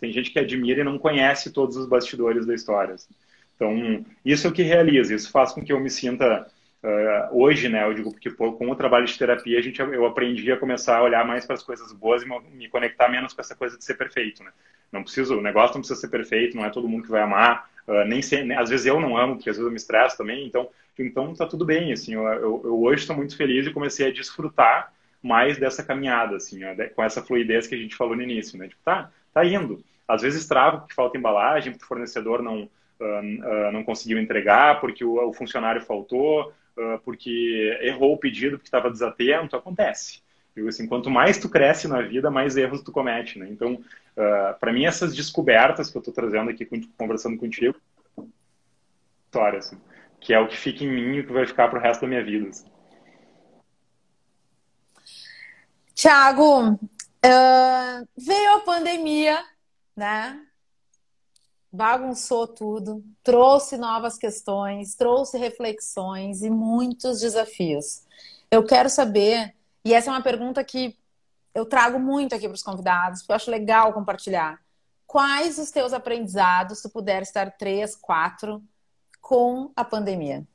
Tem 0.00 0.12
gente 0.12 0.30
que 0.30 0.38
admira 0.38 0.80
e 0.80 0.84
não 0.84 0.98
conhece 0.98 1.52
todos 1.52 1.76
os 1.76 1.86
bastidores 1.86 2.44
da 2.44 2.54
história. 2.54 2.94
Então, 3.56 4.04
isso 4.24 4.46
é 4.46 4.50
o 4.50 4.52
que 4.52 4.62
realiza, 4.62 5.14
isso 5.14 5.30
faz 5.30 5.52
com 5.52 5.62
que 5.62 5.72
eu 5.72 5.80
me 5.80 5.90
sinta 5.90 6.46
Uh, 6.82 7.40
hoje, 7.40 7.68
né, 7.68 7.84
eu 7.84 7.94
digo 7.94 8.12
pô, 8.36 8.54
com 8.54 8.68
o 8.68 8.74
trabalho 8.74 9.06
de 9.06 9.16
terapia 9.16 9.56
a 9.56 9.62
gente, 9.62 9.80
eu 9.80 10.04
aprendi 10.04 10.50
a 10.50 10.56
começar 10.56 10.98
a 10.98 11.02
olhar 11.04 11.24
mais 11.24 11.46
para 11.46 11.54
as 11.54 11.62
coisas 11.62 11.92
boas 11.92 12.24
e 12.24 12.26
me 12.52 12.68
conectar 12.68 13.08
menos 13.08 13.32
com 13.32 13.40
essa 13.40 13.54
coisa 13.54 13.78
de 13.78 13.84
ser 13.84 13.94
perfeito, 13.94 14.42
né? 14.42 14.50
Não 14.90 15.04
preciso, 15.04 15.38
o 15.38 15.40
negócio 15.40 15.74
não 15.74 15.80
precisa 15.80 16.00
ser 16.00 16.08
perfeito, 16.08 16.56
não 16.56 16.64
é 16.64 16.70
todo 16.70 16.88
mundo 16.88 17.04
que 17.04 17.10
vai 17.10 17.22
amar, 17.22 17.70
uh, 17.86 18.04
nem 18.06 18.22
sei, 18.22 18.50
às 18.52 18.70
vezes 18.70 18.86
eu 18.86 19.00
não 19.00 19.16
amo, 19.16 19.36
porque 19.36 19.50
às 19.50 19.56
vezes 19.56 19.66
eu 19.66 19.70
me 19.70 19.76
estresso 19.76 20.16
também, 20.16 20.46
então, 20.46 20.68
então 20.98 21.34
tá 21.34 21.46
tudo 21.46 21.64
bem, 21.64 21.92
assim, 21.92 22.14
eu, 22.14 22.22
eu, 22.24 22.60
eu 22.64 22.82
hoje 22.82 23.02
estou 23.02 23.16
muito 23.16 23.36
feliz 23.36 23.66
e 23.66 23.72
comecei 23.72 24.08
a 24.08 24.12
desfrutar 24.12 24.92
mais 25.22 25.56
dessa 25.56 25.82
caminhada, 25.82 26.36
assim, 26.36 26.62
ó, 26.64 26.74
com 26.94 27.02
essa 27.02 27.22
fluidez 27.22 27.66
que 27.66 27.74
a 27.74 27.78
gente 27.78 27.94
falou 27.94 28.16
no 28.16 28.22
início, 28.22 28.58
né? 28.58 28.68
Tipo, 28.68 28.82
tá, 28.84 29.10
tá 29.32 29.44
indo. 29.44 29.82
Às 30.06 30.22
vezes 30.22 30.46
trava 30.46 30.78
porque 30.78 30.94
falta 30.94 31.16
embalagem, 31.16 31.72
porque 31.72 31.84
o 31.84 31.88
fornecedor 31.88 32.42
não, 32.42 32.64
uh, 32.64 33.72
não 33.72 33.84
conseguiu 33.84 34.18
entregar, 34.18 34.80
porque 34.80 35.04
o, 35.04 35.28
o 35.28 35.32
funcionário 35.32 35.80
faltou, 35.80 36.52
uh, 36.76 36.98
porque 37.04 37.78
errou 37.82 38.14
o 38.14 38.18
pedido, 38.18 38.56
porque 38.56 38.66
estava 38.66 38.90
desatento, 38.90 39.56
acontece. 39.56 40.20
Digo 40.54 40.68
assim, 40.68 40.86
quanto 40.86 41.08
mais 41.08 41.38
tu 41.38 41.48
cresce 41.48 41.88
na 41.88 42.02
vida, 42.02 42.30
mais 42.30 42.56
erros 42.56 42.82
tu 42.82 42.92
comete, 42.92 43.38
né? 43.38 43.48
Então, 43.48 43.80
uh, 44.16 44.58
para 44.58 44.72
mim, 44.72 44.84
essas 44.84 45.14
descobertas 45.14 45.90
que 45.90 45.96
eu 45.96 46.00
estou 46.00 46.14
trazendo 46.14 46.50
aqui, 46.50 46.66
conversando 46.96 47.38
contigo, 47.38 47.76
história, 49.24 49.58
assim, 49.58 49.78
que 50.20 50.32
é 50.32 50.38
o 50.38 50.48
que 50.48 50.56
fica 50.56 50.84
em 50.84 50.90
mim 50.90 51.16
e 51.16 51.20
o 51.20 51.26
que 51.26 51.32
vai 51.32 51.46
ficar 51.46 51.68
pro 51.68 51.80
resto 51.80 52.02
da 52.02 52.08
minha 52.08 52.24
vida. 52.24 52.48
Assim. 52.48 52.66
Tiago, 55.94 56.72
uh, 56.72 58.08
veio 58.16 58.54
a 58.54 58.60
pandemia, 58.60 59.42
né? 59.96 60.46
bagunçou 61.72 62.46
tudo, 62.46 63.02
trouxe 63.24 63.78
novas 63.78 64.18
questões, 64.18 64.94
trouxe 64.94 65.38
reflexões 65.38 66.42
e 66.42 66.50
muitos 66.50 67.20
desafios. 67.20 68.02
Eu 68.50 68.62
quero 68.62 68.90
saber, 68.90 69.54
e 69.82 69.94
essa 69.94 70.10
é 70.10 70.12
uma 70.12 70.22
pergunta 70.22 70.62
que 70.62 70.94
eu 71.54 71.66
trago 71.66 71.98
muito 71.98 72.34
aqui 72.34 72.46
para 72.46 72.54
os 72.54 72.62
convidados, 72.62 73.20
porque 73.20 73.32
eu 73.32 73.36
acho 73.36 73.50
legal 73.50 73.92
compartilhar. 73.92 74.60
Quais 75.06 75.58
os 75.58 75.70
teus 75.70 75.92
aprendizados, 75.92 76.80
se 76.80 76.90
puder 76.90 77.22
estar 77.22 77.50
três, 77.52 77.94
quatro, 77.94 78.62
com 79.20 79.70
a 79.76 79.84
pandemia? 79.84 80.46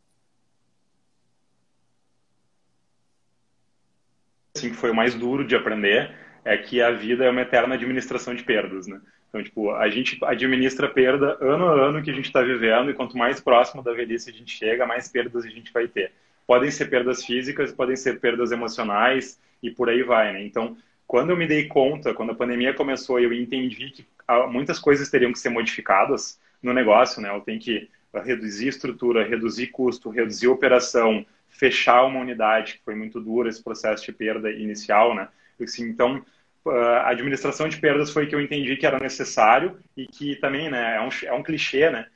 Assim, 4.55 4.71
que 4.71 4.75
foi 4.75 4.89
o 4.89 4.95
mais 4.95 5.13
duro 5.13 5.45
de 5.45 5.55
aprender 5.55 6.15
é 6.43 6.57
que 6.57 6.81
a 6.81 6.91
vida 6.91 7.25
é 7.25 7.29
uma 7.29 7.41
eterna 7.41 7.75
administração 7.75 8.33
de 8.33 8.43
perdas, 8.43 8.88
né? 8.88 8.99
Então, 9.29 9.43
tipo, 9.43 9.71
a 9.71 9.89
gente 9.89 10.17
administra 10.23 10.88
perda 10.88 11.38
ano 11.41 11.67
a 11.67 11.89
ano 11.89 12.01
que 12.01 12.10
a 12.10 12.13
gente 12.13 12.25
está 12.25 12.41
vivendo 12.41 12.89
e 12.89 12.93
quanto 12.93 13.17
mais 13.17 13.39
próximo 13.39 13.83
da 13.83 13.93
velhice 13.93 14.29
a 14.29 14.33
gente 14.33 14.57
chega, 14.57 14.86
mais 14.86 15.10
perdas 15.10 15.45
a 15.45 15.49
gente 15.49 15.71
vai 15.71 15.88
ter. 15.88 16.13
Podem 16.47 16.71
ser 16.71 16.86
perdas 16.89 17.25
físicas, 17.25 17.73
podem 17.73 17.95
ser 17.95 18.19
perdas 18.19 18.51
emocionais 18.51 19.39
e 19.62 19.69
por 19.69 19.89
aí 19.89 20.01
vai, 20.01 20.33
né? 20.33 20.45
Então, 20.45 20.77
quando 21.07 21.29
eu 21.29 21.37
me 21.37 21.47
dei 21.47 21.67
conta, 21.67 22.13
quando 22.13 22.33
a 22.33 22.35
pandemia 22.35 22.73
começou, 22.73 23.19
eu 23.19 23.31
entendi 23.33 23.89
que 23.91 24.05
muitas 24.49 24.77
coisas 24.77 25.09
teriam 25.09 25.31
que 25.31 25.39
ser 25.39 25.49
modificadas 25.49 26.39
no 26.61 26.73
negócio, 26.73 27.21
né? 27.21 27.29
Eu 27.29 27.39
tenho 27.39 27.59
que 27.59 27.89
reduzir 28.25 28.67
estrutura, 28.67 29.27
reduzir 29.27 29.67
custo, 29.67 30.09
reduzir 30.09 30.47
operação, 30.47 31.25
fechar 31.49 32.03
uma 32.03 32.19
unidade, 32.19 32.73
que 32.73 32.83
foi 32.83 32.93
muito 32.93 33.21
duro 33.21 33.47
esse 33.47 33.63
processo 33.63 34.05
de 34.05 34.11
perda 34.11 34.51
inicial, 34.51 35.15
né? 35.15 35.29
Assim, 35.61 35.87
então, 35.87 36.23
a 36.65 37.09
administração 37.09 37.69
de 37.69 37.77
perdas 37.77 38.11
foi 38.11 38.27
que 38.27 38.35
eu 38.35 38.41
entendi 38.41 38.75
que 38.75 38.85
era 38.85 38.99
necessário 38.99 39.79
e 39.95 40.05
que 40.05 40.35
também, 40.35 40.69
né, 40.69 40.97
é 40.97 41.01
um, 41.01 41.09
é 41.23 41.33
um 41.33 41.41
clichê, 41.41 41.89
né, 41.89 42.07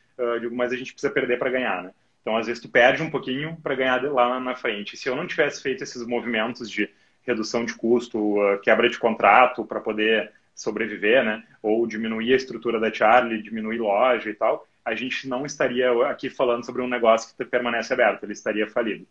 mas 0.51 0.73
a 0.73 0.75
gente 0.75 0.91
precisa 0.91 1.11
perder 1.11 1.39
para 1.39 1.49
ganhar, 1.49 1.81
né. 1.81 1.91
Então, 2.21 2.35
às 2.35 2.45
vezes, 2.45 2.61
tu 2.61 2.69
perde 2.69 3.01
um 3.01 3.09
pouquinho 3.09 3.57
para 3.63 3.73
ganhar 3.73 4.03
lá 4.11 4.39
na 4.39 4.53
frente. 4.53 4.95
Se 4.97 5.09
eu 5.09 5.15
não 5.15 5.25
tivesse 5.25 5.61
feito 5.61 5.83
esses 5.83 6.05
movimentos 6.05 6.69
de 6.69 6.87
redução 7.25 7.65
de 7.65 7.73
custo, 7.73 8.37
quebra 8.63 8.89
de 8.89 8.97
contrato 8.97 9.65
para 9.65 9.79
poder 9.79 10.31
sobreviver, 10.55 11.23
né, 11.23 11.43
ou 11.61 11.87
diminuir 11.87 12.33
a 12.33 12.37
estrutura 12.37 12.79
da 12.79 12.93
Charlie, 12.93 13.41
diminuir 13.41 13.79
loja 13.79 14.29
e 14.29 14.33
tal, 14.33 14.67
a 14.83 14.95
gente 14.95 15.27
não 15.27 15.45
estaria 15.45 15.91
aqui 16.07 16.29
falando 16.29 16.65
sobre 16.65 16.81
um 16.81 16.87
negócio 16.87 17.35
que 17.35 17.45
permanece 17.45 17.93
aberto, 17.93 18.23
ele 18.23 18.33
estaria 18.33 18.67
falido, 18.67 19.05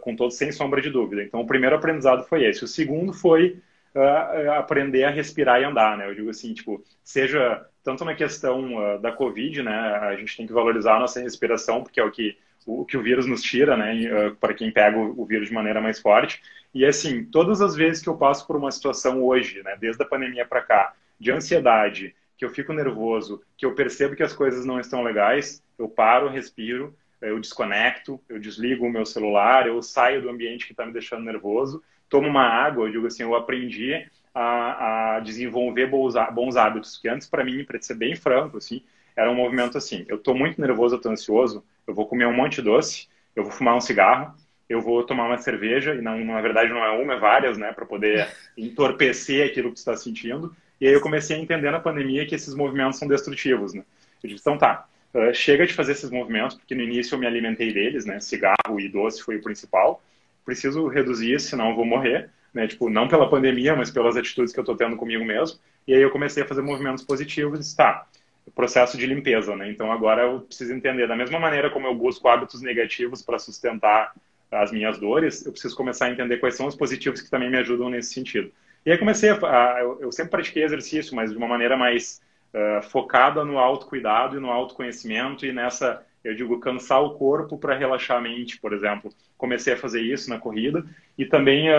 com 0.00 0.16
todo 0.16 0.30
sem 0.32 0.50
sombra 0.50 0.80
de 0.80 0.90
dúvida. 0.90 1.22
Então, 1.22 1.40
o 1.40 1.46
primeiro 1.46 1.76
aprendizado 1.76 2.24
foi 2.24 2.44
esse. 2.44 2.64
O 2.64 2.68
segundo 2.68 3.12
foi 3.12 3.60
uh, 3.94 4.52
aprender 4.52 5.04
a 5.04 5.10
respirar 5.10 5.60
e 5.60 5.64
andar, 5.64 5.96
né? 5.96 6.08
Eu 6.08 6.14
digo 6.14 6.30
assim, 6.30 6.52
tipo, 6.52 6.82
seja 7.04 7.64
tanto 7.84 8.04
na 8.04 8.14
questão 8.14 8.74
uh, 8.74 8.98
da 8.98 9.12
Covid, 9.12 9.62
né? 9.62 9.72
A 9.72 10.16
gente 10.16 10.36
tem 10.36 10.46
que 10.46 10.52
valorizar 10.52 10.96
a 10.96 11.00
nossa 11.00 11.20
respiração, 11.20 11.82
porque 11.82 12.00
é 12.00 12.04
o 12.04 12.10
que 12.10 12.36
o, 12.66 12.84
que 12.84 12.96
o 12.96 13.02
vírus 13.02 13.26
nos 13.26 13.42
tira, 13.42 13.76
né? 13.76 13.94
Uh, 13.94 14.36
para 14.36 14.52
quem 14.52 14.70
pega 14.70 14.98
o, 14.98 15.24
vírus 15.24 15.48
de 15.48 15.54
maneira 15.54 15.80
mais 15.80 16.00
forte. 16.00 16.42
E 16.74 16.84
assim, 16.84 17.24
todas 17.24 17.62
as 17.62 17.74
vezes 17.74 18.02
que 18.02 18.08
eu 18.08 18.16
passo 18.16 18.46
por 18.46 18.56
uma 18.56 18.70
situação 18.70 19.22
hoje, 19.22 19.62
né? 19.62 19.76
Desde 19.80 20.02
a 20.02 20.06
pandemia 20.06 20.44
para 20.44 20.60
cá, 20.60 20.92
de 21.18 21.30
ansiedade, 21.30 22.14
que 22.36 22.44
eu 22.44 22.50
fico 22.50 22.72
nervoso, 22.72 23.42
que 23.56 23.64
eu 23.64 23.74
percebo 23.74 24.16
que 24.16 24.22
as 24.22 24.34
coisas 24.34 24.66
não 24.66 24.78
estão 24.78 25.02
legais, 25.02 25.62
eu 25.78 25.88
paro, 25.88 26.28
respiro, 26.28 26.94
eu 27.22 27.40
desconecto, 27.40 28.20
eu 28.28 28.38
desligo 28.38 28.84
o 28.84 28.90
meu 28.90 29.06
celular, 29.06 29.66
eu 29.66 29.80
saio 29.80 30.20
do 30.20 30.28
ambiente 30.28 30.66
que 30.66 30.72
está 30.72 30.84
me 30.84 30.92
deixando 30.92 31.24
nervoso 31.24 31.82
tomo 32.08 32.28
uma 32.28 32.44
água, 32.44 32.86
eu 32.86 32.92
digo 32.92 33.06
assim, 33.06 33.22
eu 33.22 33.34
aprendi 33.34 34.06
a, 34.34 35.16
a 35.16 35.20
desenvolver 35.20 35.86
bons, 35.86 36.16
hábitos, 36.56 36.98
que 36.98 37.08
antes 37.08 37.28
para 37.28 37.44
mim, 37.44 37.64
para 37.64 37.80
ser 37.80 37.94
bem 37.94 38.14
franco, 38.14 38.58
assim, 38.58 38.82
era 39.14 39.30
um 39.30 39.34
movimento 39.34 39.78
assim, 39.78 40.04
eu 40.08 40.16
estou 40.16 40.34
muito 40.34 40.60
nervoso, 40.60 40.96
eu 40.96 41.00
tô 41.00 41.10
ansioso, 41.10 41.64
eu 41.86 41.94
vou 41.94 42.06
comer 42.06 42.26
um 42.26 42.34
monte 42.34 42.56
de 42.56 42.62
doce, 42.62 43.08
eu 43.34 43.44
vou 43.44 43.52
fumar 43.52 43.76
um 43.76 43.80
cigarro, 43.80 44.34
eu 44.68 44.80
vou 44.80 45.04
tomar 45.04 45.26
uma 45.26 45.38
cerveja, 45.38 45.94
e 45.94 46.02
não, 46.02 46.18
na 46.24 46.40
verdade 46.40 46.70
não 46.70 46.84
é 46.84 46.90
uma, 46.90 47.14
é 47.14 47.18
várias, 47.18 47.56
né, 47.56 47.72
para 47.72 47.86
poder 47.86 48.28
entorpecer 48.56 49.46
aquilo 49.46 49.68
que 49.68 49.74
tu 49.74 49.78
está 49.78 49.96
sentindo, 49.96 50.54
e 50.80 50.86
aí 50.86 50.92
eu 50.92 51.00
comecei 51.00 51.36
a 51.36 51.38
entender 51.38 51.70
na 51.70 51.80
pandemia 51.80 52.26
que 52.26 52.34
esses 52.34 52.54
movimentos 52.54 52.98
são 52.98 53.06
destrutivos, 53.06 53.74
né. 53.74 53.84
Eu 54.22 54.28
disse, 54.28 54.40
então 54.40 54.58
tá, 54.58 54.88
uh, 55.14 55.34
chega 55.34 55.66
de 55.66 55.72
fazer 55.72 55.92
esses 55.92 56.10
movimentos, 56.10 56.56
porque 56.56 56.74
no 56.74 56.82
início 56.82 57.14
eu 57.14 57.18
me 57.18 57.26
alimentei 57.26 57.72
deles, 57.72 58.04
né, 58.04 58.18
cigarro 58.20 58.80
e 58.80 58.88
doce 58.88 59.22
foi 59.22 59.36
o 59.36 59.42
principal, 59.42 60.02
preciso 60.44 60.86
reduzir, 60.86 61.40
senão 61.40 61.70
eu 61.70 61.76
vou 61.76 61.84
morrer, 61.84 62.30
né? 62.54 62.66
Tipo, 62.66 62.88
não 62.88 63.06
pela 63.06 63.28
pandemia, 63.28 63.76
mas 63.76 63.90
pelas 63.90 64.16
atitudes 64.16 64.52
que 64.52 64.58
eu 64.58 64.62
estou 64.62 64.76
tendo 64.76 64.96
comigo 64.96 65.22
mesmo. 65.22 65.58
E 65.86 65.92
aí 65.92 66.00
eu 66.00 66.10
comecei 66.10 66.42
a 66.42 66.46
fazer 66.46 66.62
movimentos 66.62 67.04
positivos 67.04 67.58
e 67.58 67.62
disse, 67.62 67.76
tá, 67.76 68.06
processo 68.54 68.96
de 68.96 69.06
limpeza, 69.06 69.54
né? 69.56 69.70
Então 69.70 69.90
agora 69.90 70.22
eu 70.22 70.40
preciso 70.40 70.72
entender, 70.72 71.06
da 71.06 71.16
mesma 71.16 71.38
maneira 71.38 71.70
como 71.70 71.86
eu 71.86 71.94
busco 71.94 72.28
hábitos 72.28 72.62
negativos 72.62 73.22
para 73.22 73.38
sustentar 73.38 74.12
as 74.50 74.70
minhas 74.70 74.98
dores, 74.98 75.44
eu 75.44 75.52
preciso 75.52 75.76
começar 75.76 76.06
a 76.06 76.10
entender 76.10 76.38
quais 76.38 76.56
são 76.56 76.66
os 76.66 76.76
positivos 76.76 77.20
que 77.20 77.30
também 77.30 77.50
me 77.50 77.58
ajudam 77.58 77.90
nesse 77.90 78.14
sentido. 78.14 78.50
E 78.84 78.92
aí 78.92 78.98
comecei 78.98 79.30
a, 79.30 79.78
eu, 80.00 80.12
sempre 80.12 80.30
pratiquei 80.30 80.62
exercício, 80.62 81.14
mas 81.14 81.32
de 81.32 81.36
uma 81.36 81.48
maneira 81.48 81.76
mais 81.76 82.20
uh, 82.54 82.82
focada 82.88 83.44
no 83.44 83.58
autocuidado 83.58 84.36
e 84.36 84.40
no 84.40 84.50
autoconhecimento 84.50 85.44
e 85.44 85.52
nessa 85.52 86.04
eu 86.22 86.34
digo 86.34 86.58
cansar 86.58 87.02
o 87.02 87.14
corpo 87.14 87.56
para 87.56 87.76
relaxar 87.76 88.18
a 88.18 88.20
mente, 88.20 88.58
por 88.60 88.72
exemplo. 88.72 89.12
Comecei 89.36 89.74
a 89.74 89.76
fazer 89.76 90.00
isso 90.00 90.28
na 90.28 90.38
corrida 90.38 90.84
e 91.16 91.24
também 91.24 91.68
uh, 91.70 91.74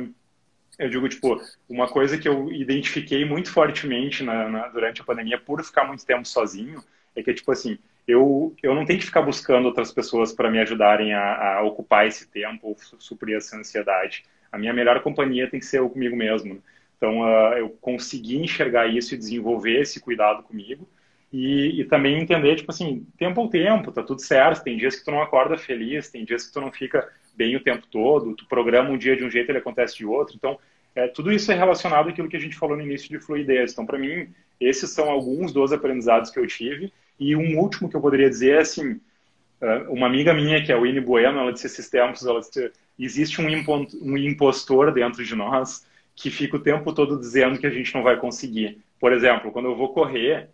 uh, 0.00 0.14
Eu 0.78 0.88
digo, 0.88 1.08
tipo, 1.08 1.40
uma 1.68 1.88
coisa 1.88 2.18
que 2.18 2.28
eu 2.28 2.50
identifiquei 2.50 3.24
muito 3.24 3.50
fortemente 3.50 4.22
na, 4.22 4.48
na, 4.48 4.68
durante 4.68 5.00
a 5.00 5.04
pandemia, 5.04 5.38
por 5.38 5.62
ficar 5.64 5.84
muito 5.84 6.04
tempo 6.04 6.26
sozinho, 6.26 6.82
é 7.14 7.22
que, 7.22 7.32
tipo 7.32 7.52
assim, 7.52 7.78
eu, 8.06 8.54
eu 8.62 8.74
não 8.74 8.84
tenho 8.84 8.98
que 8.98 9.06
ficar 9.06 9.22
buscando 9.22 9.66
outras 9.66 9.92
pessoas 9.92 10.32
para 10.32 10.50
me 10.50 10.58
ajudarem 10.58 11.14
a, 11.14 11.56
a, 11.58 11.62
ocupar 11.62 12.06
esse 12.06 12.28
tempo 12.28 12.68
ou 12.68 12.76
suprir 12.98 13.36
essa 13.36 13.56
ansiedade. 13.56 14.24
A 14.52 14.58
minha 14.58 14.72
melhor 14.72 15.00
companhia 15.00 15.48
tem 15.48 15.60
que 15.60 15.66
ser 15.66 15.78
eu 15.78 15.88
comigo 15.88 16.16
mesmo. 16.16 16.62
Então, 16.96 17.20
uh, 17.20 17.54
eu 17.54 17.70
consegui 17.80 18.36
enxergar 18.36 18.86
isso 18.86 19.14
e 19.14 19.18
desenvolver 19.18 19.80
esse 19.80 20.00
cuidado 20.00 20.42
comigo. 20.42 20.88
E, 21.32 21.80
e, 21.80 21.84
também 21.84 22.20
entender, 22.20 22.54
tipo 22.54 22.70
assim, 22.70 23.06
tempo 23.18 23.40
ao 23.40 23.48
tempo, 23.48 23.90
tá 23.90 24.02
tudo 24.02 24.20
certo. 24.20 24.62
Tem 24.62 24.76
dias 24.76 24.96
que 24.96 25.04
tu 25.04 25.10
não 25.10 25.20
acorda 25.20 25.58
feliz, 25.58 26.08
tem 26.08 26.24
dias 26.24 26.46
que 26.46 26.52
tu 26.52 26.60
não 26.60 26.70
fica 26.70 27.08
bem 27.36 27.56
o 27.56 27.62
tempo 27.62 27.86
todo, 27.90 28.34
tu 28.34 28.46
programa 28.46 28.90
um 28.90 28.98
dia 28.98 29.16
de 29.16 29.24
um 29.24 29.30
jeito, 29.30 29.50
ele 29.50 29.58
acontece 29.58 29.96
de 29.96 30.06
outro. 30.06 30.34
Então, 30.36 30.58
é, 30.94 31.08
tudo 31.08 31.32
isso 31.32 31.50
é 31.50 31.54
relacionado 31.54 32.08
àquilo 32.08 32.28
que 32.28 32.36
a 32.36 32.40
gente 32.40 32.56
falou 32.56 32.76
no 32.76 32.82
início 32.82 33.08
de 33.08 33.18
fluidez. 33.18 33.72
Então, 33.72 33.84
para 33.84 33.98
mim, 33.98 34.28
esses 34.60 34.90
são 34.90 35.10
alguns 35.10 35.52
dos 35.52 35.72
aprendizados 35.72 36.30
que 36.30 36.38
eu 36.38 36.46
tive. 36.46 36.92
E 37.18 37.34
um 37.34 37.58
último 37.58 37.88
que 37.88 37.96
eu 37.96 38.00
poderia 38.00 38.28
dizer 38.28 38.56
é 38.56 38.60
assim, 38.60 39.00
é, 39.60 39.76
uma 39.88 40.06
amiga 40.06 40.32
minha, 40.32 40.62
que 40.62 40.70
é 40.70 40.74
a 40.74 40.78
Winnie 40.78 41.00
Bueno, 41.00 41.38
ela 41.38 41.52
disse 41.52 41.66
esses 41.66 41.88
tempos, 41.88 42.24
ela 42.24 42.40
disse, 42.40 42.72
existe 42.98 43.40
um, 43.40 43.46
um 44.02 44.16
impostor 44.16 44.92
dentro 44.92 45.24
de 45.24 45.34
nós 45.34 45.86
que 46.14 46.30
fica 46.30 46.56
o 46.56 46.60
tempo 46.60 46.92
todo 46.92 47.18
dizendo 47.18 47.58
que 47.58 47.66
a 47.66 47.70
gente 47.70 47.92
não 47.94 48.02
vai 48.02 48.16
conseguir. 48.16 48.78
Por 49.00 49.12
exemplo, 49.12 49.50
quando 49.50 49.66
eu 49.66 49.76
vou 49.76 49.92
correr, 49.92 50.48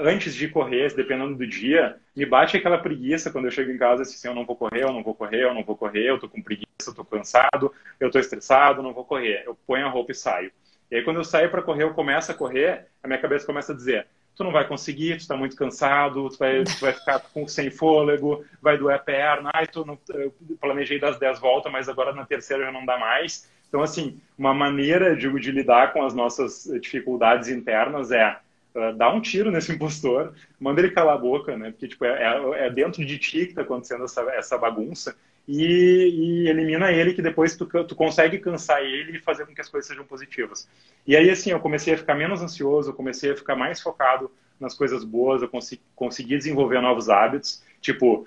antes 0.00 0.34
de 0.34 0.48
correr, 0.48 0.94
dependendo 0.94 1.34
do 1.34 1.46
dia, 1.46 1.96
me 2.14 2.24
bate 2.24 2.56
aquela 2.56 2.78
preguiça 2.78 3.30
quando 3.30 3.44
eu 3.44 3.50
chego 3.50 3.70
em 3.70 3.78
casa, 3.78 4.02
assim, 4.02 4.26
eu 4.26 4.34
não 4.34 4.46
vou 4.46 4.56
correr, 4.56 4.82
eu 4.82 4.92
não 4.92 5.02
vou 5.02 5.14
correr, 5.14 5.44
eu 5.44 5.54
não 5.54 5.62
vou 5.62 5.76
correr, 5.76 6.08
eu 6.08 6.18
tô 6.18 6.28
com 6.28 6.42
preguiça, 6.42 6.66
eu 6.88 6.94
tô 6.94 7.04
cansado, 7.04 7.72
eu 8.00 8.10
tô 8.10 8.18
estressado, 8.18 8.82
não 8.82 8.94
vou 8.94 9.04
correr. 9.04 9.42
Eu 9.44 9.56
ponho 9.66 9.86
a 9.86 9.90
roupa 9.90 10.12
e 10.12 10.14
saio. 10.14 10.50
E 10.90 10.96
aí 10.96 11.02
quando 11.02 11.16
eu 11.16 11.24
saio 11.24 11.50
para 11.50 11.62
correr, 11.62 11.82
eu 11.82 11.94
começo 11.94 12.30
a 12.30 12.34
correr, 12.34 12.86
a 13.02 13.06
minha 13.06 13.20
cabeça 13.20 13.44
começa 13.44 13.72
a 13.72 13.76
dizer, 13.76 14.06
tu 14.34 14.44
não 14.44 14.52
vai 14.52 14.66
conseguir, 14.66 15.18
tu 15.18 15.26
tá 15.26 15.36
muito 15.36 15.56
cansado, 15.56 16.28
tu 16.30 16.38
vai, 16.38 16.64
tu 16.64 16.80
vai 16.80 16.92
ficar 16.92 17.20
com, 17.20 17.48
sem 17.48 17.70
fôlego, 17.70 18.44
vai 18.62 18.78
doer 18.78 18.96
a 18.96 18.98
perna, 18.98 19.50
ai, 19.52 19.66
tu 19.66 19.84
não, 19.84 19.98
eu 20.10 20.34
planejei 20.60 20.98
das 20.98 21.18
10 21.18 21.40
voltas, 21.40 21.72
mas 21.72 21.88
agora 21.88 22.12
na 22.14 22.24
terceira 22.24 22.64
já 22.64 22.72
não 22.72 22.84
dá 22.84 22.98
mais. 22.98 23.50
Então, 23.68 23.82
assim, 23.82 24.20
uma 24.38 24.54
maneira, 24.54 25.16
digo, 25.16 25.40
de 25.40 25.50
lidar 25.50 25.92
com 25.92 26.04
as 26.04 26.14
nossas 26.14 26.70
dificuldades 26.80 27.48
internas 27.48 28.12
é 28.12 28.38
uh, 28.76 28.96
dá 28.96 29.12
um 29.12 29.20
tiro 29.20 29.50
nesse 29.50 29.72
impostor, 29.74 30.32
manda 30.60 30.80
ele 30.80 30.90
calar 30.90 31.14
a 31.14 31.18
boca, 31.18 31.56
né? 31.56 31.70
Porque 31.70 31.88
tipo, 31.88 32.04
é, 32.04 32.22
é, 32.22 32.66
é 32.66 32.70
dentro 32.70 33.04
de 33.04 33.18
ti 33.18 33.38
que 33.38 33.50
está 33.50 33.62
acontecendo 33.62 34.04
essa, 34.04 34.22
essa 34.32 34.58
bagunça 34.58 35.16
e, 35.48 36.44
e, 36.44 36.48
elimina 36.48 36.90
ele 36.90 37.14
que 37.14 37.22
depois 37.22 37.56
tu, 37.56 37.66
tu 37.66 37.94
consegue 37.94 38.38
cansar 38.38 38.82
ele 38.82 39.16
e 39.16 39.20
fazer 39.20 39.46
com 39.46 39.54
que 39.54 39.60
as 39.60 39.68
coisas 39.68 39.86
sejam 39.86 40.04
positivas. 40.04 40.68
E 41.06 41.16
aí, 41.16 41.30
assim, 41.30 41.50
eu 41.50 41.60
comecei 41.60 41.94
a 41.94 41.98
ficar 41.98 42.14
menos 42.14 42.42
ansioso, 42.42 42.90
eu 42.90 42.94
comecei 42.94 43.30
a 43.30 43.36
ficar 43.36 43.54
mais 43.54 43.80
focado 43.80 44.30
nas 44.58 44.74
coisas 44.74 45.04
boas, 45.04 45.42
eu 45.42 45.48
consegui, 45.48 45.82
consegui 45.94 46.36
desenvolver 46.36 46.80
novos 46.80 47.08
hábitos, 47.08 47.62
tipo, 47.80 48.26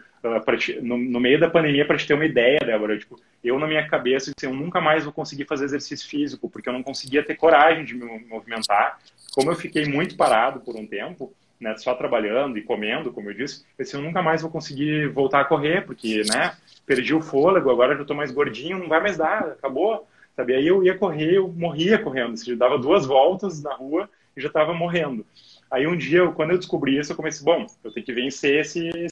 te, 0.57 0.79
no, 0.79 0.97
no, 0.97 1.19
meio 1.19 1.39
da 1.39 1.49
pandemia, 1.49 1.85
para 1.85 1.97
te 1.97 2.07
ter 2.07 2.13
uma 2.13 2.25
ideia, 2.25 2.59
Débora, 2.59 2.97
tipo, 2.97 3.19
eu 3.43 3.57
na 3.59 3.67
minha 3.67 3.85
cabeça, 3.87 4.31
assim, 4.37 4.47
eu 4.47 4.53
nunca 4.53 4.79
mais 4.79 5.03
vou 5.03 5.11
conseguir 5.11 5.45
fazer 5.45 5.65
exercício 5.65 6.07
físico, 6.07 6.49
porque 6.49 6.69
eu 6.69 6.73
não 6.73 6.83
conseguia 6.83 7.23
ter 7.23 7.35
coragem 7.35 7.83
de 7.83 7.95
me 7.95 8.05
movimentar, 8.27 8.99
como 9.39 9.51
eu 9.51 9.55
fiquei 9.55 9.85
muito 9.85 10.17
parado 10.17 10.59
por 10.59 10.75
um 10.75 10.85
tempo, 10.85 11.33
né, 11.61 11.73
só 11.77 11.95
trabalhando 11.95 12.57
e 12.57 12.61
comendo, 12.61 13.13
como 13.13 13.29
eu 13.29 13.33
disse, 13.33 13.63
eu 13.77 13.85
disse, 13.85 13.95
eu 13.95 14.01
nunca 14.01 14.21
mais 14.21 14.41
vou 14.41 14.51
conseguir 14.51 15.07
voltar 15.13 15.39
a 15.39 15.45
correr, 15.45 15.85
porque, 15.85 16.23
né, 16.29 16.57
perdi 16.85 17.15
o 17.15 17.21
fôlego, 17.21 17.69
agora 17.69 17.95
já 17.95 18.01
estou 18.01 18.17
mais 18.17 18.31
gordinho, 18.31 18.77
não 18.77 18.89
vai 18.89 19.01
mais 19.01 19.15
dar, 19.15 19.43
acabou, 19.43 20.05
sabe? 20.35 20.55
Aí 20.55 20.67
eu 20.67 20.83
ia 20.83 20.97
correr, 20.97 21.35
eu 21.35 21.47
morria 21.47 21.97
correndo, 21.97 22.35
eu 22.45 22.57
dava 22.57 22.77
duas 22.77 23.05
voltas 23.05 23.63
na 23.63 23.73
rua 23.73 24.09
e 24.35 24.41
já 24.41 24.49
estava 24.49 24.73
morrendo. 24.73 25.25
Aí 25.71 25.87
um 25.87 25.95
dia, 25.95 26.27
quando 26.31 26.51
eu 26.51 26.57
descobri 26.57 26.99
isso, 26.99 27.13
eu 27.13 27.15
comecei, 27.15 27.45
bom, 27.45 27.65
eu 27.81 27.93
tenho 27.93 28.05
que 28.05 28.13
vencer 28.13 28.59
esse 28.59 29.07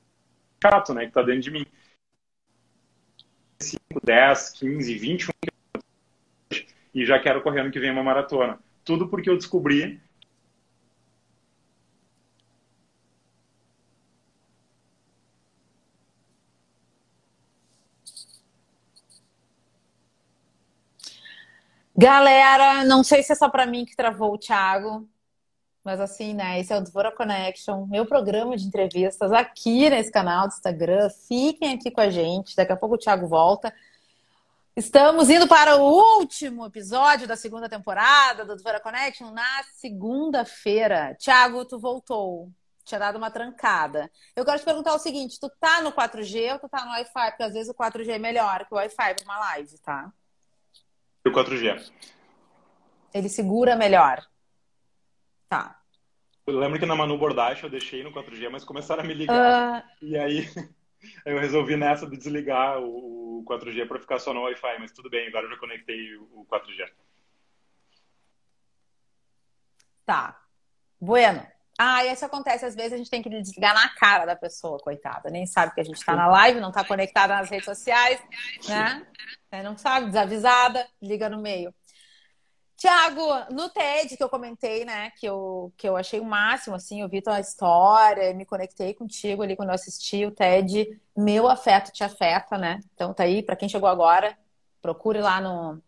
chato, 0.61 0.93
né, 0.93 1.03
que 1.03 1.07
está 1.07 1.21
dentro 1.21 1.41
de 1.41 1.51
mim. 1.51 1.65
5, 3.61 3.79
10, 4.03 4.49
15, 4.59 4.93
21 4.93 5.31
e 6.93 7.05
já 7.05 7.17
quero 7.17 7.41
correr 7.41 7.61
ano 7.61 7.71
que 7.71 7.79
vem 7.79 7.91
uma 7.91 8.03
maratona. 8.03 8.59
Tudo 8.83 9.07
porque 9.07 9.29
eu 9.29 9.37
descobri 9.37 10.01
Galera, 21.99 22.83
não 22.83 23.03
sei 23.03 23.23
se 23.23 23.31
é 23.31 23.35
só 23.35 23.49
para 23.49 23.65
mim 23.65 23.83
que 23.83 23.95
travou 23.95 24.35
o 24.35 24.37
Thiago, 24.37 25.09
mas 25.83 25.99
assim, 25.99 26.31
né? 26.31 26.59
Esse 26.59 26.71
é 26.71 26.77
o 26.77 26.83
Dvora 26.83 27.11
Connection, 27.11 27.87
meu 27.87 28.05
programa 28.05 28.55
de 28.55 28.67
entrevistas 28.67 29.31
aqui 29.31 29.89
nesse 29.89 30.11
canal 30.11 30.47
do 30.47 30.53
Instagram. 30.53 31.09
Fiquem 31.27 31.73
aqui 31.73 31.89
com 31.89 32.01
a 32.01 32.11
gente, 32.11 32.55
daqui 32.55 32.71
a 32.71 32.77
pouco 32.77 32.93
o 32.93 32.97
Thiago 32.99 33.25
volta. 33.25 33.73
Estamos 34.75 35.27
indo 35.31 35.47
para 35.47 35.77
o 35.77 36.19
último 36.19 36.67
episódio 36.67 37.27
da 37.27 37.35
segunda 37.35 37.67
temporada 37.67 38.45
do 38.45 38.55
Dvora 38.55 38.79
Connection 38.79 39.31
na 39.31 39.63
segunda-feira. 39.73 41.15
Thiago, 41.19 41.65
tu 41.65 41.79
voltou. 41.79 42.51
Tinha 42.85 42.99
dado 42.99 43.15
uma 43.15 43.31
trancada. 43.31 44.11
Eu 44.35 44.45
quero 44.45 44.59
te 44.59 44.65
perguntar 44.65 44.93
o 44.93 44.99
seguinte: 44.99 45.39
tu 45.39 45.49
tá 45.59 45.81
no 45.81 45.91
4G 45.91 46.53
ou 46.53 46.59
tu 46.59 46.69
tá 46.69 46.85
no 46.85 46.91
Wi-Fi? 46.91 47.31
Porque 47.31 47.43
às 47.43 47.53
vezes 47.53 47.69
o 47.69 47.73
4G 47.73 48.09
é 48.09 48.19
melhor 48.19 48.67
que 48.67 48.73
o 48.75 48.77
Wi-Fi 48.77 49.15
para 49.15 49.23
uma 49.23 49.39
live, 49.39 49.79
tá? 49.79 50.13
O 51.27 51.31
4G. 51.33 51.91
Ele 53.13 53.29
segura 53.29 53.75
melhor. 53.75 54.25
Tá. 55.49 55.79
Eu 56.45 56.57
lembro 56.59 56.79
que 56.79 56.85
na 56.85 56.95
Manu 56.95 57.17
Bordache 57.17 57.63
eu 57.63 57.69
deixei 57.69 58.03
no 58.03 58.11
4G, 58.11 58.49
mas 58.49 58.63
começaram 58.63 59.03
a 59.03 59.05
me 59.05 59.13
ligar. 59.13 59.83
Uh... 59.83 60.05
E 60.05 60.17
aí 60.17 60.47
eu 61.25 61.39
resolvi 61.39 61.75
nessa 61.75 62.07
de 62.07 62.17
desligar 62.17 62.79
o 62.79 63.43
4G 63.47 63.87
para 63.87 63.99
ficar 63.99 64.19
só 64.19 64.33
no 64.33 64.41
Wi-Fi, 64.43 64.79
mas 64.79 64.91
tudo 64.91 65.09
bem, 65.09 65.27
agora 65.27 65.45
eu 65.45 65.51
já 65.51 65.57
conectei 65.57 66.15
o 66.15 66.45
4G. 66.49 66.89
Tá. 70.05 70.41
Bueno. 70.99 71.45
Ah, 71.77 72.03
isso 72.05 72.25
acontece, 72.25 72.65
às 72.65 72.75
vezes 72.75 72.93
a 72.93 72.97
gente 72.97 73.09
tem 73.09 73.21
que 73.21 73.29
desligar 73.29 73.73
na 73.73 73.87
cara 73.89 74.25
da 74.25 74.35
pessoa, 74.35 74.79
coitada. 74.79 75.29
Nem 75.29 75.45
sabe 75.45 75.75
que 75.75 75.81
a 75.81 75.83
gente 75.83 75.97
está 75.97 76.15
na 76.15 76.27
live, 76.27 76.59
não 76.59 76.69
está 76.69 76.83
conectada 76.83 77.35
nas 77.35 77.49
redes 77.49 77.65
sociais, 77.65 78.19
né? 78.67 79.05
É, 79.51 79.61
não 79.61 79.77
sabe, 79.77 80.07
desavisada, 80.07 80.87
liga 81.01 81.29
no 81.29 81.39
meio. 81.39 81.73
Tiago, 82.77 83.21
no 83.51 83.69
TED 83.69 84.15
que 84.15 84.23
eu 84.23 84.29
comentei, 84.29 84.85
né, 84.85 85.11
que 85.17 85.25
eu, 85.25 85.73
que 85.75 85.89
eu 85.89 85.97
achei 85.97 86.19
o 86.19 86.25
máximo, 86.25 86.75
assim, 86.75 87.01
eu 87.01 87.09
vi 87.09 87.23
tua 87.23 87.39
história, 87.39 88.35
me 88.35 88.45
conectei 88.45 88.93
contigo 88.93 89.41
ali 89.41 89.55
quando 89.55 89.69
eu 89.69 89.75
assisti 89.75 90.23
o 90.25 90.31
TED, 90.31 90.87
Meu 91.15 91.47
Afeto 91.47 91.91
Te 91.91 92.03
Afeta, 92.03 92.55
né? 92.55 92.79
Então 92.93 93.15
tá 93.15 93.23
aí, 93.23 93.41
para 93.41 93.55
quem 93.55 93.67
chegou 93.67 93.89
agora, 93.89 94.37
procure 94.79 95.19
lá 95.19 95.41
no, 95.41 95.81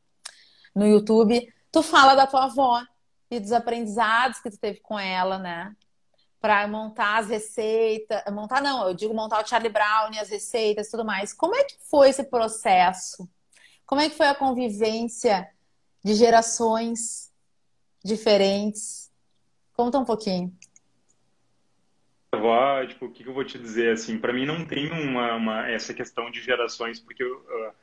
no 0.76 0.88
YouTube. 0.88 1.54
Tu 1.72 1.84
fala 1.84 2.16
da 2.16 2.26
tua 2.26 2.46
avó, 2.46 2.82
e 3.30 3.40
dos 3.40 3.52
aprendizados 3.52 4.40
que 4.40 4.50
tu 4.50 4.58
teve 4.58 4.80
com 4.80 5.00
ela, 5.00 5.38
né? 5.38 5.76
Para 6.42 6.68
montar 6.68 7.18
as 7.18 7.30
receitas, 7.30 8.22
montar 8.32 8.62
não, 8.62 8.88
eu 8.88 8.94
digo 8.94 9.14
montar 9.14 9.44
o 9.44 9.48
Charlie 9.48 9.72
Brown, 9.72 10.10
as 10.20 10.30
receitas, 10.30 10.90
tudo 10.90 11.06
mais. 11.06 11.34
Como 11.34 11.56
é 11.56 11.64
que 11.64 11.76
foi 11.90 12.10
esse 12.10 12.24
processo? 12.24 13.30
Como 13.86 14.02
é 14.02 14.10
que 14.10 14.16
foi 14.16 14.28
a 14.28 14.36
convivência 14.36 15.50
de 16.04 16.14
gerações 16.14 17.32
diferentes? 18.04 19.12
Conta 19.74 20.00
um 20.00 20.06
pouquinho. 20.06 20.56
Avó, 22.32 22.86
tipo, 22.86 23.06
o 23.06 23.12
que 23.12 23.28
eu 23.28 23.34
vou 23.34 23.44
te 23.44 23.58
dizer 23.58 23.94
assim? 23.94 24.18
Para 24.18 24.32
mim 24.32 24.46
não 24.46 24.66
tem 24.66 24.92
uma, 24.92 25.36
uma, 25.36 25.70
essa 25.70 25.94
questão 25.94 26.30
de 26.32 26.42
gerações, 26.42 27.00
porque 27.00 27.24
eu, 27.24 27.38
uh 27.38 27.74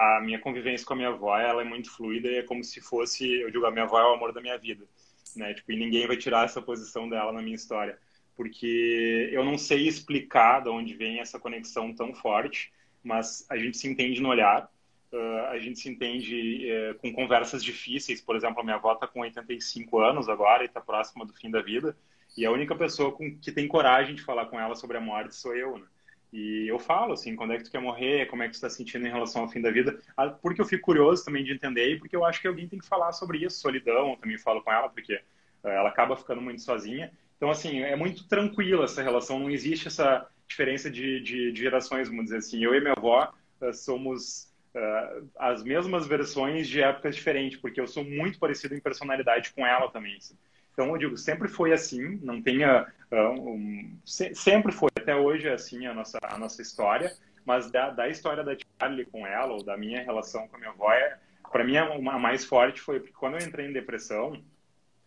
a 0.00 0.18
minha 0.18 0.38
convivência 0.38 0.86
com 0.86 0.94
a 0.94 0.96
minha 0.96 1.10
avó, 1.10 1.38
ela 1.38 1.60
é 1.60 1.64
muito 1.64 1.90
fluida 1.90 2.26
e 2.26 2.38
é 2.38 2.42
como 2.42 2.64
se 2.64 2.80
fosse, 2.80 3.42
eu 3.42 3.50
digo, 3.50 3.66
a 3.66 3.70
minha 3.70 3.84
avó 3.84 4.00
é 4.00 4.04
o 4.04 4.14
amor 4.14 4.32
da 4.32 4.40
minha 4.40 4.56
vida, 4.56 4.88
né? 5.36 5.52
Tipo, 5.52 5.72
e 5.72 5.76
ninguém 5.76 6.06
vai 6.06 6.16
tirar 6.16 6.46
essa 6.46 6.62
posição 6.62 7.06
dela 7.06 7.30
na 7.32 7.42
minha 7.42 7.54
história, 7.54 7.98
porque 8.34 9.28
eu 9.30 9.44
não 9.44 9.58
sei 9.58 9.86
explicar 9.86 10.62
de 10.62 10.70
onde 10.70 10.94
vem 10.94 11.20
essa 11.20 11.38
conexão 11.38 11.94
tão 11.94 12.14
forte, 12.14 12.72
mas 13.02 13.46
a 13.50 13.58
gente 13.58 13.76
se 13.76 13.86
entende 13.88 14.22
no 14.22 14.30
olhar, 14.30 14.70
uh, 15.12 15.46
a 15.50 15.58
gente 15.58 15.78
se 15.78 15.90
entende 15.90 16.66
uh, 16.72 16.94
com 16.98 17.12
conversas 17.12 17.62
difíceis, 17.62 18.22
por 18.22 18.34
exemplo, 18.36 18.60
a 18.60 18.64
minha 18.64 18.76
avó 18.76 18.94
está 18.94 19.06
com 19.06 19.20
85 19.20 19.98
anos 19.98 20.30
agora 20.30 20.62
e 20.62 20.66
está 20.66 20.80
próxima 20.80 21.26
do 21.26 21.34
fim 21.34 21.50
da 21.50 21.60
vida, 21.60 21.94
e 22.38 22.46
a 22.46 22.50
única 22.50 22.74
pessoa 22.74 23.12
com, 23.12 23.36
que 23.38 23.52
tem 23.52 23.68
coragem 23.68 24.14
de 24.14 24.22
falar 24.22 24.46
com 24.46 24.58
ela 24.58 24.74
sobre 24.74 24.96
a 24.96 25.00
morte 25.00 25.34
sou 25.36 25.54
eu, 25.54 25.76
né? 25.78 25.84
E 26.32 26.68
eu 26.68 26.78
falo, 26.78 27.12
assim, 27.12 27.34
quando 27.34 27.52
é 27.52 27.58
que 27.58 27.64
tu 27.64 27.70
quer 27.70 27.80
morrer, 27.80 28.26
como 28.26 28.42
é 28.42 28.46
que 28.46 28.52
tu 28.52 28.54
está 28.54 28.70
sentindo 28.70 29.06
em 29.06 29.10
relação 29.10 29.42
ao 29.42 29.48
fim 29.48 29.60
da 29.60 29.70
vida, 29.70 29.98
ah, 30.16 30.28
porque 30.28 30.60
eu 30.60 30.64
fico 30.64 30.84
curioso 30.84 31.24
também 31.24 31.42
de 31.42 31.52
entender 31.52 31.92
e 31.92 31.98
porque 31.98 32.14
eu 32.14 32.24
acho 32.24 32.40
que 32.40 32.46
alguém 32.46 32.68
tem 32.68 32.78
que 32.78 32.86
falar 32.86 33.12
sobre 33.12 33.38
isso, 33.38 33.60
solidão, 33.60 34.10
eu 34.10 34.16
também 34.16 34.38
falo 34.38 34.62
com 34.62 34.72
ela, 34.72 34.88
porque 34.88 35.14
eh, 35.14 35.22
ela 35.64 35.88
acaba 35.88 36.16
ficando 36.16 36.40
muito 36.40 36.62
sozinha. 36.62 37.12
Então, 37.36 37.50
assim, 37.50 37.80
é 37.80 37.96
muito 37.96 38.28
tranquila 38.28 38.84
essa 38.84 39.02
relação, 39.02 39.40
não 39.40 39.50
existe 39.50 39.88
essa 39.88 40.26
diferença 40.46 40.90
de, 40.90 41.20
de, 41.20 41.52
de 41.52 41.60
gerações, 41.60 42.08
vamos 42.08 42.24
dizer 42.24 42.38
assim. 42.38 42.62
Eu 42.62 42.74
e 42.74 42.80
minha 42.80 42.94
avó 42.96 43.32
eh, 43.60 43.72
somos 43.72 44.52
uh, 44.74 45.28
as 45.38 45.62
mesmas 45.62 46.06
versões 46.06 46.68
de 46.68 46.82
épocas 46.82 47.16
diferentes, 47.16 47.58
porque 47.58 47.80
eu 47.80 47.86
sou 47.86 48.04
muito 48.04 48.38
parecido 48.38 48.74
em 48.74 48.80
personalidade 48.80 49.52
com 49.52 49.66
ela 49.66 49.90
também. 49.90 50.16
Assim. 50.16 50.36
Então, 50.72 50.88
eu 50.90 50.98
digo, 50.98 51.16
sempre 51.16 51.48
foi 51.48 51.72
assim, 51.72 52.18
não 52.22 52.40
tenha. 52.40 52.86
Uh, 53.10 53.50
um, 53.50 53.98
se, 54.04 54.34
sempre 54.34 54.72
foi, 54.72 54.88
até 54.96 55.14
hoje 55.14 55.48
é 55.48 55.52
assim 55.52 55.86
a 55.86 55.92
nossa, 55.92 56.18
a 56.22 56.38
nossa 56.38 56.62
história, 56.62 57.12
mas 57.44 57.70
da, 57.70 57.90
da 57.90 58.08
história 58.08 58.44
da 58.44 58.56
Charlie 58.78 59.04
com 59.04 59.26
ela, 59.26 59.52
ou 59.52 59.62
da 59.62 59.76
minha 59.76 60.02
relação 60.02 60.46
com 60.48 60.56
a 60.56 60.58
minha 60.58 60.70
avó, 60.70 60.92
é, 60.92 61.18
para 61.50 61.64
mim, 61.64 61.76
a 61.76 62.18
mais 62.18 62.44
forte 62.44 62.80
foi 62.80 63.00
porque 63.00 63.14
quando 63.14 63.36
eu 63.36 63.46
entrei 63.46 63.66
em 63.66 63.72
depressão 63.72 64.40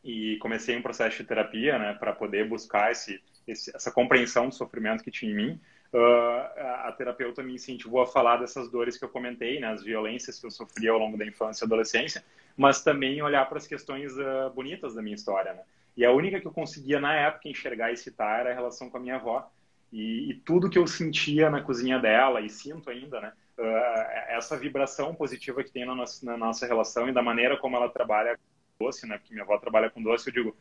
e 0.04 0.38
comecei 0.42 0.78
um 0.78 0.82
processo 0.82 1.18
de 1.18 1.24
terapia, 1.24 1.80
né, 1.80 1.94
para 1.94 2.12
poder 2.12 2.48
buscar 2.48 2.92
esse, 2.92 3.22
esse, 3.48 3.74
essa 3.74 3.90
compreensão 3.90 4.50
do 4.50 4.54
sofrimento 4.54 5.04
que 5.04 5.10
tinha 5.10 5.32
em 5.32 5.36
mim, 5.36 5.62
uh, 5.94 6.60
a 6.84 6.94
terapeuta 6.98 7.42
me 7.42 7.54
incentivou 7.54 8.02
a 8.02 8.06
falar 8.06 8.38
dessas 8.38 8.70
dores 8.70 8.98
que 8.98 9.06
eu 9.06 9.10
comentei, 9.10 9.62
né, 9.62 9.68
as 9.68 9.82
violências 9.82 10.38
que 10.38 10.46
eu 10.46 10.52
sofri 10.52 10.90
ao 10.90 11.00
longo 11.00 11.18
da 11.18 11.26
infância 11.26 11.64
e 11.64 11.66
adolescência, 11.66 12.24
mas 12.56 12.84
também 12.84 13.22
olhar 13.22 13.48
para 13.48 13.58
as 13.58 13.68
questões 13.68 14.14
uh, 14.18 14.50
bonitas 14.54 14.94
da 14.94 15.02
minha 15.02 15.16
história. 15.16 15.54
Né? 15.54 15.64
E 15.96 16.06
a 16.06 16.12
única 16.12 16.40
que 16.40 16.48
eu 16.48 16.52
conseguia 16.52 17.00
na 17.00 17.14
época 17.16 17.50
enxergar 17.50 17.92
e 17.92 17.98
citar 17.98 18.42
era 18.42 18.52
a 18.52 18.54
relação 18.54 18.90
com 18.90 18.98
a 18.98 19.00
minha 19.00 19.16
avó. 19.16 19.50
E, 19.92 20.32
e 20.32 20.34
tudo 20.34 20.70
que 20.70 20.78
eu 20.78 20.88
sentia 20.88 21.50
na 21.52 21.62
cozinha 21.62 22.00
dela, 22.00 22.42
e 22.42 22.50
sinto 22.50 22.90
ainda, 22.90 23.22
né? 23.22 23.34
Uh, 23.56 24.34
essa 24.36 24.58
vibração 24.58 25.14
positiva 25.14 25.64
que 25.64 25.72
tem 25.72 25.86
na 25.86 25.94
nossa, 25.94 26.26
na 26.26 26.36
nossa 26.36 26.66
relação 26.66 27.08
e 27.08 27.14
da 27.14 27.22
maneira 27.22 27.56
como 27.58 27.76
ela 27.76 27.88
trabalha 27.88 28.36
com 28.36 28.86
doce, 28.86 29.06
né? 29.06 29.20
Porque 29.20 29.34
minha 29.34 29.44
avó 29.44 29.56
trabalha 29.60 29.92
com 29.92 30.02
doce, 30.02 30.30
eu 30.30 30.34
digo, 30.34 30.58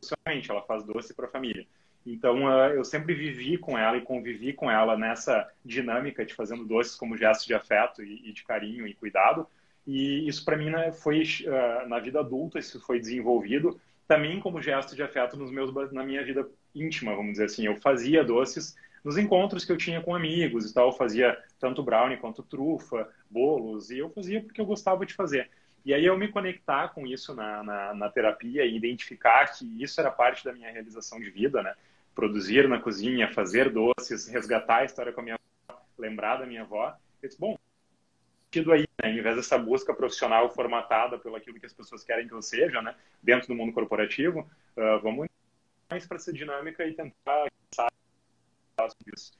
somente 0.00 0.50
ela 0.50 0.62
faz 0.62 0.82
doce 0.84 1.12
para 1.12 1.26
a 1.26 1.30
família. 1.30 1.66
Então, 2.06 2.46
uh, 2.46 2.70
eu 2.70 2.82
sempre 2.82 3.12
vivi 3.12 3.58
com 3.58 3.76
ela 3.76 3.98
e 3.98 4.00
convivi 4.00 4.54
com 4.54 4.70
ela 4.70 4.96
nessa 4.96 5.46
dinâmica 5.62 6.24
de 6.24 6.32
fazendo 6.32 6.64
doces 6.64 6.96
como 6.96 7.18
gesto 7.18 7.46
de 7.46 7.52
afeto 7.52 8.02
e 8.02 8.32
de 8.32 8.42
carinho 8.42 8.86
e 8.86 8.94
cuidado. 8.94 9.46
E 9.90 10.28
isso 10.28 10.44
para 10.44 10.56
mim 10.56 10.70
né, 10.70 10.92
foi 10.92 11.22
uh, 11.22 11.88
na 11.88 11.98
vida 11.98 12.20
adulta 12.20 12.60
isso 12.60 12.80
foi 12.80 13.00
desenvolvido 13.00 13.80
também 14.06 14.38
como 14.38 14.62
gesto 14.62 14.94
de 14.94 15.02
afeto 15.02 15.36
nos 15.36 15.50
meus 15.50 15.72
na 15.90 16.04
minha 16.04 16.24
vida 16.24 16.48
íntima, 16.72 17.14
vamos 17.14 17.32
dizer 17.32 17.46
assim. 17.46 17.66
Eu 17.66 17.74
fazia 17.80 18.22
doces 18.22 18.76
nos 19.02 19.18
encontros 19.18 19.64
que 19.64 19.72
eu 19.72 19.76
tinha 19.76 20.00
com 20.00 20.14
amigos 20.14 20.70
e 20.70 20.74
tal, 20.74 20.88
eu 20.88 20.92
fazia 20.92 21.36
tanto 21.58 21.82
brownie 21.82 22.18
quanto 22.18 22.42
trufa, 22.42 23.08
bolos, 23.28 23.90
e 23.90 23.98
eu 23.98 24.08
fazia 24.10 24.40
porque 24.40 24.60
eu 24.60 24.66
gostava 24.66 25.04
de 25.04 25.14
fazer. 25.14 25.50
E 25.84 25.92
aí 25.92 26.06
eu 26.06 26.16
me 26.16 26.28
conectar 26.28 26.88
com 26.90 27.04
isso 27.04 27.34
na, 27.34 27.64
na, 27.64 27.94
na, 27.94 28.08
terapia 28.10 28.64
e 28.64 28.76
identificar 28.76 29.46
que 29.46 29.82
isso 29.82 30.00
era 30.00 30.10
parte 30.10 30.44
da 30.44 30.52
minha 30.52 30.70
realização 30.70 31.18
de 31.18 31.30
vida, 31.30 31.62
né? 31.62 31.74
Produzir 32.14 32.68
na 32.68 32.78
cozinha, 32.78 33.32
fazer 33.32 33.70
doces, 33.70 34.28
resgatar 34.28 34.78
a 34.78 34.84
história 34.84 35.12
com 35.12 35.20
a 35.20 35.24
minha 35.24 35.36
avó, 35.68 35.80
lembrar 35.98 36.36
da 36.36 36.46
minha 36.46 36.62
avó. 36.62 36.94
Eu 37.22 37.28
disse, 37.28 37.40
bom, 37.40 37.56
tido 38.50 38.72
aí, 38.72 38.86
né? 39.02 39.10
Em 39.10 39.22
vez 39.22 39.36
dessa 39.36 39.56
busca 39.56 39.94
profissional 39.94 40.50
formatada 40.50 41.18
pelo 41.18 41.36
aquilo 41.36 41.58
que 41.58 41.66
as 41.66 41.72
pessoas 41.72 42.04
querem 42.04 42.26
que 42.26 42.34
eu 42.34 42.42
seja, 42.42 42.82
né? 42.82 42.94
Dentro 43.22 43.48
do 43.48 43.54
mundo 43.54 43.72
corporativo, 43.72 44.40
uh, 44.76 45.00
vamos 45.02 45.28
mais 45.90 46.06
para 46.06 46.16
essa 46.16 46.32
dinâmica 46.32 46.84
e 46.86 46.94
tentar 46.94 47.48
sobre 48.88 49.14
isso. 49.14 49.32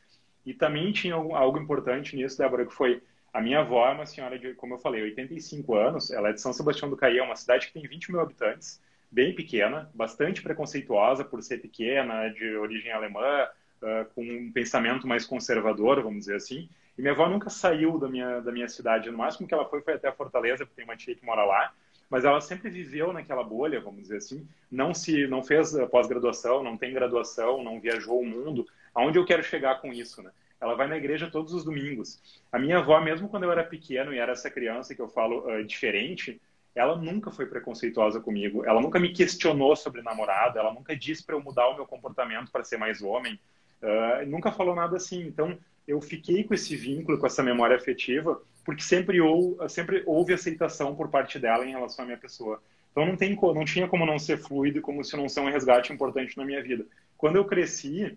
E 0.44 0.54
também 0.54 0.92
tinha 0.92 1.14
algo 1.14 1.58
importante 1.58 2.16
nisso, 2.16 2.38
Débora, 2.38 2.66
que 2.66 2.74
foi 2.74 3.02
a 3.32 3.40
minha 3.40 3.60
avó 3.60 3.88
é 3.88 3.92
uma 3.92 4.06
senhora 4.06 4.38
de, 4.38 4.54
como 4.54 4.74
eu 4.74 4.78
falei, 4.78 5.02
85 5.02 5.74
anos, 5.74 6.10
ela 6.10 6.30
é 6.30 6.32
de 6.32 6.40
São 6.40 6.52
Sebastião 6.52 6.90
do 6.90 6.96
Caí, 6.96 7.18
é 7.18 7.22
uma 7.22 7.36
cidade 7.36 7.68
que 7.68 7.72
tem 7.72 7.82
20 7.82 8.10
mil 8.10 8.20
habitantes, 8.20 8.82
bem 9.10 9.34
pequena, 9.34 9.90
bastante 9.94 10.42
preconceituosa 10.42 11.24
por 11.24 11.42
ser 11.42 11.58
pequena, 11.58 12.28
de 12.28 12.56
origem 12.56 12.90
alemã, 12.90 13.48
uh, 13.82 14.04
com 14.14 14.22
um 14.22 14.52
pensamento 14.52 15.06
mais 15.06 15.26
conservador, 15.26 16.02
vamos 16.02 16.20
dizer 16.20 16.36
assim. 16.36 16.68
E 16.96 17.02
minha 17.02 17.12
avó 17.12 17.28
nunca 17.28 17.50
saiu 17.50 17.98
da 17.98 18.08
minha, 18.08 18.40
da 18.40 18.52
minha 18.52 18.68
cidade, 18.68 19.10
no 19.10 19.18
máximo 19.18 19.46
que 19.46 19.54
ela 19.54 19.64
foi 19.64 19.80
foi 19.80 19.94
até 19.94 20.10
Fortaleza, 20.12 20.64
porque 20.64 20.76
tem 20.76 20.84
uma 20.84 20.96
tia 20.96 21.14
que 21.14 21.24
mora 21.24 21.44
lá, 21.44 21.72
mas 22.08 22.24
ela 22.24 22.40
sempre 22.40 22.68
viveu 22.68 23.12
naquela 23.12 23.44
bolha, 23.44 23.80
vamos 23.80 24.02
dizer 24.02 24.16
assim, 24.16 24.46
não 24.70 24.92
se 24.92 25.26
não 25.26 25.42
fez 25.42 25.72
pós-graduação, 25.90 26.62
não 26.62 26.76
tem 26.76 26.92
graduação, 26.92 27.62
não 27.62 27.80
viajou 27.80 28.20
o 28.20 28.26
mundo, 28.26 28.66
Aonde 28.94 29.18
eu 29.18 29.24
quero 29.24 29.42
chegar 29.42 29.80
com 29.80 29.92
isso, 29.92 30.22
né? 30.22 30.30
Ela 30.60 30.74
vai 30.74 30.86
na 30.86 30.96
igreja 30.96 31.30
todos 31.30 31.54
os 31.54 31.64
domingos. 31.64 32.20
A 32.52 32.58
minha 32.58 32.78
avó, 32.78 33.00
mesmo 33.00 33.28
quando 33.28 33.44
eu 33.44 33.52
era 33.52 33.64
pequeno 33.64 34.12
e 34.12 34.18
era 34.18 34.32
essa 34.32 34.50
criança 34.50 34.94
que 34.94 35.00
eu 35.00 35.08
falo 35.08 35.48
uh, 35.48 35.64
diferente, 35.64 36.40
ela 36.74 36.96
nunca 36.96 37.30
foi 37.30 37.46
preconceituosa 37.46 38.20
comigo. 38.20 38.64
Ela 38.64 38.80
nunca 38.80 38.98
me 38.98 39.12
questionou 39.12 39.74
sobre 39.74 40.02
namorado. 40.02 40.58
Ela 40.58 40.72
nunca 40.72 40.94
disse 40.94 41.24
para 41.24 41.34
eu 41.34 41.42
mudar 41.42 41.68
o 41.68 41.76
meu 41.76 41.86
comportamento 41.86 42.50
para 42.50 42.64
ser 42.64 42.76
mais 42.76 43.00
homem. 43.00 43.40
Uh, 43.82 44.26
nunca 44.26 44.52
falou 44.52 44.74
nada 44.74 44.96
assim. 44.96 45.22
Então, 45.22 45.58
eu 45.86 46.00
fiquei 46.00 46.44
com 46.44 46.54
esse 46.54 46.76
vínculo, 46.76 47.18
com 47.18 47.26
essa 47.26 47.42
memória 47.42 47.76
afetiva, 47.76 48.40
porque 48.64 48.82
sempre, 48.82 49.20
ou, 49.20 49.56
sempre 49.68 50.02
houve 50.06 50.32
aceitação 50.32 50.94
por 50.94 51.08
parte 51.08 51.38
dela 51.38 51.66
em 51.66 51.70
relação 51.70 52.04
à 52.04 52.06
minha 52.06 52.18
pessoa. 52.18 52.62
Então, 52.90 53.06
não, 53.06 53.16
tem, 53.16 53.34
não 53.36 53.64
tinha 53.64 53.88
como 53.88 54.04
não 54.04 54.18
ser 54.18 54.38
fluido 54.38 54.78
e 54.78 54.82
como 54.82 55.04
se 55.04 55.16
não 55.16 55.28
ser 55.28 55.40
um 55.40 55.50
resgate 55.50 55.92
importante 55.92 56.36
na 56.36 56.44
minha 56.44 56.62
vida. 56.62 56.86
Quando 57.16 57.36
eu 57.36 57.44
cresci, 57.44 58.16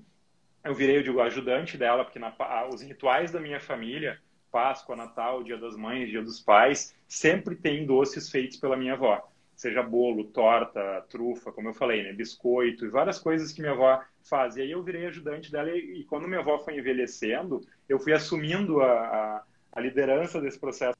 eu 0.64 0.74
virei, 0.74 0.98
eu 0.98 1.04
digo, 1.04 1.20
ajudante 1.20 1.78
dela, 1.78 2.04
porque 2.04 2.20
na, 2.20 2.34
os 2.74 2.82
rituais 2.82 3.32
da 3.32 3.40
minha 3.40 3.60
família, 3.60 4.20
Páscoa, 4.52 4.96
Natal, 4.96 5.44
Dia 5.44 5.58
das 5.58 5.76
Mães, 5.76 6.10
Dia 6.10 6.22
dos 6.22 6.40
Pais, 6.40 6.94
sempre 7.08 7.56
tem 7.56 7.86
doces 7.86 8.30
feitos 8.30 8.58
pela 8.58 8.78
minha 8.78 8.94
avó. 8.94 9.33
Seja 9.64 9.82
bolo, 9.82 10.26
torta, 10.26 11.06
trufa, 11.10 11.50
como 11.50 11.70
eu 11.70 11.74
falei, 11.74 12.04
né? 12.04 12.12
Biscoito 12.12 12.86
e 12.86 12.90
várias 12.90 13.18
coisas 13.18 13.54
que 13.54 13.62
minha 13.62 13.72
avó 13.72 14.04
faz. 14.22 14.58
E 14.58 14.62
aí 14.62 14.72
eu 14.72 14.84
virei 14.84 15.06
ajudante 15.06 15.50
dela 15.50 15.70
e, 15.70 16.02
e 16.02 16.04
quando 16.04 16.28
minha 16.28 16.42
avó 16.42 16.60
foi 16.60 16.78
envelhecendo, 16.78 17.66
eu 17.88 17.98
fui 17.98 18.12
assumindo 18.12 18.82
a, 18.82 18.92
a, 18.92 19.44
a 19.72 19.80
liderança 19.80 20.42
desse 20.42 20.60
processo 20.60 20.98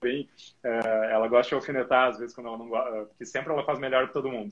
bem. 0.00 0.30
Uh, 0.64 1.04
ela 1.10 1.28
gosta 1.28 1.50
de 1.50 1.54
alfinetar, 1.56 2.08
às 2.08 2.18
vezes, 2.18 2.34
quando 2.34 2.46
ela 2.46 2.56
não 2.56 2.68
gosta, 2.70 3.04
porque 3.04 3.26
sempre 3.26 3.52
ela 3.52 3.66
faz 3.66 3.78
melhor 3.78 4.06
que 4.06 4.14
todo 4.14 4.30
mundo. 4.30 4.50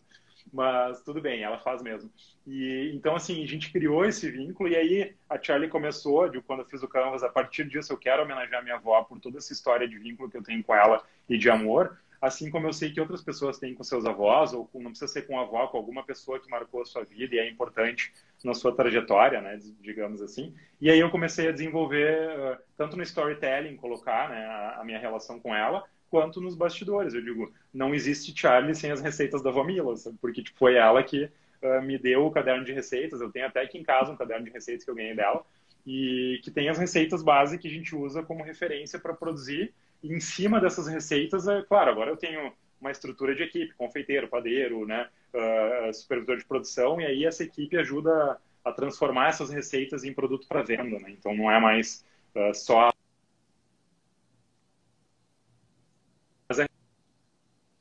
Mas 0.53 1.03
tudo 1.03 1.21
bem, 1.21 1.43
ela 1.43 1.59
faz 1.59 1.83
mesmo. 1.83 2.11
E 2.47 2.93
então, 2.95 3.17
assim, 3.17 3.43
a 3.43 3.47
gente 3.47 3.73
criou 3.73 4.05
esse 4.05 4.31
vínculo, 4.31 4.69
e 4.69 4.77
aí 4.77 5.15
a 5.29 5.41
Charlie 5.41 5.69
começou, 5.69 6.29
de, 6.29 6.41
quando 6.41 6.61
eu 6.61 6.67
fiz 6.67 6.83
o 6.83 6.89
Canvas, 6.89 7.23
a 7.23 7.29
partir 7.29 7.65
disso 7.65 7.93
eu 7.93 7.97
quero 7.97 8.23
homenagear 8.23 8.63
minha 8.63 8.77
avó 8.77 9.03
por 9.03 9.19
toda 9.19 9.39
essa 9.39 9.53
história 9.53 9.89
de 9.89 9.99
vínculo 9.99 10.31
que 10.31 10.37
eu 10.37 10.43
tenho 10.43 10.63
com 10.63 10.75
ela 10.75 11.03
e 11.29 11.37
de 11.37 11.51
amor 11.51 11.99
assim 12.25 12.51
como 12.51 12.67
eu 12.67 12.73
sei 12.73 12.91
que 12.91 13.01
outras 13.01 13.23
pessoas 13.23 13.59
têm 13.59 13.75
com 13.75 13.85
seus 13.85 14.07
avós, 14.07 14.55
ou 14.55 14.69
não 14.75 14.91
precisa 14.91 15.13
ser 15.13 15.23
com 15.27 15.39
a 15.39 15.43
avó, 15.43 15.67
com 15.67 15.77
alguma 15.77 16.03
pessoa 16.03 16.41
que 16.41 16.49
marcou 16.49 16.81
a 16.81 16.87
sua 16.87 17.05
vida 17.05 17.35
e 17.35 17.39
é 17.39 17.49
importante 17.49 18.13
na 18.43 18.55
sua 18.55 18.75
trajetória, 18.75 19.41
né, 19.43 19.59
digamos 19.81 20.23
assim. 20.23 20.55
E 20.81 20.91
aí 20.91 20.99
eu 20.99 21.11
comecei 21.11 21.49
a 21.49 21.53
desenvolver, 21.53 22.31
uh, 22.39 22.57
tanto 22.77 22.97
no 22.97 23.03
storytelling, 23.03 23.77
colocar 23.77 24.31
né, 24.31 24.47
a, 24.79 24.83
minha 24.85 24.99
relação 24.99 25.39
com 25.39 25.55
ela, 25.55 25.85
quanto 26.15 26.41
nos 26.41 26.55
bastidores. 26.55 27.13
Eu 27.13 27.25
digo, 27.25 27.53
não 27.73 27.93
existe 27.93 28.33
Charlie 28.41 28.73
sem 28.73 28.93
as 28.93 29.01
receitas 29.01 29.43
da 29.43 29.51
Vomila, 29.51 29.93
porque 30.21 30.45
tipo, 30.45 30.57
foi 30.57 30.77
ela 30.77 31.03
que 31.03 31.25
uh, 31.25 31.83
me 31.83 31.99
deu 31.99 32.25
o 32.25 32.31
caderno 32.31 32.65
de 32.65 32.73
receitas. 32.73 33.21
Eu 33.21 33.33
tenho 33.33 33.49
até 33.49 33.63
aqui 33.63 33.79
em 33.79 33.83
casa 33.83 34.13
um 34.13 34.17
caderno 34.17 34.45
de 34.45 34.53
receitas 34.53 34.85
que 34.85 34.91
eu 34.93 34.95
ganhei 34.95 35.17
dela, 35.17 35.45
e 35.85 36.39
que 36.45 36.53
tem 36.53 36.69
as 36.69 36.79
receitas 36.79 37.21
base 37.21 37.59
que 37.59 37.67
a 37.67 37.71
gente 37.71 37.97
usa 37.97 38.23
como 38.23 38.45
referência 38.45 38.97
para 38.97 39.13
produzir 39.13 39.75
e 40.05 40.13
em 40.13 40.21
cima 40.21 40.61
dessas 40.61 40.87
receitas, 40.87 41.49
é 41.49 41.63
claro, 41.63 41.91
agora 41.91 42.13
eu 42.13 42.17
tenho 42.17 42.53
uma 42.81 42.93
estrutura 42.93 43.35
de 43.35 43.43
equipe, 43.43 43.75
confeiteiro, 43.75 44.29
padeiro, 44.29 44.87
né, 44.87 45.09
uh, 45.35 45.93
supervisor 45.93 46.37
de 46.37 46.45
produção, 46.45 47.01
e 47.01 47.07
aí 47.07 47.25
essa 47.25 47.43
equipe 47.43 47.77
ajuda 47.77 48.39
a 48.65 48.71
transformar 48.71 49.31
essas 49.31 49.51
receitas 49.51 50.05
em 50.05 50.13
produto 50.13 50.47
para 50.47 50.63
venda, 50.63 50.97
né? 51.01 51.11
Então 51.11 51.35
não 51.35 51.51
é 51.51 51.59
mais 51.59 52.05
uh, 52.37 52.55
só 52.55 52.93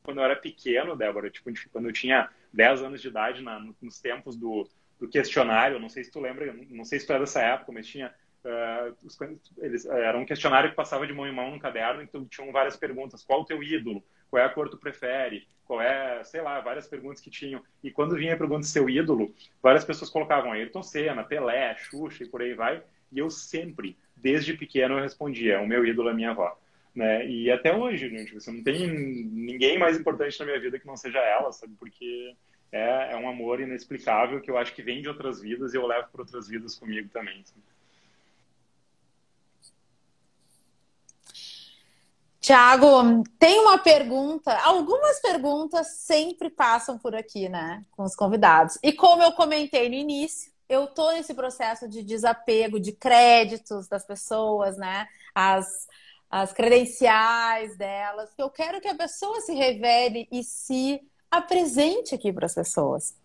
quando 0.03 0.19
eu 0.19 0.23
era 0.23 0.35
pequeno, 0.35 0.95
Débora, 0.95 1.29
tipo, 1.29 1.49
quando 1.71 1.87
eu 1.87 1.93
tinha 1.93 2.29
10 2.51 2.83
anos 2.83 3.01
de 3.01 3.07
idade, 3.07 3.41
na, 3.41 3.59
nos 3.81 3.99
tempos 3.99 4.35
do, 4.35 4.67
do 4.99 5.07
questionário, 5.07 5.79
não 5.79 5.89
sei 5.89 6.03
se 6.03 6.11
tu 6.11 6.19
lembra, 6.19 6.53
não 6.69 6.85
sei 6.85 6.99
se 6.99 7.07
tu 7.07 7.13
é 7.13 7.19
dessa 7.19 7.41
época, 7.41 7.71
mas 7.71 7.87
tinha 7.87 8.13
Uh, 8.43 8.93
os, 9.05 9.17
eles, 9.57 9.85
uh, 9.85 9.93
era 9.93 10.17
um 10.17 10.25
questionário 10.25 10.69
que 10.69 10.75
passava 10.75 11.07
de 11.07 11.13
mão 11.13 11.25
em 11.25 11.31
mão 11.31 11.51
no 11.51 11.59
caderno, 11.59 12.01
então 12.01 12.25
tinham 12.25 12.51
várias 12.51 12.75
perguntas. 12.75 13.23
Qual 13.23 13.41
o 13.41 13.45
teu 13.45 13.63
ídolo? 13.63 14.03
Qual 14.29 14.41
é 14.41 14.45
a 14.45 14.49
cor 14.49 14.65
que 14.65 14.71
tu 14.71 14.77
prefere? 14.77 15.47
Qual 15.63 15.81
é, 15.81 16.21
sei 16.25 16.41
lá, 16.41 16.59
várias 16.59 16.85
perguntas 16.85 17.21
que 17.21 17.29
tinham. 17.29 17.63
E 17.81 17.89
quando 17.89 18.15
vinha 18.15 18.33
a 18.33 18.37
pergunta 18.37 18.61
de 18.61 18.67
seu 18.67 18.89
ídolo, 18.89 19.33
várias 19.61 19.85
pessoas 19.85 20.09
colocavam 20.09 20.51
Ayrton 20.51 20.83
Senna, 20.83 21.23
Pelé, 21.23 21.73
Xuxa 21.77 22.25
e 22.25 22.27
por 22.27 22.41
aí 22.41 22.53
vai. 22.53 22.83
E 23.13 23.19
eu 23.19 23.29
sempre, 23.29 23.97
desde 24.13 24.53
pequeno, 24.55 24.95
eu 24.95 25.01
respondia: 25.01 25.61
o 25.61 25.67
meu 25.67 25.85
ídolo 25.85 26.09
é 26.09 26.13
minha 26.13 26.31
avó. 26.31 26.59
Né? 26.95 27.27
E 27.27 27.51
até 27.51 27.75
hoje, 27.75 28.09
gente, 28.09 28.33
você 28.33 28.51
não 28.51 28.63
tem 28.63 28.87
ninguém 28.87 29.79
mais 29.79 29.97
importante 29.97 30.39
na 30.39 30.45
minha 30.45 30.59
vida 30.59 30.77
que 30.79 30.85
não 30.85 30.95
seja 30.95 31.19
ela, 31.19 31.51
sabe? 31.51 31.73
Porque 31.79 32.35
é, 32.71 33.13
é 33.13 33.17
um 33.17 33.27
amor 33.27 33.59
inexplicável 33.59 34.41
que 34.41 34.51
eu 34.51 34.57
acho 34.57 34.73
que 34.73 34.83
vem 34.83 35.01
de 35.01 35.07
outras 35.07 35.41
vidas 35.41 35.73
e 35.73 35.77
eu 35.77 35.87
levo 35.87 36.07
para 36.11 36.21
outras 36.21 36.47
vidas 36.47 36.75
comigo 36.75 37.09
também. 37.09 37.43
Sabe? 37.43 37.61
Tiago, 42.43 43.23
tem 43.39 43.57
uma 43.61 43.77
pergunta. 43.77 44.53
Algumas 44.63 45.21
perguntas 45.21 45.99
sempre 45.99 46.49
passam 46.49 46.99
por 46.99 47.15
aqui, 47.15 47.47
né? 47.47 47.85
Com 47.91 48.03
os 48.03 48.17
convidados. 48.17 48.77
E 48.83 48.91
como 48.91 49.23
eu 49.23 49.31
comentei 49.31 49.87
no 49.87 49.95
início, 49.95 50.51
eu 50.67 50.87
tô 50.87 51.09
nesse 51.13 51.33
processo 51.33 51.87
de 51.87 52.03
desapego 52.03 52.81
de 52.81 52.91
créditos 52.91 53.87
das 53.87 54.05
pessoas, 54.05 54.77
né? 54.77 55.07
As, 55.33 55.87
as 56.35 56.51
credenciais 56.51 57.77
delas, 57.77 58.33
eu 58.39 58.49
quero 58.49 58.81
que 58.81 58.87
a 58.87 58.95
pessoa 58.95 59.39
se 59.41 59.53
revele 59.53 60.27
e 60.31 60.43
se 60.43 60.99
apresente 61.29 62.15
aqui 62.15 62.33
para 62.33 62.47
as 62.47 62.55
pessoas. 62.55 63.15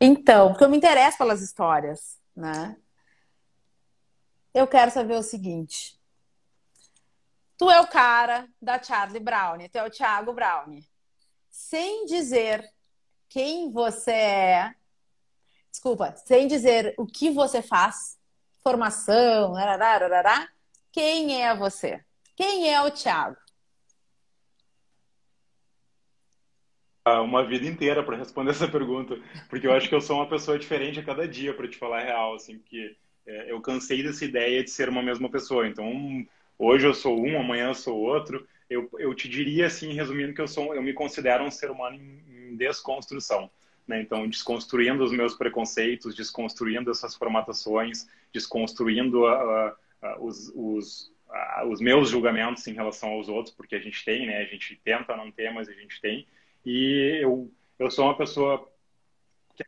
Então, 0.00 0.50
porque 0.50 0.62
eu 0.62 0.68
me 0.68 0.76
interesso 0.76 1.18
pelas 1.18 1.42
histórias, 1.42 2.16
né? 2.36 2.76
Eu 4.54 4.64
quero 4.68 4.92
saber 4.92 5.16
o 5.16 5.24
seguinte: 5.24 5.98
tu 7.58 7.68
é 7.68 7.80
o 7.80 7.88
cara 7.88 8.48
da 8.62 8.80
Charlie 8.80 9.18
Brown, 9.18 9.58
tu 9.68 9.76
é 9.76 9.82
o 9.82 9.90
Thiago 9.90 10.32
Brown. 10.32 10.80
Sem 11.50 12.06
dizer 12.06 12.72
quem 13.28 13.72
você 13.72 14.12
é, 14.12 14.74
desculpa, 15.68 16.14
sem 16.24 16.46
dizer 16.46 16.94
o 16.96 17.06
que 17.06 17.28
você 17.32 17.60
faz, 17.60 18.16
formação, 18.62 19.56
arará, 19.56 20.48
quem 20.94 21.42
é 21.42 21.52
você? 21.56 22.00
Quem 22.36 22.72
é 22.72 22.80
o 22.80 22.88
Thiago? 22.88 23.36
uma 27.06 27.44
vida 27.44 27.66
inteira 27.66 28.02
para 28.02 28.16
responder 28.16 28.52
essa 28.52 28.66
pergunta, 28.66 29.20
porque 29.50 29.66
eu 29.66 29.74
acho 29.74 29.90
que 29.90 29.94
eu 29.94 30.00
sou 30.00 30.16
uma 30.16 30.28
pessoa 30.28 30.58
diferente 30.58 30.98
a 30.98 31.04
cada 31.04 31.28
dia, 31.28 31.52
para 31.52 31.68
te 31.68 31.76
falar 31.76 32.00
a 32.00 32.04
real, 32.04 32.34
assim, 32.34 32.58
porque 32.58 32.96
é, 33.26 33.50
eu 33.50 33.60
cansei 33.60 34.02
dessa 34.02 34.24
ideia 34.24 34.64
de 34.64 34.70
ser 34.70 34.88
uma 34.88 35.02
mesma 35.02 35.28
pessoa. 35.28 35.68
Então, 35.68 36.24
hoje 36.58 36.86
eu 36.86 36.94
sou 36.94 37.20
um, 37.20 37.38
amanhã 37.38 37.66
eu 37.68 37.74
sou 37.74 37.98
outro. 37.98 38.46
Eu, 38.70 38.88
eu 38.98 39.12
te 39.12 39.28
diria, 39.28 39.66
assim, 39.66 39.92
resumindo, 39.92 40.32
que 40.32 40.40
eu 40.40 40.48
sou, 40.48 40.74
eu 40.74 40.82
me 40.82 40.94
considero 40.94 41.44
um 41.44 41.50
ser 41.50 41.70
humano 41.70 41.96
em, 41.96 42.52
em 42.52 42.56
desconstrução. 42.56 43.50
Né? 43.86 44.00
Então, 44.00 44.26
desconstruindo 44.26 45.04
os 45.04 45.12
meus 45.12 45.34
preconceitos, 45.34 46.14
desconstruindo 46.14 46.90
essas 46.90 47.14
formatações, 47.14 48.06
desconstruindo 48.32 49.26
a, 49.26 49.34
a, 49.34 49.76
os, 50.20 50.52
os, 50.54 51.12
a, 51.28 51.64
os 51.66 51.80
meus 51.80 52.10
julgamentos 52.10 52.66
em 52.66 52.72
relação 52.72 53.10
aos 53.10 53.28
outros, 53.28 53.54
porque 53.54 53.74
a 53.74 53.80
gente 53.80 54.04
tem, 54.04 54.26
né? 54.26 54.38
A 54.38 54.44
gente 54.44 54.80
tenta 54.84 55.16
não 55.16 55.30
ter, 55.30 55.52
mas 55.52 55.68
a 55.68 55.72
gente 55.72 56.00
tem. 56.00 56.26
E 56.64 57.20
eu, 57.22 57.50
eu 57.78 57.90
sou 57.90 58.06
uma 58.06 58.16
pessoa 58.16 58.70
que 59.54 59.64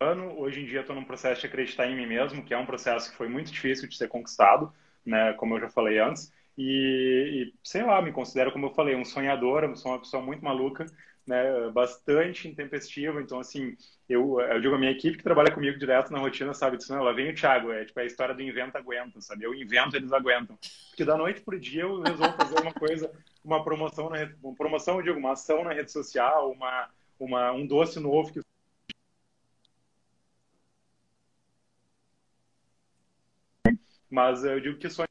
ano, 0.00 0.38
hoje 0.38 0.60
em 0.60 0.66
dia 0.66 0.80
estou 0.80 0.94
num 0.94 1.04
processo 1.04 1.40
de 1.40 1.46
acreditar 1.46 1.86
em 1.86 1.96
mim 1.96 2.06
mesmo, 2.06 2.44
que 2.44 2.54
é 2.54 2.58
um 2.58 2.66
processo 2.66 3.10
que 3.10 3.16
foi 3.16 3.28
muito 3.28 3.52
difícil 3.52 3.88
de 3.88 3.96
ser 3.96 4.08
conquistado, 4.08 4.72
né, 5.04 5.32
como 5.34 5.54
eu 5.54 5.60
já 5.60 5.68
falei 5.68 5.98
antes. 5.98 6.32
E, 6.56 7.52
e 7.52 7.54
sei 7.62 7.82
lá, 7.82 8.00
me 8.00 8.12
considero, 8.12 8.50
como 8.50 8.66
eu 8.66 8.74
falei, 8.74 8.96
um 8.96 9.04
sonhador, 9.04 9.64
eu 9.64 9.76
sou 9.76 9.92
uma 9.92 10.00
pessoa 10.00 10.22
muito 10.22 10.44
maluca, 10.44 10.86
né, 11.26 11.68
bastante 11.70 12.48
intempestiva. 12.48 13.20
Então, 13.20 13.40
assim, 13.40 13.76
eu, 14.08 14.40
eu 14.40 14.60
digo 14.60 14.74
a 14.74 14.78
minha 14.78 14.92
equipe 14.92 15.16
que 15.16 15.24
trabalha 15.24 15.52
comigo 15.52 15.78
direto 15.78 16.12
na 16.12 16.18
rotina, 16.18 16.54
sabe 16.54 16.76
disso, 16.76 16.92
não, 16.92 17.00
ela 17.00 17.12
vem 17.12 17.30
o 17.30 17.34
Thiago, 17.34 17.72
é 17.72 17.84
tipo 17.84 17.98
é 17.98 18.04
a 18.04 18.06
história 18.06 18.34
do 18.34 18.42
inventa 18.42 18.78
aguenta, 18.78 19.20
sabe? 19.20 19.44
Eu 19.44 19.54
invento, 19.54 19.96
eles 19.96 20.12
aguentam. 20.12 20.56
Porque 20.90 21.04
da 21.04 21.16
noite 21.16 21.40
pro 21.40 21.58
dia 21.58 21.82
eu 21.82 22.00
resolvo 22.00 22.36
fazer 22.36 22.60
uma 22.60 22.72
coisa, 22.72 23.10
uma 23.44 23.64
promoção, 23.64 24.08
na, 24.08 24.18
uma 24.42 24.54
promoção, 24.54 24.96
eu 24.96 25.02
digo, 25.02 25.18
uma 25.18 25.32
ação 25.32 25.64
na 25.64 25.72
rede 25.72 25.90
social, 25.90 26.52
uma, 26.52 26.88
uma, 27.18 27.52
um 27.52 27.66
doce 27.66 27.98
novo 27.98 28.32
que 28.32 28.40
mas 34.08 34.44
eu 34.44 34.60
digo 34.60 34.78
que 34.78 34.88
só 34.88 35.02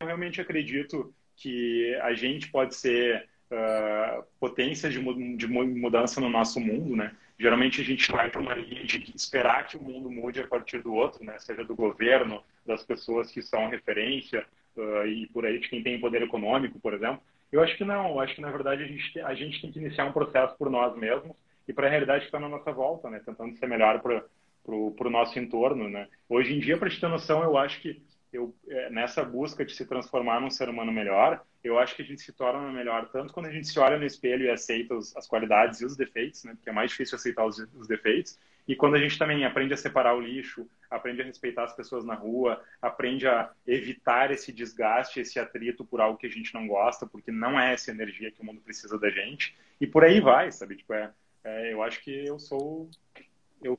eu 0.00 0.06
realmente 0.06 0.40
acredito 0.40 1.12
que 1.34 1.94
a 2.02 2.14
gente 2.14 2.50
pode 2.50 2.74
ser 2.76 3.28
uh, 3.50 4.24
potências 4.40 4.92
de, 4.92 5.36
de, 5.36 5.46
mudança 5.46 6.20
no 6.20 6.28
nosso 6.28 6.60
mundo, 6.60 6.96
né? 6.96 7.12
Geralmente 7.38 7.80
a 7.80 7.84
gente 7.84 8.10
vai 8.10 8.30
para 8.30 8.40
uma 8.40 8.54
linha 8.54 8.84
de 8.84 9.12
esperar 9.14 9.66
que 9.66 9.76
o 9.76 9.82
mundo 9.82 10.10
mude 10.10 10.40
a 10.40 10.46
partir 10.46 10.82
do 10.82 10.94
outro, 10.94 11.24
né? 11.24 11.38
Seja 11.38 11.64
do 11.64 11.74
governo, 11.74 12.42
das 12.64 12.82
pessoas 12.82 13.30
que 13.30 13.42
são 13.42 13.68
referência 13.68 14.46
uh, 14.76 15.06
e 15.06 15.26
por 15.28 15.44
aí 15.44 15.58
de 15.58 15.68
quem 15.68 15.82
tem 15.82 16.00
poder 16.00 16.22
econômico, 16.22 16.78
por 16.78 16.94
exemplo. 16.94 17.20
Eu 17.50 17.62
acho 17.62 17.76
que 17.76 17.84
não. 17.84 18.10
Eu 18.10 18.20
acho 18.20 18.34
que 18.34 18.40
na 18.40 18.50
verdade 18.50 18.82
a 18.82 18.86
gente, 18.86 19.20
a 19.20 19.34
gente 19.34 19.60
tem 19.60 19.72
que 19.72 19.78
iniciar 19.78 20.04
um 20.04 20.12
processo 20.12 20.56
por 20.56 20.70
nós 20.70 20.96
mesmos 20.96 21.36
e 21.66 21.72
para 21.72 21.86
a 21.86 21.90
realidade 21.90 22.20
que 22.20 22.26
está 22.26 22.40
na 22.40 22.48
nossa 22.48 22.72
volta, 22.72 23.10
né? 23.10 23.20
Tentando 23.24 23.56
ser 23.56 23.66
melhor 23.66 24.00
para 24.00 24.24
o 24.66 25.10
nosso 25.10 25.38
entorno, 25.38 25.88
né? 25.88 26.08
Hoje 26.28 26.54
em 26.54 26.60
dia, 26.60 26.76
para 26.76 26.90
te 26.90 27.00
ter 27.00 27.08
noção, 27.08 27.42
eu 27.42 27.56
acho 27.56 27.80
que 27.80 28.02
eu, 28.34 28.54
é, 28.68 28.90
nessa 28.90 29.24
busca 29.24 29.64
de 29.64 29.74
se 29.74 29.86
transformar 29.86 30.40
num 30.40 30.50
ser 30.50 30.68
humano 30.68 30.92
melhor, 30.92 31.44
eu 31.62 31.78
acho 31.78 31.94
que 31.94 32.02
a 32.02 32.04
gente 32.04 32.20
se 32.20 32.32
torna 32.32 32.70
melhor 32.72 33.08
tanto 33.10 33.32
quando 33.32 33.46
a 33.46 33.52
gente 33.52 33.68
se 33.68 33.78
olha 33.78 33.96
no 33.96 34.04
espelho 34.04 34.44
e 34.44 34.50
aceita 34.50 34.94
os, 34.94 35.16
as 35.16 35.26
qualidades 35.26 35.80
e 35.80 35.84
os 35.84 35.96
defeitos, 35.96 36.42
né? 36.44 36.52
Porque 36.54 36.68
é 36.68 36.72
mais 36.72 36.90
difícil 36.90 37.16
aceitar 37.16 37.46
os, 37.46 37.58
os, 37.58 37.86
defeitos. 37.86 38.38
E 38.66 38.74
quando 38.74 38.96
a 38.96 38.98
gente 38.98 39.18
também 39.18 39.44
aprende 39.44 39.72
a 39.72 39.76
separar 39.76 40.16
o 40.16 40.20
lixo, 40.20 40.68
aprende 40.90 41.22
a 41.22 41.24
respeitar 41.24 41.64
as 41.64 41.76
pessoas 41.76 42.04
na 42.04 42.14
rua, 42.14 42.62
aprende 42.82 43.26
a 43.26 43.52
evitar 43.66 44.30
esse 44.32 44.52
desgaste, 44.52 45.20
esse 45.20 45.38
atrito 45.38 45.84
por 45.84 46.00
algo 46.00 46.18
que 46.18 46.26
a 46.26 46.30
gente 46.30 46.52
não 46.52 46.66
gosta, 46.66 47.06
porque 47.06 47.30
não 47.30 47.58
é 47.58 47.72
essa 47.72 47.92
energia 47.92 48.32
que 48.32 48.42
o 48.42 48.44
mundo 48.44 48.60
precisa 48.60 48.98
da 48.98 49.10
gente. 49.10 49.56
E 49.80 49.86
por 49.86 50.02
aí 50.04 50.20
vai, 50.20 50.50
sabe? 50.50 50.76
Tipo, 50.76 50.92
é, 50.92 51.12
é 51.44 51.72
eu 51.72 51.82
acho 51.82 52.02
que 52.02 52.26
eu 52.26 52.38
sou 52.38 52.90
eu 53.62 53.78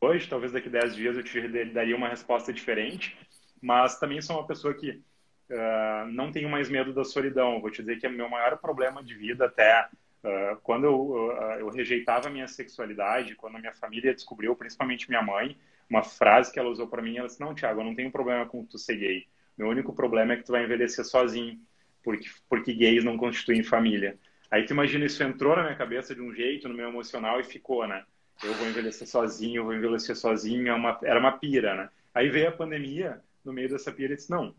hoje, 0.00 0.28
talvez 0.28 0.52
daqui 0.52 0.68
a 0.68 0.80
10 0.80 0.94
dias 0.94 1.16
eu 1.16 1.22
te 1.22 1.40
daria 1.72 1.96
uma 1.96 2.08
resposta 2.08 2.52
diferente, 2.52 3.16
mas 3.64 3.98
também 3.98 4.20
sou 4.20 4.36
uma 4.36 4.46
pessoa 4.46 4.74
que 4.74 4.90
uh, 4.90 6.06
não 6.12 6.30
tenho 6.30 6.50
mais 6.50 6.68
medo 6.68 6.92
da 6.92 7.02
solidão. 7.02 7.62
Vou 7.62 7.70
te 7.70 7.80
dizer 7.80 7.98
que 7.98 8.06
é 8.06 8.10
meu 8.10 8.28
maior 8.28 8.58
problema 8.58 9.02
de 9.02 9.14
vida 9.14 9.46
até 9.46 9.88
uh, 10.22 10.56
quando 10.62 10.84
eu, 10.84 11.00
uh, 11.12 11.58
eu 11.58 11.70
rejeitava 11.70 12.28
a 12.28 12.30
minha 12.30 12.46
sexualidade, 12.46 13.34
quando 13.34 13.56
a 13.56 13.58
minha 13.58 13.72
família 13.72 14.14
descobriu, 14.14 14.54
principalmente 14.54 15.08
minha 15.08 15.22
mãe, 15.22 15.56
uma 15.88 16.02
frase 16.02 16.52
que 16.52 16.58
ela 16.58 16.68
usou 16.68 16.86
para 16.86 17.00
mim, 17.00 17.16
ela 17.16 17.26
disse, 17.26 17.40
não, 17.40 17.54
Thiago, 17.54 17.80
eu 17.80 17.84
não 17.84 17.94
tenho 17.94 18.12
problema 18.12 18.44
com 18.44 18.66
tu 18.66 18.76
ser 18.76 18.96
gay. 18.96 19.26
Meu 19.56 19.68
único 19.68 19.94
problema 19.94 20.34
é 20.34 20.36
que 20.36 20.44
tu 20.44 20.52
vai 20.52 20.64
envelhecer 20.64 21.04
sozinho, 21.06 21.58
porque, 22.02 22.28
porque 22.50 22.74
gays 22.74 23.02
não 23.02 23.16
constituem 23.16 23.62
família. 23.62 24.18
Aí 24.50 24.66
tu 24.66 24.74
imagina, 24.74 25.06
isso 25.06 25.22
entrou 25.22 25.56
na 25.56 25.62
minha 25.62 25.76
cabeça 25.76 26.14
de 26.14 26.20
um 26.20 26.34
jeito, 26.34 26.68
no 26.68 26.74
meu 26.74 26.90
emocional, 26.90 27.40
e 27.40 27.44
ficou, 27.44 27.86
né? 27.86 28.04
eu 28.42 28.52
vou 28.54 28.68
envelhecer 28.68 29.06
sozinho, 29.06 29.60
eu 29.60 29.64
vou 29.64 29.74
envelhecer 29.74 30.16
sozinho, 30.16 30.68
é 30.68 30.74
uma, 30.74 30.98
era 31.02 31.18
uma 31.18 31.32
pira, 31.32 31.74
né? 31.74 31.88
Aí 32.12 32.28
veio 32.28 32.48
a 32.48 32.52
pandemia, 32.52 33.22
no 33.44 33.52
meio 33.52 33.68
dessa 33.68 33.92
pira, 33.92 34.12
e 34.12 34.16
disse, 34.16 34.30
não, 34.30 34.54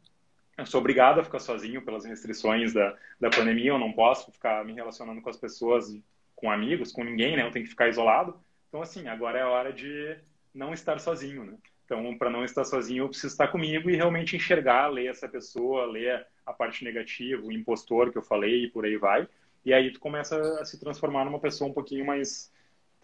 eu 0.57 0.65
sou 0.65 0.79
obrigado 0.79 1.19
a 1.19 1.23
ficar 1.23 1.39
sozinho 1.39 1.81
pelas 1.81 2.05
restrições 2.05 2.73
da, 2.73 2.95
da 3.19 3.29
pandemia, 3.29 3.71
eu 3.71 3.79
não 3.79 3.91
posso 3.91 4.31
ficar 4.31 4.63
me 4.63 4.73
relacionando 4.73 5.21
com 5.21 5.29
as 5.29 5.38
pessoas, 5.38 5.97
com 6.36 6.51
amigos, 6.51 6.91
com 6.91 7.03
ninguém, 7.03 7.36
né? 7.36 7.45
Eu 7.45 7.51
tenho 7.51 7.65
que 7.65 7.71
ficar 7.71 7.89
isolado. 7.89 8.39
Então, 8.69 8.81
assim, 8.81 9.07
agora 9.07 9.39
é 9.39 9.41
a 9.41 9.49
hora 9.49 9.73
de 9.73 10.17
não 10.53 10.73
estar 10.73 10.99
sozinho, 10.99 11.43
né? 11.43 11.53
Então, 11.86 12.17
para 12.17 12.29
não 12.29 12.43
estar 12.43 12.63
sozinho, 12.63 13.03
eu 13.03 13.09
preciso 13.09 13.33
estar 13.33 13.49
comigo 13.49 13.89
e 13.89 13.95
realmente 13.95 14.36
enxergar, 14.36 14.88
ler 14.88 15.07
essa 15.07 15.27
pessoa, 15.27 15.86
ler 15.86 16.25
a 16.45 16.53
parte 16.53 16.83
negativa, 16.83 17.45
o 17.45 17.51
impostor 17.51 18.11
que 18.11 18.17
eu 18.17 18.23
falei 18.23 18.65
e 18.65 18.69
por 18.69 18.86
aí 18.86 18.97
vai. 18.97 19.27
E 19.63 19.73
aí 19.73 19.91
tu 19.91 19.99
começa 19.99 20.38
a 20.59 20.65
se 20.65 20.79
transformar 20.79 21.25
numa 21.25 21.39
pessoa 21.39 21.69
um 21.69 21.73
pouquinho 21.73 22.05
mais 22.05 22.51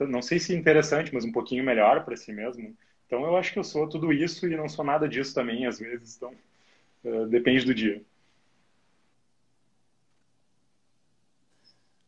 não 0.08 0.22
sei 0.22 0.40
se 0.40 0.56
interessante, 0.56 1.14
mas 1.14 1.26
um 1.26 1.32
pouquinho 1.32 1.64
melhor 1.64 2.04
para 2.04 2.16
si 2.16 2.32
mesmo. 2.32 2.76
Então 3.12 3.26
eu 3.26 3.36
acho 3.36 3.52
que 3.52 3.60
eu 3.60 3.64
sou 3.66 3.90
tudo 3.90 4.14
isso 4.14 4.48
e 4.48 4.56
não 4.56 4.70
sou 4.70 4.86
nada 4.86 5.06
disso 5.06 5.36
também, 5.36 5.66
às 5.66 5.80
vezes. 5.80 6.16
Então 6.16 6.34
uh, 7.04 7.26
depende 7.28 7.66
do 7.66 7.76
dia. 7.76 8.02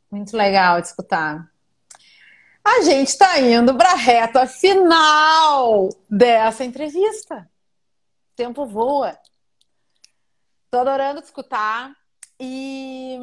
Muito 0.10 0.38
legal 0.38 0.80
de 0.80 0.88
escutar. 0.88 1.51
A 2.64 2.82
gente 2.84 3.10
está 3.10 3.38
indo 3.38 3.76
para 3.76 3.91
a 3.91 3.95
reta 3.95 4.47
final 4.47 5.89
dessa 6.10 6.64
entrevista. 6.64 7.49
O 8.32 8.36
tempo 8.38 8.66
voa. 8.66 9.20
Estou 10.64 10.80
adorando 10.80 11.20
te 11.20 11.26
escutar. 11.26 11.93
E 12.39 13.20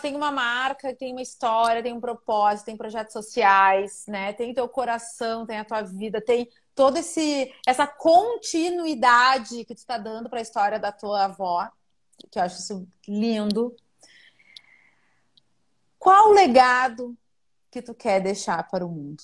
Tem 0.00 0.14
uma 0.14 0.30
marca, 0.30 0.94
tem 0.94 1.12
uma 1.12 1.22
história, 1.22 1.82
tem 1.82 1.92
um 1.92 2.00
propósito, 2.00 2.66
tem 2.66 2.76
projetos 2.76 3.12
sociais, 3.12 4.04
né? 4.06 4.32
Tem 4.32 4.54
teu 4.54 4.68
coração, 4.68 5.44
tem 5.44 5.58
a 5.58 5.64
tua 5.64 5.82
vida, 5.82 6.20
tem 6.20 6.48
toda 6.74 7.00
esse 7.00 7.52
essa 7.66 7.86
continuidade 7.86 9.64
que 9.64 9.74
tu 9.74 9.78
está 9.78 9.98
dando 9.98 10.28
para 10.28 10.38
a 10.38 10.42
história 10.42 10.78
da 10.78 10.92
tua 10.92 11.24
avó, 11.24 11.68
que 12.30 12.38
eu 12.38 12.42
acho 12.42 12.58
isso 12.58 12.88
lindo. 13.08 13.74
Qual 15.98 16.30
o 16.30 16.32
legado 16.32 17.16
que 17.70 17.82
tu 17.82 17.94
quer 17.94 18.20
deixar 18.20 18.68
para 18.70 18.84
o 18.86 18.88
mundo? 18.88 19.22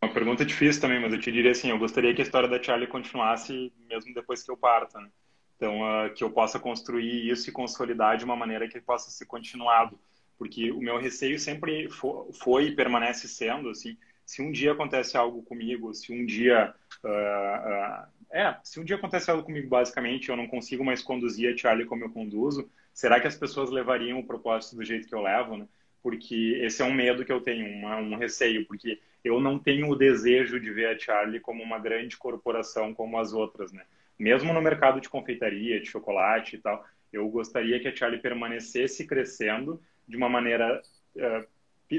Uma 0.00 0.12
pergunta 0.12 0.44
difícil 0.44 0.80
também, 0.80 1.00
mas 1.00 1.12
eu 1.12 1.18
te 1.18 1.32
diria 1.32 1.50
assim, 1.50 1.70
eu 1.70 1.78
gostaria 1.78 2.14
que 2.14 2.22
a 2.22 2.24
história 2.24 2.48
da 2.48 2.62
Charlie 2.62 2.86
continuasse 2.86 3.72
mesmo 3.88 4.14
depois 4.14 4.42
que 4.42 4.50
eu 4.50 4.56
parta, 4.56 5.00
né? 5.00 5.08
Então, 5.56 5.80
uh, 5.80 6.14
que 6.14 6.22
eu 6.22 6.30
possa 6.30 6.60
construir 6.60 7.28
isso 7.28 7.50
e 7.50 7.52
consolidar 7.52 8.16
de 8.16 8.24
uma 8.24 8.36
maneira 8.36 8.68
que 8.68 8.80
possa 8.80 9.10
ser 9.10 9.26
continuado. 9.26 9.98
Porque 10.38 10.70
o 10.70 10.80
meu 10.80 10.98
receio 10.98 11.36
sempre 11.36 11.88
foi 11.90 12.66
e 12.66 12.76
permanece 12.76 13.26
sendo, 13.26 13.70
assim, 13.70 13.96
se 14.24 14.40
um 14.40 14.52
dia 14.52 14.70
acontece 14.70 15.16
algo 15.16 15.42
comigo, 15.42 15.92
se 15.92 16.12
um 16.12 16.24
dia... 16.24 16.72
Uh, 17.02 17.08
uh, 17.08 18.18
é, 18.30 18.56
se 18.62 18.78
um 18.78 18.84
dia 18.84 18.96
acontece 18.96 19.30
algo 19.30 19.42
comigo, 19.42 19.68
basicamente, 19.68 20.28
eu 20.28 20.36
não 20.36 20.46
consigo 20.46 20.84
mais 20.84 21.02
conduzir 21.02 21.52
a 21.52 21.56
Charlie 21.56 21.86
como 21.86 22.04
eu 22.04 22.10
conduzo, 22.10 22.70
será 22.92 23.18
que 23.18 23.26
as 23.26 23.36
pessoas 23.36 23.70
levariam 23.70 24.20
o 24.20 24.26
propósito 24.26 24.76
do 24.76 24.84
jeito 24.84 25.08
que 25.08 25.14
eu 25.14 25.22
levo, 25.22 25.56
né? 25.56 25.66
Porque 26.02 26.60
esse 26.62 26.80
é 26.80 26.84
um 26.84 26.92
medo 26.94 27.24
que 27.24 27.32
eu 27.32 27.40
tenho, 27.40 27.66
uma, 27.66 27.96
um 27.96 28.16
receio, 28.16 28.64
porque 28.66 29.00
eu 29.24 29.40
não 29.40 29.58
tenho 29.58 29.88
o 29.88 29.96
desejo 29.96 30.60
de 30.60 30.70
ver 30.70 30.86
a 30.86 30.98
Charlie 30.98 31.40
como 31.40 31.62
uma 31.62 31.78
grande 31.78 32.16
corporação 32.16 32.94
como 32.94 33.18
as 33.18 33.32
outras, 33.32 33.72
né? 33.72 33.84
Mesmo 34.18 34.52
no 34.52 34.62
mercado 34.62 35.00
de 35.00 35.08
confeitaria, 35.08 35.80
de 35.80 35.86
chocolate 35.88 36.56
e 36.56 36.58
tal, 36.58 36.84
eu 37.12 37.28
gostaria 37.28 37.78
que 37.80 37.88
a 37.88 37.94
Charlie 37.94 38.20
permanecesse 38.20 39.06
crescendo 39.06 39.80
de 40.06 40.16
uma 40.16 40.28
maneira, 40.28 40.80
uh, 41.16 41.46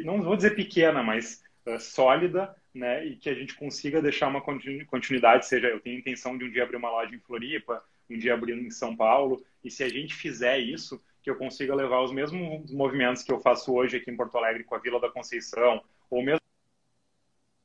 não 0.03 0.21
vou 0.21 0.35
dizer 0.35 0.55
pequena, 0.55 1.03
mas 1.03 1.43
uh, 1.65 1.79
sólida, 1.79 2.55
né? 2.73 3.05
E 3.05 3.15
que 3.15 3.29
a 3.29 3.33
gente 3.33 3.55
consiga 3.55 4.01
deixar 4.01 4.27
uma 4.27 4.41
continuidade, 4.41 5.45
seja 5.45 5.67
eu 5.67 5.79
tenho 5.79 5.99
intenção 5.99 6.37
de 6.37 6.45
um 6.45 6.49
dia 6.49 6.63
abrir 6.63 6.77
uma 6.77 6.91
loja 6.91 7.15
em 7.15 7.19
Floripa, 7.19 7.83
um 8.09 8.17
dia 8.17 8.33
abrir 8.33 8.53
em 8.53 8.71
São 8.71 8.95
Paulo, 8.95 9.43
e 9.63 9.69
se 9.69 9.83
a 9.83 9.89
gente 9.89 10.15
fizer 10.15 10.57
isso, 10.59 11.01
que 11.29 11.31
eu 11.31 11.37
consiga 11.37 11.75
levar 11.75 12.01
os 12.01 12.11
mesmos 12.11 12.71
movimentos 12.71 13.21
que 13.21 13.31
eu 13.31 13.39
faço 13.39 13.71
hoje 13.73 13.97
aqui 13.97 14.09
em 14.09 14.15
Porto 14.15 14.35
Alegre 14.35 14.63
com 14.63 14.73
a 14.73 14.79
Vila 14.79 14.99
da 14.99 15.11
Conceição, 15.11 15.83
ou 16.09 16.23
mesmo 16.23 16.41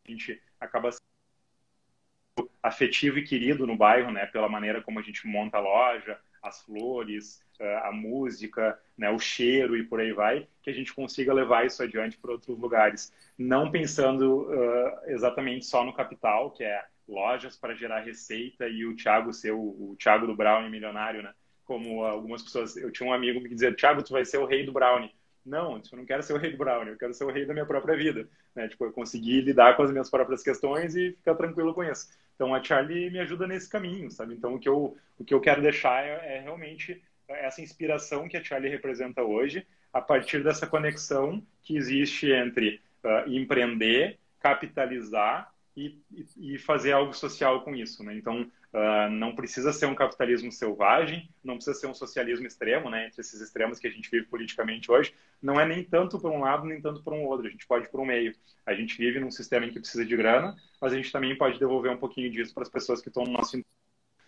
a 0.06 0.10
gente 0.10 0.40
acaba 0.60 0.92
sendo 0.92 2.50
afetivo 2.62 3.18
e 3.18 3.24
querido 3.24 3.66
no 3.66 3.74
bairro, 3.74 4.10
né, 4.10 4.26
pela 4.26 4.50
maneira 4.50 4.82
como 4.82 4.98
a 4.98 5.02
gente 5.02 5.26
monta 5.26 5.56
a 5.56 5.60
loja, 5.60 6.20
as 6.42 6.60
flores, 6.62 7.42
eh, 7.58 7.80
a 7.84 7.90
música, 7.90 8.78
né, 8.98 9.08
o 9.10 9.18
cheiro 9.18 9.74
e 9.78 9.82
por 9.82 9.98
aí 9.98 10.12
vai, 10.12 10.46
que 10.62 10.68
a 10.68 10.74
gente 10.74 10.92
consiga 10.92 11.32
levar 11.32 11.64
isso 11.64 11.82
adiante 11.82 12.18
para 12.18 12.32
outros 12.32 12.58
lugares. 12.58 13.10
Não 13.38 13.70
pensando 13.70 14.42
uh, 14.42 15.10
exatamente 15.10 15.64
só 15.64 15.82
no 15.82 15.94
capital, 15.94 16.50
que 16.50 16.62
é 16.62 16.84
lojas 17.08 17.56
para 17.56 17.74
gerar 17.74 18.00
receita 18.00 18.68
e 18.68 18.84
o 18.84 18.94
Thiago 18.94 19.32
ser 19.32 19.52
o, 19.52 19.60
o 19.60 19.96
Thiago 19.98 20.26
do 20.26 20.36
Brownie 20.36 20.70
milionário, 20.70 21.22
né? 21.22 21.32
Como 21.64 22.04
algumas 22.04 22.42
pessoas, 22.42 22.76
eu 22.76 22.90
tinha 22.90 23.08
um 23.08 23.12
amigo 23.12 23.40
que 23.40 23.54
dizia, 23.54 23.74
Thiago, 23.74 24.02
tu 24.02 24.12
vai 24.12 24.24
ser 24.24 24.38
o 24.38 24.46
rei 24.46 24.64
do 24.64 24.72
Brownie. 24.72 25.10
Não, 25.44 25.78
tipo, 25.80 25.94
eu 25.94 25.98
não 25.98 26.06
quero 26.06 26.22
ser 26.22 26.32
o 26.32 26.38
rei 26.38 26.50
do 26.52 26.56
Brownie, 26.56 26.92
eu 26.92 26.98
quero 26.98 27.12
ser 27.12 27.24
o 27.24 27.30
rei 27.30 27.44
da 27.44 27.52
minha 27.52 27.66
própria 27.66 27.96
vida, 27.96 28.26
né? 28.54 28.66
Tipo, 28.66 28.86
eu 28.86 28.92
conseguir 28.92 29.42
lidar 29.42 29.76
com 29.76 29.82
as 29.82 29.90
minhas 29.90 30.08
próprias 30.08 30.42
questões 30.42 30.96
e 30.96 31.12
ficar 31.12 31.34
tranquilo 31.34 31.74
com 31.74 31.84
isso. 31.84 32.08
Então 32.34 32.54
a 32.54 32.62
Charlie 32.62 33.10
me 33.10 33.18
ajuda 33.18 33.46
nesse 33.46 33.68
caminho, 33.68 34.10
sabe? 34.10 34.34
Então 34.34 34.54
o 34.54 34.58
que 34.58 34.68
eu 34.68 34.96
o 35.18 35.24
que 35.24 35.34
eu 35.34 35.40
quero 35.40 35.62
deixar 35.62 36.02
é, 36.02 36.38
é 36.38 36.40
realmente 36.40 37.00
essa 37.28 37.60
inspiração 37.60 38.28
que 38.28 38.36
a 38.36 38.42
Charlie 38.42 38.70
representa 38.70 39.22
hoje, 39.22 39.66
a 39.92 40.00
partir 40.00 40.42
dessa 40.42 40.66
conexão 40.66 41.42
que 41.62 41.76
existe 41.76 42.30
entre 42.30 42.80
uh, 43.04 43.30
empreender, 43.30 44.18
capitalizar 44.40 45.52
e, 45.76 45.98
e, 46.36 46.58
fazer 46.58 46.92
algo 46.92 47.12
social 47.12 47.62
com 47.62 47.74
isso, 47.74 48.02
né? 48.04 48.14
Então 48.14 48.50
Uh, 48.74 49.08
não 49.08 49.36
precisa 49.36 49.72
ser 49.72 49.86
um 49.86 49.94
capitalismo 49.94 50.50
selvagem, 50.50 51.30
não 51.44 51.54
precisa 51.54 51.78
ser 51.78 51.86
um 51.86 51.94
socialismo 51.94 52.44
extremo, 52.44 52.90
né, 52.90 53.06
entre 53.06 53.20
esses 53.20 53.40
extremos 53.40 53.78
que 53.78 53.86
a 53.86 53.90
gente 53.90 54.10
vive 54.10 54.26
politicamente 54.26 54.90
hoje. 54.90 55.14
Não 55.40 55.60
é 55.60 55.64
nem 55.64 55.84
tanto 55.84 56.18
por 56.18 56.32
um 56.32 56.40
lado, 56.40 56.66
nem 56.66 56.80
tanto 56.80 57.00
por 57.00 57.12
um 57.12 57.24
outro. 57.24 57.46
A 57.46 57.50
gente 57.50 57.68
pode 57.68 57.86
ir 57.86 57.88
por 57.88 58.00
um 58.00 58.04
meio. 58.04 58.34
A 58.66 58.74
gente 58.74 58.98
vive 58.98 59.20
num 59.20 59.30
sistema 59.30 59.64
em 59.64 59.70
que 59.70 59.78
precisa 59.78 60.04
de 60.04 60.16
grana, 60.16 60.56
mas 60.80 60.92
a 60.92 60.96
gente 60.96 61.12
também 61.12 61.38
pode 61.38 61.56
devolver 61.56 61.92
um 61.92 61.98
pouquinho 61.98 62.28
disso 62.32 62.52
para 62.52 62.64
as 62.64 62.68
pessoas 62.68 63.00
que 63.00 63.08
estão 63.08 63.22
no 63.22 63.30
nosso 63.30 63.62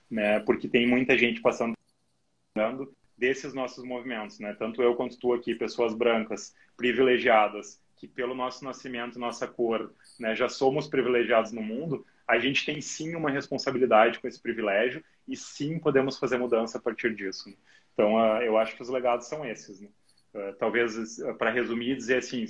né, 0.09 0.39
porque 0.41 0.69
tem 0.69 0.87
muita 0.87 1.19
gente 1.19 1.41
passando 1.41 1.75
desses 3.19 3.53
nossos 3.53 3.83
movimentos, 3.83 4.39
né? 4.39 4.55
Tanto 4.55 4.83
eu 4.83 4.95
quanto 4.95 5.19
tu 5.19 5.33
aqui, 5.33 5.55
pessoas 5.55 5.95
brancas, 5.95 6.55
privilegiadas, 6.77 7.81
que 7.97 8.07
pelo 8.07 8.35
nosso 8.35 8.65
nascimento, 8.65 9.19
nossa 9.19 9.47
cor, 9.47 9.93
né, 10.21 10.37
já 10.37 10.49
somos 10.49 10.87
privilegiados 10.87 11.51
no 11.51 11.63
mundo, 11.63 12.07
a 12.27 12.39
gente 12.39 12.66
tem 12.66 12.81
sim 12.81 13.14
uma 13.14 13.31
responsabilidade 13.31 14.18
com 14.18 14.27
esse 14.27 14.41
privilégio 14.41 15.05
e 15.29 15.37
sim 15.37 15.79
podemos 15.79 16.18
fazer 16.18 16.39
mudança 16.39 16.79
a 16.79 16.81
partir 16.81 17.14
disso. 17.14 17.49
Né? 17.49 17.57
Então, 17.93 18.14
uh, 18.14 18.43
eu 18.43 18.59
acho 18.59 18.74
que 18.74 18.83
os 18.83 18.89
legados 18.89 19.27
são 19.27 19.45
esses. 19.45 19.81
Né? 19.81 19.89
Uh, 20.35 20.53
talvez, 20.55 21.18
uh, 21.18 21.35
para 21.35 21.51
resumir, 21.51 21.97
dizer 21.97 22.18
assim, 22.18 22.47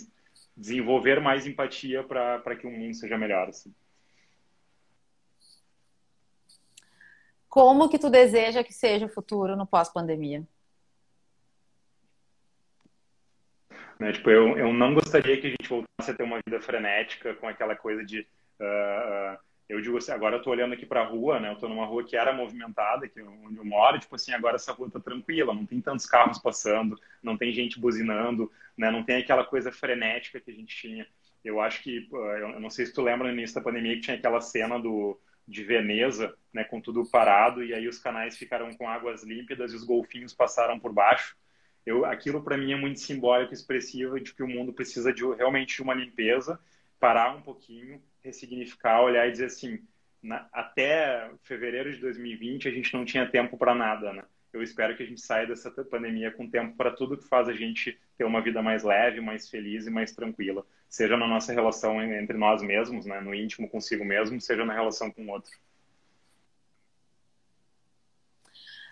desenvolver 0.56 1.20
mais 1.20 1.46
empatia 1.46 2.02
para 2.02 2.56
que 2.56 2.66
o 2.66 2.70
mundo 2.70 2.94
seja 2.94 3.18
melhor. 3.18 3.48
Assim. 3.48 3.74
Como 7.48 7.88
que 7.88 7.98
tu 7.98 8.08
deseja 8.08 8.64
que 8.64 8.72
seja 8.72 9.06
o 9.06 9.10
futuro 9.10 9.56
no 9.56 9.66
pós-pandemia? 9.66 10.46
Né, 13.98 14.12
tipo, 14.12 14.28
eu, 14.30 14.58
eu 14.58 14.72
não 14.74 14.92
gostaria 14.92 15.40
que 15.40 15.46
a 15.46 15.50
gente 15.50 15.68
voltasse 15.68 16.10
a 16.10 16.14
ter 16.14 16.22
uma 16.22 16.38
vida 16.44 16.60
frenética 16.60 17.34
com 17.34 17.48
aquela 17.48 17.74
coisa 17.74 18.04
de 18.04 18.20
uh, 18.60 19.38
eu 19.68 19.80
digo 19.80 19.98
assim, 19.98 20.12
agora 20.12 20.36
eu 20.36 20.42
tô 20.42 20.50
olhando 20.50 20.74
aqui 20.74 20.86
para 20.86 21.00
a 21.00 21.06
rua, 21.06 21.40
né? 21.40 21.50
Eu 21.50 21.56
tô 21.56 21.68
numa 21.68 21.86
rua 21.86 22.04
que 22.04 22.16
era 22.16 22.32
movimentada, 22.32 23.08
que 23.08 23.18
é 23.18 23.24
onde 23.24 23.56
eu 23.56 23.64
moro, 23.64 23.98
tipo 23.98 24.14
assim, 24.14 24.32
agora 24.32 24.56
essa 24.56 24.72
rua 24.72 24.90
tá 24.90 25.00
tranquila, 25.00 25.52
não 25.52 25.66
tem 25.66 25.80
tantos 25.80 26.06
carros 26.06 26.38
passando, 26.38 27.00
não 27.22 27.36
tem 27.36 27.52
gente 27.52 27.80
buzinando, 27.80 28.50
né? 28.76 28.90
Não 28.90 29.02
tem 29.02 29.16
aquela 29.16 29.44
coisa 29.44 29.72
frenética 29.72 30.40
que 30.40 30.50
a 30.50 30.54
gente 30.54 30.74
tinha. 30.76 31.06
Eu 31.44 31.60
acho 31.60 31.82
que, 31.82 32.08
eu 32.12 32.60
não 32.60 32.70
sei 32.70 32.86
se 32.86 32.92
tu 32.92 33.02
lembra 33.02 33.28
no 33.28 33.34
início 33.34 33.54
da 33.56 33.62
pandemia 33.62 33.94
que 33.96 34.02
tinha 34.02 34.16
aquela 34.16 34.40
cena 34.40 34.78
do 34.78 35.18
de 35.46 35.62
Veneza, 35.62 36.36
né, 36.52 36.64
com 36.64 36.80
tudo 36.80 37.08
parado 37.08 37.62
e 37.62 37.72
aí 37.72 37.86
os 37.86 37.98
canais 37.98 38.36
ficaram 38.36 38.74
com 38.74 38.88
águas 38.88 39.22
límpidas 39.22 39.72
e 39.72 39.76
os 39.76 39.84
golfinhos 39.84 40.34
passaram 40.34 40.78
por 40.78 40.92
baixo. 40.92 41.36
Eu, 41.84 42.04
aquilo 42.04 42.42
para 42.42 42.56
mim 42.56 42.72
é 42.72 42.76
muito 42.76 42.98
simbólico, 42.98 43.54
expressivo 43.54 44.18
de 44.18 44.34
que 44.34 44.42
o 44.42 44.48
mundo 44.48 44.72
precisa 44.72 45.12
de 45.12 45.24
realmente 45.34 45.76
de 45.76 45.82
uma 45.82 45.94
limpeza, 45.94 46.58
parar 46.98 47.36
um 47.36 47.40
pouquinho 47.42 48.02
ressignificar, 48.26 49.00
olhar 49.02 49.26
e 49.26 49.32
dizer 49.32 49.46
assim, 49.46 49.78
na, 50.22 50.46
até 50.52 51.30
fevereiro 51.42 51.92
de 51.92 52.00
2020 52.00 52.68
a 52.68 52.70
gente 52.70 52.92
não 52.92 53.04
tinha 53.04 53.30
tempo 53.30 53.56
para 53.56 53.74
nada, 53.74 54.12
né? 54.12 54.24
Eu 54.52 54.62
espero 54.62 54.96
que 54.96 55.02
a 55.02 55.06
gente 55.06 55.20
saia 55.20 55.46
dessa 55.46 55.70
pandemia 55.70 56.30
com 56.30 56.48
tempo 56.48 56.76
para 56.76 56.90
tudo 56.90 57.16
que 57.16 57.28
faz 57.28 57.48
a 57.48 57.52
gente 57.52 57.98
ter 58.16 58.24
uma 58.24 58.40
vida 58.40 58.62
mais 58.62 58.82
leve, 58.82 59.20
mais 59.20 59.48
feliz 59.48 59.86
e 59.86 59.90
mais 59.90 60.12
tranquila, 60.12 60.64
seja 60.88 61.16
na 61.16 61.26
nossa 61.26 61.52
relação 61.52 62.02
entre 62.02 62.38
nós 62.38 62.62
mesmos, 62.62 63.04
né, 63.04 63.20
no 63.20 63.34
íntimo 63.34 63.68
consigo 63.68 64.04
mesmo, 64.04 64.40
seja 64.40 64.64
na 64.64 64.72
relação 64.72 65.10
com 65.10 65.26
o 65.26 65.30
outro. 65.30 65.52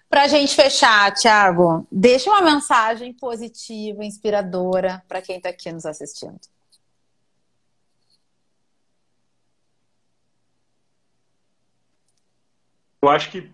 Para 0.08 0.24
a 0.24 0.28
gente 0.28 0.54
fechar, 0.54 1.12
Thiago, 1.14 1.88
deixa 1.90 2.30
uma 2.30 2.42
mensagem 2.42 3.12
positiva, 3.12 4.04
inspiradora 4.04 5.02
para 5.08 5.22
quem 5.22 5.38
está 5.38 5.48
aqui 5.48 5.72
nos 5.72 5.86
assistindo. 5.86 6.38
Eu 13.04 13.10
acho 13.10 13.30
que 13.30 13.50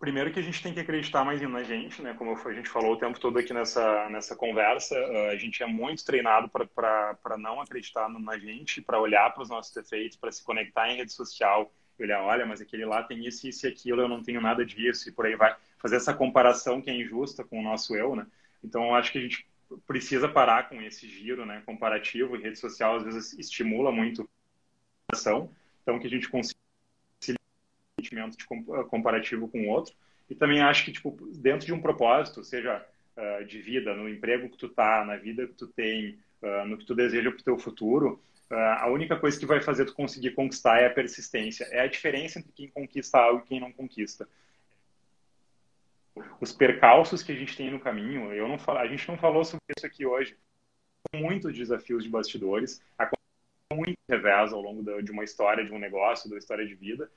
primeiro 0.00 0.32
que 0.32 0.40
a 0.40 0.42
gente 0.42 0.60
tem 0.60 0.74
que 0.74 0.80
acreditar 0.80 1.24
mais 1.24 1.40
na 1.42 1.62
gente, 1.62 2.02
né? 2.02 2.12
Como 2.12 2.36
a 2.36 2.52
gente 2.52 2.68
falou 2.68 2.94
o 2.94 2.96
tempo 2.96 3.20
todo 3.20 3.38
aqui 3.38 3.54
nessa, 3.54 4.08
nessa 4.08 4.34
conversa, 4.34 4.96
a 5.30 5.36
gente 5.36 5.62
é 5.62 5.66
muito 5.66 6.04
treinado 6.04 6.48
para 6.48 7.38
não 7.38 7.60
acreditar 7.60 8.08
na 8.08 8.36
gente, 8.36 8.82
para 8.82 8.98
olhar 8.98 9.32
para 9.32 9.44
os 9.44 9.48
nossos 9.48 9.72
defeitos, 9.72 10.16
para 10.16 10.32
se 10.32 10.42
conectar 10.42 10.90
em 10.90 10.96
rede 10.96 11.12
social 11.12 11.72
e 12.00 12.02
olhar, 12.02 12.20
olha, 12.24 12.44
mas 12.44 12.60
aquele 12.60 12.84
lá 12.84 13.00
tem 13.04 13.24
isso, 13.24 13.46
isso 13.46 13.64
e 13.64 13.68
aquilo, 13.68 14.00
eu 14.00 14.08
não 14.08 14.24
tenho 14.24 14.40
nada 14.40 14.66
disso, 14.66 15.08
e 15.08 15.12
por 15.12 15.24
aí 15.24 15.36
vai. 15.36 15.54
Fazer 15.78 15.94
essa 15.94 16.12
comparação 16.12 16.82
que 16.82 16.90
é 16.90 16.94
injusta 16.94 17.44
com 17.44 17.60
o 17.60 17.62
nosso 17.62 17.94
eu, 17.94 18.16
né? 18.16 18.26
Então, 18.64 18.86
eu 18.86 18.94
acho 18.96 19.12
que 19.12 19.18
a 19.18 19.22
gente 19.22 19.46
precisa 19.86 20.28
parar 20.28 20.68
com 20.68 20.82
esse 20.82 21.08
giro 21.08 21.46
né, 21.46 21.62
comparativo, 21.64 22.34
e 22.34 22.42
rede 22.42 22.58
social 22.58 22.96
às 22.96 23.04
vezes 23.04 23.38
estimula 23.38 23.92
muito 23.92 24.22
a 24.22 24.26
comparação, 25.14 25.54
então 25.80 26.00
que 26.00 26.08
a 26.08 26.10
gente 26.10 26.28
consiga 26.28 26.59
sentimento 28.10 28.36
de 28.36 28.44
comparativo 28.88 29.48
com 29.48 29.62
o 29.62 29.68
outro. 29.68 29.94
E 30.28 30.34
também 30.34 30.60
acho 30.60 30.84
que, 30.84 30.92
tipo, 30.92 31.16
dentro 31.34 31.66
de 31.66 31.72
um 31.72 31.80
propósito, 31.80 32.42
seja 32.44 32.84
uh, 33.16 33.44
de 33.44 33.60
vida, 33.60 33.94
no 33.94 34.08
emprego 34.08 34.48
que 34.48 34.58
tu 34.58 34.68
tá, 34.68 35.04
na 35.04 35.16
vida 35.16 35.46
que 35.46 35.54
tu 35.54 35.66
tem, 35.68 36.18
uh, 36.42 36.66
no 36.66 36.76
que 36.76 36.84
tu 36.84 36.94
deseja 36.94 37.30
para 37.30 37.40
o 37.40 37.44
teu 37.44 37.58
futuro, 37.58 38.20
uh, 38.50 38.54
a 38.54 38.88
única 38.88 39.16
coisa 39.16 39.38
que 39.38 39.46
vai 39.46 39.60
fazer 39.60 39.86
tu 39.86 39.94
conseguir 39.94 40.32
conquistar 40.32 40.80
é 40.80 40.86
a 40.86 40.90
persistência. 40.90 41.64
É 41.64 41.80
a 41.80 41.86
diferença 41.86 42.38
entre 42.38 42.52
quem 42.52 42.68
conquista 42.68 43.18
algo 43.18 43.42
e 43.44 43.48
quem 43.48 43.60
não 43.60 43.72
conquista. 43.72 44.28
Os 46.40 46.52
percalços 46.52 47.22
que 47.22 47.32
a 47.32 47.34
gente 47.34 47.56
tem 47.56 47.70
no 47.70 47.80
caminho, 47.80 48.32
eu 48.32 48.46
não 48.46 48.58
falo, 48.58 48.78
a 48.78 48.86
gente 48.86 49.08
não 49.08 49.16
falou 49.16 49.44
sobre 49.44 49.64
isso 49.76 49.86
aqui 49.86 50.04
hoje. 50.04 50.36
Muitos 51.14 51.56
desafios 51.56 52.04
de 52.04 52.10
bastidores, 52.10 52.80
muito 53.72 53.98
revés 54.08 54.52
ao 54.52 54.60
longo 54.60 55.02
de 55.02 55.10
uma 55.10 55.24
história, 55.24 55.64
de 55.64 55.72
um 55.72 55.78
negócio, 55.78 56.28
de 56.28 56.34
uma 56.34 56.38
história 56.38 56.66
de 56.66 56.74
vida, 56.74 57.10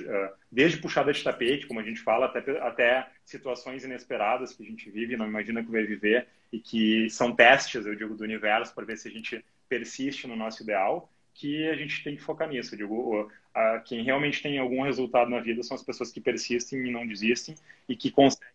eh, 0.00 0.32
desde 0.50 0.78
puxada 0.78 1.12
de 1.12 1.22
tapete, 1.22 1.66
como 1.66 1.80
a 1.80 1.82
gente 1.82 2.00
fala, 2.00 2.26
até, 2.26 2.58
até 2.60 3.08
situações 3.24 3.84
inesperadas 3.84 4.54
que 4.54 4.62
a 4.62 4.66
gente 4.66 4.90
vive, 4.90 5.16
não 5.16 5.26
imagina 5.26 5.64
que 5.64 5.70
vai 5.70 5.84
viver, 5.84 6.26
e 6.52 6.58
que 6.58 7.08
são 7.10 7.34
testes, 7.34 7.86
eu 7.86 7.94
digo, 7.94 8.14
do 8.14 8.24
universo, 8.24 8.74
para 8.74 8.84
ver 8.84 8.96
se 8.96 9.08
a 9.08 9.10
gente 9.10 9.44
persiste 9.68 10.26
no 10.26 10.36
nosso 10.36 10.62
ideal, 10.62 11.10
que 11.34 11.68
a 11.68 11.74
gente 11.74 12.02
tem 12.02 12.16
que 12.16 12.22
focar 12.22 12.48
nisso. 12.48 12.74
Eu 12.74 12.78
digo, 12.78 13.30
quem 13.84 14.02
realmente 14.02 14.42
tem 14.42 14.58
algum 14.58 14.82
resultado 14.82 15.30
na 15.30 15.40
vida 15.40 15.62
são 15.62 15.74
as 15.74 15.82
pessoas 15.82 16.10
que 16.10 16.20
persistem 16.20 16.86
e 16.86 16.90
não 16.90 17.06
desistem, 17.06 17.54
e 17.88 17.94
que 17.96 18.10
conseguem 18.10 18.48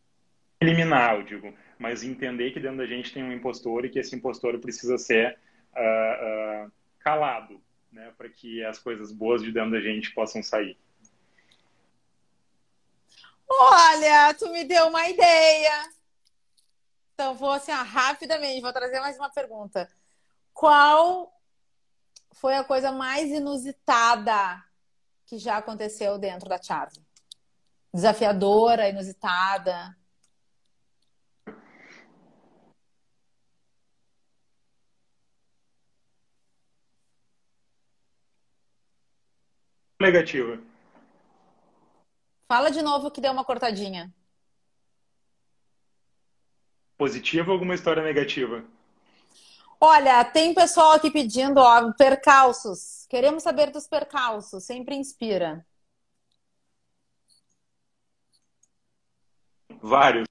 eliminar, 0.62 1.16
eu 1.16 1.24
digo, 1.24 1.54
mas 1.78 2.04
entender 2.04 2.52
que 2.52 2.60
dentro 2.60 2.78
da 2.78 2.86
gente 2.86 3.12
tem 3.12 3.24
um 3.24 3.34
impostor 3.34 3.84
e 3.84 3.90
que 3.90 3.98
esse 3.98 4.16
impostor 4.16 4.60
precisa 4.60 4.98
ser 4.98 5.38
uh, 5.76 6.68
uh, 6.68 6.72
calado, 7.00 7.60
né, 7.92 8.12
para 8.16 8.30
que 8.30 8.64
as 8.64 8.78
coisas 8.78 9.12
boas 9.12 9.42
de 9.42 9.52
dentro 9.52 9.72
da 9.72 9.82
gente 9.82 10.14
possam 10.14 10.44
sair. 10.44 10.78
Olha, 13.54 14.34
tu 14.34 14.50
me 14.50 14.64
deu 14.64 14.88
uma 14.88 15.08
ideia. 15.10 15.90
Então, 17.14 17.36
vou 17.36 17.52
assim, 17.52 17.72
ó, 17.72 17.84
rapidamente, 17.84 18.62
vou 18.62 18.72
trazer 18.72 19.00
mais 19.02 19.18
uma 19.18 19.30
pergunta. 19.30 19.92
Qual 20.54 21.32
foi 22.34 22.56
a 22.56 22.64
coisa 22.64 22.92
mais 22.92 23.30
inusitada 23.30 24.64
que 25.26 25.38
já 25.38 25.58
aconteceu 25.58 26.18
dentro 26.18 26.48
da 26.48 26.62
Charlie? 26.62 27.06
Desafiadora, 27.94 28.88
inusitada? 28.88 29.96
Negativa. 40.00 40.71
Fala 42.52 42.70
de 42.70 42.82
novo 42.82 43.10
que 43.10 43.22
deu 43.22 43.32
uma 43.32 43.46
cortadinha. 43.46 44.14
Positiva 46.98 47.48
ou 47.48 47.54
alguma 47.54 47.74
história 47.74 48.04
negativa? 48.04 48.62
Olha, 49.80 50.26
tem 50.26 50.54
pessoal 50.54 50.92
aqui 50.92 51.10
pedindo, 51.10 51.60
ó, 51.60 51.94
percalços. 51.94 53.08
Queremos 53.10 53.42
saber 53.42 53.72
dos 53.72 53.88
percalços, 53.88 54.66
sempre 54.66 54.96
inspira. 54.96 55.66
Vários. 59.82 60.28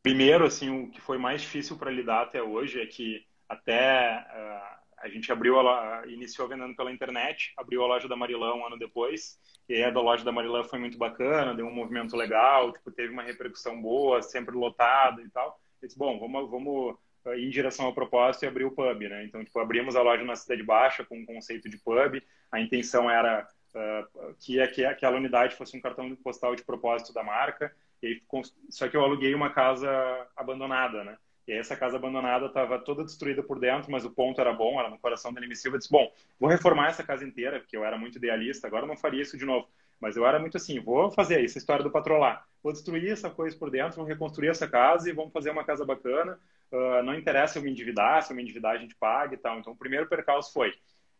Primeiro, 0.00 0.46
assim, 0.46 0.84
o 0.84 0.90
que 0.92 1.00
foi 1.00 1.18
mais 1.18 1.40
difícil 1.40 1.76
para 1.76 1.90
lidar 1.90 2.22
até 2.22 2.40
hoje 2.40 2.80
é 2.80 2.86
que 2.86 3.26
até 3.48 4.20
uh, 4.20 4.83
a 5.04 5.08
gente 5.10 5.30
abriu 5.30 5.60
a, 5.60 6.02
iniciou 6.06 6.48
vendendo 6.48 6.74
pela 6.74 6.90
internet, 6.90 7.52
abriu 7.58 7.84
a 7.84 7.86
loja 7.86 8.08
da 8.08 8.16
Marilã 8.16 8.54
um 8.54 8.66
ano 8.66 8.78
depois, 8.78 9.38
e 9.68 9.74
aí 9.74 9.84
a 9.84 9.90
da 9.90 10.00
loja 10.00 10.24
da 10.24 10.32
Marilã 10.32 10.64
foi 10.64 10.78
muito 10.78 10.96
bacana, 10.96 11.54
deu 11.54 11.66
um 11.66 11.74
movimento 11.74 12.16
legal, 12.16 12.72
tipo, 12.72 12.90
teve 12.90 13.12
uma 13.12 13.22
repercussão 13.22 13.80
boa, 13.80 14.22
sempre 14.22 14.56
lotada 14.56 15.20
e 15.20 15.28
tal. 15.28 15.60
Eu 15.82 15.86
disse, 15.86 15.98
bom, 15.98 16.18
vamos, 16.18 16.50
vamos 16.50 16.96
ir 17.36 17.46
em 17.46 17.50
direção 17.50 17.84
ao 17.84 17.94
propósito 17.94 18.44
e 18.44 18.48
abrir 18.48 18.64
o 18.64 18.70
pub, 18.70 19.02
né? 19.02 19.24
Então, 19.24 19.44
tipo, 19.44 19.58
abrimos 19.58 19.94
a 19.94 20.02
loja 20.02 20.24
na 20.24 20.36
Cidade 20.36 20.62
Baixa 20.62 21.04
com 21.04 21.18
um 21.18 21.26
conceito 21.26 21.68
de 21.68 21.76
pub. 21.76 22.22
A 22.50 22.58
intenção 22.58 23.10
era 23.10 23.46
uh, 23.74 24.34
que, 24.38 24.66
que 24.68 24.86
aquela 24.86 25.18
unidade 25.18 25.54
fosse 25.54 25.76
um 25.76 25.82
cartão 25.82 26.14
postal 26.16 26.56
de 26.56 26.64
propósito 26.64 27.12
da 27.12 27.22
marca. 27.22 27.74
E 28.02 28.06
aí, 28.06 28.22
só 28.70 28.88
que 28.88 28.96
eu 28.96 29.02
aluguei 29.02 29.34
uma 29.34 29.50
casa 29.50 29.90
abandonada, 30.34 31.04
né? 31.04 31.18
E 31.46 31.52
essa 31.52 31.76
casa 31.76 31.96
abandonada 31.96 32.46
estava 32.46 32.78
toda 32.78 33.04
destruída 33.04 33.42
por 33.42 33.58
dentro, 33.58 33.90
mas 33.90 34.04
o 34.04 34.10
ponto 34.10 34.40
era 34.40 34.52
bom, 34.52 34.80
era 34.80 34.88
no 34.88 34.98
coração 34.98 35.32
da 35.32 35.40
Neme 35.40 35.54
Silva. 35.54 35.76
Eu 35.76 35.78
disse, 35.78 35.90
bom, 35.90 36.10
vou 36.40 36.48
reformar 36.48 36.88
essa 36.88 37.04
casa 37.04 37.24
inteira, 37.24 37.60
porque 37.60 37.76
eu 37.76 37.84
era 37.84 37.98
muito 37.98 38.16
idealista, 38.16 38.66
agora 38.66 38.86
não 38.86 38.96
faria 38.96 39.22
isso 39.22 39.36
de 39.36 39.44
novo. 39.44 39.68
Mas 40.00 40.16
eu 40.16 40.26
era 40.26 40.38
muito 40.38 40.56
assim, 40.56 40.80
vou 40.80 41.10
fazer 41.10 41.44
essa 41.44 41.58
história 41.58 41.82
do 41.82 41.90
patrolar. 41.90 42.46
Vou 42.62 42.72
destruir 42.72 43.12
essa 43.12 43.30
coisa 43.30 43.56
por 43.56 43.70
dentro, 43.70 43.96
vou 43.96 44.06
reconstruir 44.06 44.48
essa 44.48 44.66
casa 44.66 45.08
e 45.08 45.12
vamos 45.12 45.32
fazer 45.32 45.50
uma 45.50 45.64
casa 45.64 45.84
bacana. 45.84 46.38
Uh, 46.72 47.02
não 47.02 47.14
interessa 47.14 47.58
eu 47.58 47.62
me 47.62 47.70
endividar, 47.70 48.22
se 48.22 48.32
eu 48.32 48.36
me 48.36 48.42
endividar 48.42 48.72
a 48.72 48.78
gente 48.78 48.94
paga 48.96 49.34
e 49.34 49.38
tal. 49.38 49.58
Então 49.58 49.72
o 49.72 49.76
primeiro 49.76 50.08
percalço 50.08 50.52
foi, 50.52 50.70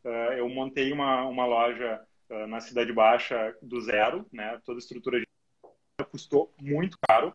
uh, 0.04 0.32
eu 0.36 0.48
montei 0.48 0.90
uma, 0.92 1.26
uma 1.26 1.46
loja 1.46 2.00
uh, 2.30 2.46
na 2.46 2.60
Cidade 2.60 2.92
Baixa 2.92 3.54
do 3.62 3.80
zero, 3.80 4.26
né? 4.32 4.60
Toda 4.64 4.78
estrutura 4.78 5.20
de... 5.20 5.26
custou 6.10 6.52
muito 6.60 6.98
caro 7.06 7.34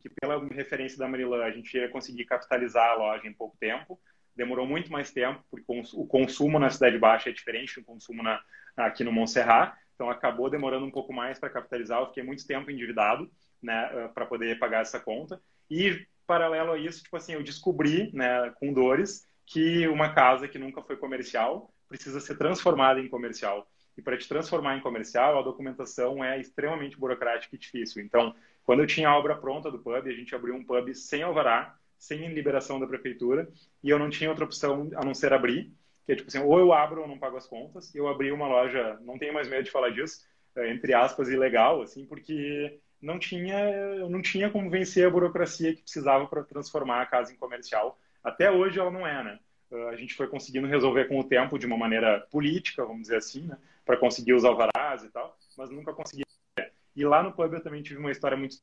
que 0.00 0.08
pela 0.08 0.42
referência 0.48 0.98
da 0.98 1.08
Marilã 1.08 1.44
a 1.44 1.50
gente 1.50 1.76
ia 1.76 1.88
conseguir 1.88 2.24
capitalizar 2.24 2.90
a 2.90 2.94
loja 2.94 3.26
em 3.26 3.32
pouco 3.32 3.56
tempo. 3.58 4.00
Demorou 4.34 4.66
muito 4.66 4.90
mais 4.90 5.10
tempo, 5.12 5.44
porque 5.50 5.66
o 5.94 6.06
consumo 6.06 6.58
na 6.58 6.70
Cidade 6.70 6.98
Baixa 6.98 7.28
é 7.28 7.32
diferente 7.32 7.78
do 7.78 7.84
consumo 7.84 8.22
na, 8.22 8.40
aqui 8.76 9.04
no 9.04 9.12
Montserrat. 9.12 9.74
Então 9.94 10.08
acabou 10.08 10.48
demorando 10.48 10.86
um 10.86 10.90
pouco 10.90 11.12
mais 11.12 11.38
para 11.38 11.50
capitalizar. 11.50 12.00
Eu 12.00 12.06
fiquei 12.06 12.22
muito 12.22 12.46
tempo 12.46 12.70
endividado, 12.70 13.30
né, 13.62 13.90
eh, 13.92 14.08
para 14.08 14.24
poder 14.24 14.58
pagar 14.58 14.80
essa 14.80 14.98
conta. 14.98 15.40
E 15.70 16.06
paralelo 16.26 16.72
a 16.72 16.78
isso, 16.78 17.02
tipo 17.02 17.16
assim, 17.16 17.34
eu 17.34 17.42
descobri, 17.42 18.10
né, 18.14 18.50
com 18.58 18.72
dores, 18.72 19.28
que 19.44 19.86
uma 19.88 20.14
casa 20.14 20.48
que 20.48 20.58
nunca 20.58 20.80
foi 20.82 20.96
comercial 20.96 21.70
precisa 21.88 22.20
ser 22.20 22.38
transformada 22.38 23.00
em 23.00 23.08
comercial. 23.08 23.68
E 23.98 24.02
para 24.02 24.16
te 24.16 24.28
transformar 24.28 24.76
em 24.76 24.80
comercial, 24.80 25.38
a 25.38 25.42
documentação 25.42 26.24
é 26.24 26.40
extremamente 26.40 26.96
burocrática 26.96 27.54
e 27.54 27.58
difícil. 27.58 28.02
Então, 28.02 28.34
quando 28.64 28.80
eu 28.80 28.86
tinha 28.86 29.08
a 29.08 29.16
obra 29.16 29.36
pronta 29.36 29.70
do 29.70 29.78
pub, 29.78 30.06
a 30.06 30.12
gente 30.12 30.34
abriu 30.34 30.54
um 30.54 30.64
pub 30.64 30.94
sem 30.94 31.22
alvará, 31.22 31.76
sem 31.98 32.32
liberação 32.32 32.80
da 32.80 32.86
prefeitura, 32.86 33.48
e 33.82 33.90
eu 33.90 33.98
não 33.98 34.08
tinha 34.08 34.30
outra 34.30 34.44
opção 34.44 34.90
a 34.96 35.04
não 35.04 35.14
ser 35.14 35.32
abrir, 35.32 35.72
que 36.06 36.12
é 36.12 36.16
tipo 36.16 36.28
assim, 36.28 36.38
ou 36.38 36.58
eu 36.58 36.72
abro 36.72 37.02
ou 37.02 37.08
não 37.08 37.18
pago 37.18 37.36
as 37.36 37.46
contas. 37.46 37.94
Eu 37.94 38.08
abri 38.08 38.32
uma 38.32 38.48
loja, 38.48 38.98
não 39.02 39.18
tenho 39.18 39.34
mais 39.34 39.48
medo 39.48 39.64
de 39.64 39.70
falar 39.70 39.90
disso, 39.90 40.26
é, 40.56 40.70
entre 40.72 40.94
aspas, 40.94 41.28
ilegal, 41.28 41.82
assim, 41.82 42.06
porque 42.06 42.80
não 43.00 43.18
tinha, 43.18 44.08
não 44.08 44.20
tinha 44.20 44.50
como 44.50 44.70
vencer 44.70 45.06
a 45.06 45.10
burocracia 45.10 45.74
que 45.74 45.82
precisava 45.82 46.26
para 46.26 46.42
transformar 46.42 47.02
a 47.02 47.06
casa 47.06 47.32
em 47.32 47.36
comercial. 47.36 47.98
Até 48.22 48.50
hoje 48.50 48.78
ela 48.78 48.90
não 48.90 49.06
é, 49.06 49.22
né? 49.22 49.38
A 49.90 49.96
gente 49.96 50.14
foi 50.14 50.26
conseguindo 50.26 50.66
resolver 50.66 51.06
com 51.06 51.18
o 51.20 51.24
tempo 51.24 51.58
de 51.58 51.64
uma 51.64 51.76
maneira 51.76 52.26
política, 52.30 52.84
vamos 52.84 53.02
dizer 53.02 53.16
assim, 53.16 53.46
né? 53.46 53.56
Para 53.84 53.96
conseguir 53.96 54.32
os 54.32 54.44
alvarás 54.44 55.04
e 55.04 55.10
tal, 55.10 55.36
mas 55.56 55.70
nunca 55.70 55.92
consegui 55.92 56.24
e 56.94 57.04
lá 57.04 57.22
no 57.22 57.32
pub 57.32 57.52
eu 57.52 57.62
também 57.62 57.82
tive 57.82 58.00
uma 58.00 58.10
história 58.10 58.36
muito 58.36 58.56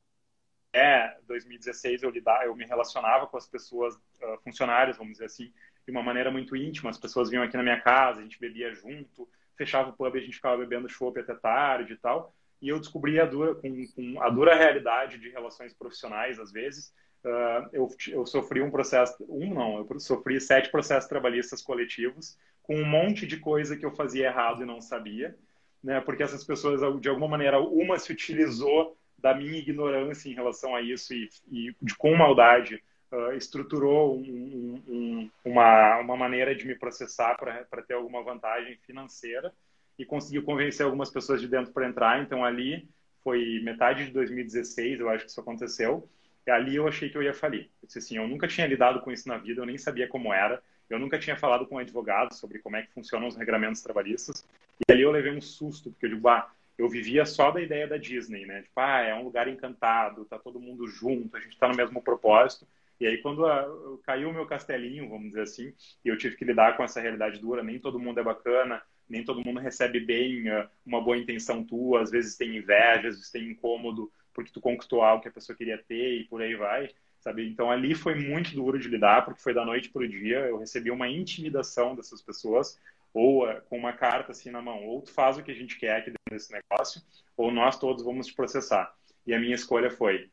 é 0.72 1.16
2016 1.26 2.02
eu 2.02 2.10
lidar, 2.10 2.44
eu 2.44 2.54
me 2.54 2.64
relacionava 2.64 3.26
com 3.26 3.36
as 3.36 3.46
pessoas 3.46 3.94
uh, 3.94 4.38
funcionárias, 4.44 4.96
vamos 4.96 5.12
dizer 5.12 5.26
assim, 5.26 5.52
de 5.86 5.90
uma 5.90 6.02
maneira 6.02 6.30
muito 6.30 6.54
íntima. 6.54 6.90
As 6.90 6.98
pessoas 6.98 7.30
vinham 7.30 7.42
aqui 7.42 7.56
na 7.56 7.62
minha 7.62 7.80
casa, 7.80 8.20
a 8.20 8.22
gente 8.22 8.38
bebia 8.38 8.74
junto, 8.74 9.28
fechava 9.56 9.90
o 9.90 9.92
pub, 9.92 10.14
a 10.14 10.20
gente 10.20 10.36
ficava 10.36 10.58
bebendo 10.58 10.88
chopp 10.88 11.18
até 11.18 11.34
tarde 11.34 11.94
e 11.94 11.96
tal. 11.96 12.34
E 12.60 12.68
eu 12.68 12.78
descobri 12.78 13.20
a 13.20 13.24
dura, 13.24 13.54
com, 13.54 13.86
com 13.94 14.22
a 14.22 14.28
dura 14.28 14.54
realidade 14.54 15.18
de 15.18 15.30
relações 15.30 15.72
profissionais, 15.72 16.38
às 16.38 16.52
vezes. 16.52 16.92
Uh, 17.24 17.68
eu, 17.72 17.88
eu 18.08 18.26
sofri 18.26 18.60
um 18.60 18.70
processo, 18.70 19.16
um 19.28 19.52
não, 19.52 19.78
eu 19.78 20.00
sofri 20.00 20.40
sete 20.40 20.70
processos 20.70 21.08
trabalhistas 21.08 21.62
coletivos 21.62 22.38
com 22.62 22.76
um 22.76 22.84
monte 22.84 23.26
de 23.26 23.38
coisa 23.38 23.76
que 23.76 23.84
eu 23.84 23.90
fazia 23.90 24.26
errado 24.26 24.62
e 24.62 24.66
não 24.66 24.80
sabia 24.80 25.36
né? 25.82 26.00
Porque 26.00 26.22
essas 26.22 26.44
pessoas, 26.44 26.80
de 27.00 27.08
alguma 27.08 27.28
maneira, 27.28 27.60
uma 27.60 27.98
se 27.98 28.12
utilizou 28.12 28.96
da 29.18 29.34
minha 29.34 29.58
ignorância 29.58 30.28
em 30.28 30.34
relação 30.34 30.74
a 30.74 30.80
isso 30.80 31.12
e, 31.12 31.28
e 31.50 31.74
de 31.82 31.94
com 31.96 32.14
maldade 32.14 32.82
uh, 33.10 33.32
estruturou 33.32 34.16
um, 34.16 34.82
um, 34.86 35.30
uma, 35.44 35.98
uma 35.98 36.16
maneira 36.16 36.54
de 36.54 36.66
me 36.66 36.74
processar 36.74 37.36
para 37.36 37.82
ter 37.82 37.94
alguma 37.94 38.22
vantagem 38.22 38.76
financeira 38.86 39.52
e 39.98 40.04
conseguiu 40.04 40.44
convencer 40.44 40.86
algumas 40.86 41.10
pessoas 41.10 41.40
de 41.40 41.48
dentro 41.48 41.72
para 41.72 41.88
entrar. 41.88 42.22
Então 42.22 42.44
ali 42.44 42.88
foi 43.24 43.60
metade 43.62 44.06
de 44.06 44.12
2016, 44.12 45.00
eu 45.00 45.08
acho 45.10 45.24
que 45.24 45.30
isso 45.30 45.40
aconteceu. 45.40 46.08
E 46.46 46.50
ali 46.50 46.76
eu 46.76 46.86
achei 46.86 47.10
que 47.10 47.18
eu 47.18 47.22
ia 47.22 47.34
falir. 47.34 47.68
Eu 47.82 47.86
disse 47.86 47.98
assim, 47.98 48.16
eu 48.16 48.28
nunca 48.28 48.46
tinha 48.46 48.66
lidado 48.66 49.00
com 49.00 49.10
isso 49.10 49.28
na 49.28 49.36
vida, 49.36 49.60
eu 49.60 49.66
nem 49.66 49.76
sabia 49.76 50.08
como 50.08 50.32
era. 50.32 50.62
Eu 50.88 50.98
nunca 50.98 51.18
tinha 51.18 51.36
falado 51.36 51.66
com 51.66 51.76
um 51.76 51.78
advogado 51.78 52.34
sobre 52.34 52.58
como 52.58 52.76
é 52.76 52.82
que 52.82 52.92
funcionam 52.92 53.28
os 53.28 53.36
regramentos 53.36 53.82
trabalhistas. 53.82 54.46
E 54.80 54.92
ali 54.92 55.02
eu 55.02 55.10
levei 55.10 55.32
um 55.32 55.40
susto, 55.40 55.90
porque 55.90 56.06
eu 56.06 56.10
digo, 56.10 56.28
ah, 56.28 56.50
eu 56.76 56.88
vivia 56.88 57.26
só 57.26 57.50
da 57.50 57.60
ideia 57.60 57.86
da 57.86 57.96
Disney, 57.96 58.46
né? 58.46 58.62
Tipo, 58.62 58.80
ah, 58.80 59.00
é 59.00 59.14
um 59.14 59.24
lugar 59.24 59.48
encantado, 59.48 60.24
tá 60.24 60.38
todo 60.38 60.60
mundo 60.60 60.86
junto, 60.86 61.36
a 61.36 61.40
gente 61.40 61.52
está 61.52 61.68
no 61.68 61.76
mesmo 61.76 62.00
propósito. 62.00 62.66
E 63.00 63.06
aí, 63.06 63.18
quando 63.18 63.46
a, 63.46 63.66
caiu 64.04 64.30
o 64.30 64.32
meu 64.32 64.46
castelinho, 64.46 65.08
vamos 65.08 65.28
dizer 65.28 65.42
assim, 65.42 65.72
e 66.04 66.08
eu 66.08 66.16
tive 66.16 66.36
que 66.36 66.44
lidar 66.44 66.76
com 66.76 66.82
essa 66.82 67.00
realidade 67.00 67.40
dura, 67.40 67.62
nem 67.62 67.78
todo 67.78 67.98
mundo 67.98 68.18
é 68.18 68.22
bacana, 68.22 68.82
nem 69.08 69.24
todo 69.24 69.44
mundo 69.44 69.60
recebe 69.60 70.00
bem 70.00 70.50
uh, 70.50 70.68
uma 70.84 71.00
boa 71.00 71.16
intenção 71.16 71.64
tua, 71.64 72.02
às 72.02 72.10
vezes 72.10 72.36
tem 72.36 72.56
inveja, 72.56 73.08
às 73.08 73.16
vezes 73.16 73.30
tem 73.30 73.50
incômodo 73.50 74.10
porque 74.38 74.52
tu 74.52 74.60
conquistou 74.60 75.02
algo 75.02 75.20
que 75.20 75.28
a 75.28 75.32
pessoa 75.32 75.56
queria 75.56 75.78
ter 75.78 76.20
e 76.20 76.24
por 76.24 76.40
aí 76.40 76.54
vai 76.54 76.90
sabe? 77.28 77.46
Então 77.46 77.70
ali 77.70 77.94
foi 77.94 78.14
muito 78.14 78.54
duro 78.54 78.78
de 78.78 78.88
lidar, 78.88 79.24
porque 79.24 79.40
foi 79.40 79.52
da 79.52 79.64
noite 79.64 79.90
para 79.90 80.02
o 80.02 80.08
dia, 80.08 80.38
eu 80.40 80.58
recebi 80.58 80.90
uma 80.90 81.08
intimidação 81.08 81.94
dessas 81.94 82.22
pessoas, 82.22 82.80
ou 83.12 83.46
uh, 83.46 83.60
com 83.68 83.76
uma 83.76 83.92
carta 83.92 84.32
assim 84.32 84.50
na 84.50 84.62
mão, 84.62 84.84
ou 84.86 85.02
tu 85.02 85.12
faz 85.12 85.36
o 85.36 85.42
que 85.42 85.50
a 85.50 85.54
gente 85.54 85.78
quer 85.78 85.96
aqui 85.96 86.06
dentro 86.06 86.30
desse 86.30 86.52
negócio, 86.52 87.02
ou 87.36 87.50
nós 87.50 87.78
todos 87.78 88.02
vamos 88.02 88.26
te 88.26 88.34
processar. 88.34 88.94
E 89.26 89.34
a 89.34 89.38
minha 89.38 89.54
escolha 89.54 89.90
foi, 89.90 90.30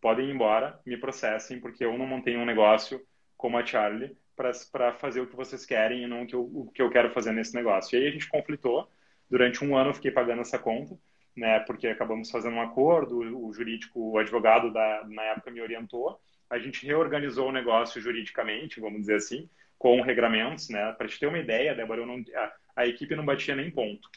podem 0.00 0.28
ir 0.28 0.34
embora, 0.34 0.78
me 0.84 0.96
processem, 0.98 1.58
porque 1.58 1.84
eu 1.84 1.96
não 1.96 2.06
montei 2.06 2.36
um 2.36 2.44
negócio 2.44 3.00
como 3.36 3.56
a 3.56 3.64
Charlie 3.64 4.14
para 4.36 4.92
fazer 4.92 5.20
o 5.20 5.26
que 5.26 5.36
vocês 5.36 5.64
querem 5.64 6.02
e 6.02 6.06
não 6.06 6.22
o 6.22 6.26
que, 6.26 6.34
eu, 6.34 6.42
o 6.42 6.70
que 6.72 6.82
eu 6.82 6.90
quero 6.90 7.10
fazer 7.10 7.32
nesse 7.32 7.54
negócio. 7.54 7.96
E 7.96 8.02
aí 8.02 8.08
a 8.08 8.10
gente 8.10 8.28
conflitou, 8.28 8.88
durante 9.30 9.64
um 9.64 9.76
ano 9.76 9.90
eu 9.90 9.94
fiquei 9.94 10.10
pagando 10.10 10.42
essa 10.42 10.58
conta, 10.58 10.98
né, 11.36 11.60
porque 11.60 11.88
acabamos 11.88 12.30
fazendo 12.30 12.56
um 12.56 12.62
acordo, 12.62 13.18
o 13.18 13.52
jurídico, 13.52 14.12
o 14.12 14.18
advogado 14.18 14.72
da, 14.72 15.04
na 15.08 15.22
época 15.22 15.50
me 15.50 15.60
orientou, 15.60 16.20
a 16.54 16.58
gente 16.58 16.86
reorganizou 16.86 17.48
o 17.48 17.52
negócio 17.52 18.00
juridicamente, 18.00 18.80
vamos 18.80 19.00
dizer 19.00 19.16
assim, 19.16 19.48
com 19.76 20.00
regramentos, 20.00 20.68
né? 20.68 20.92
Para 20.92 21.08
te 21.08 21.18
ter 21.18 21.26
uma 21.26 21.38
ideia, 21.38 21.74
Débora, 21.74 22.06
não, 22.06 22.22
a, 22.36 22.52
a, 22.76 22.86
equipe 22.86 23.16
não 23.16 23.24
batia 23.24 23.56
nem 23.56 23.70
ponto. 23.70 24.08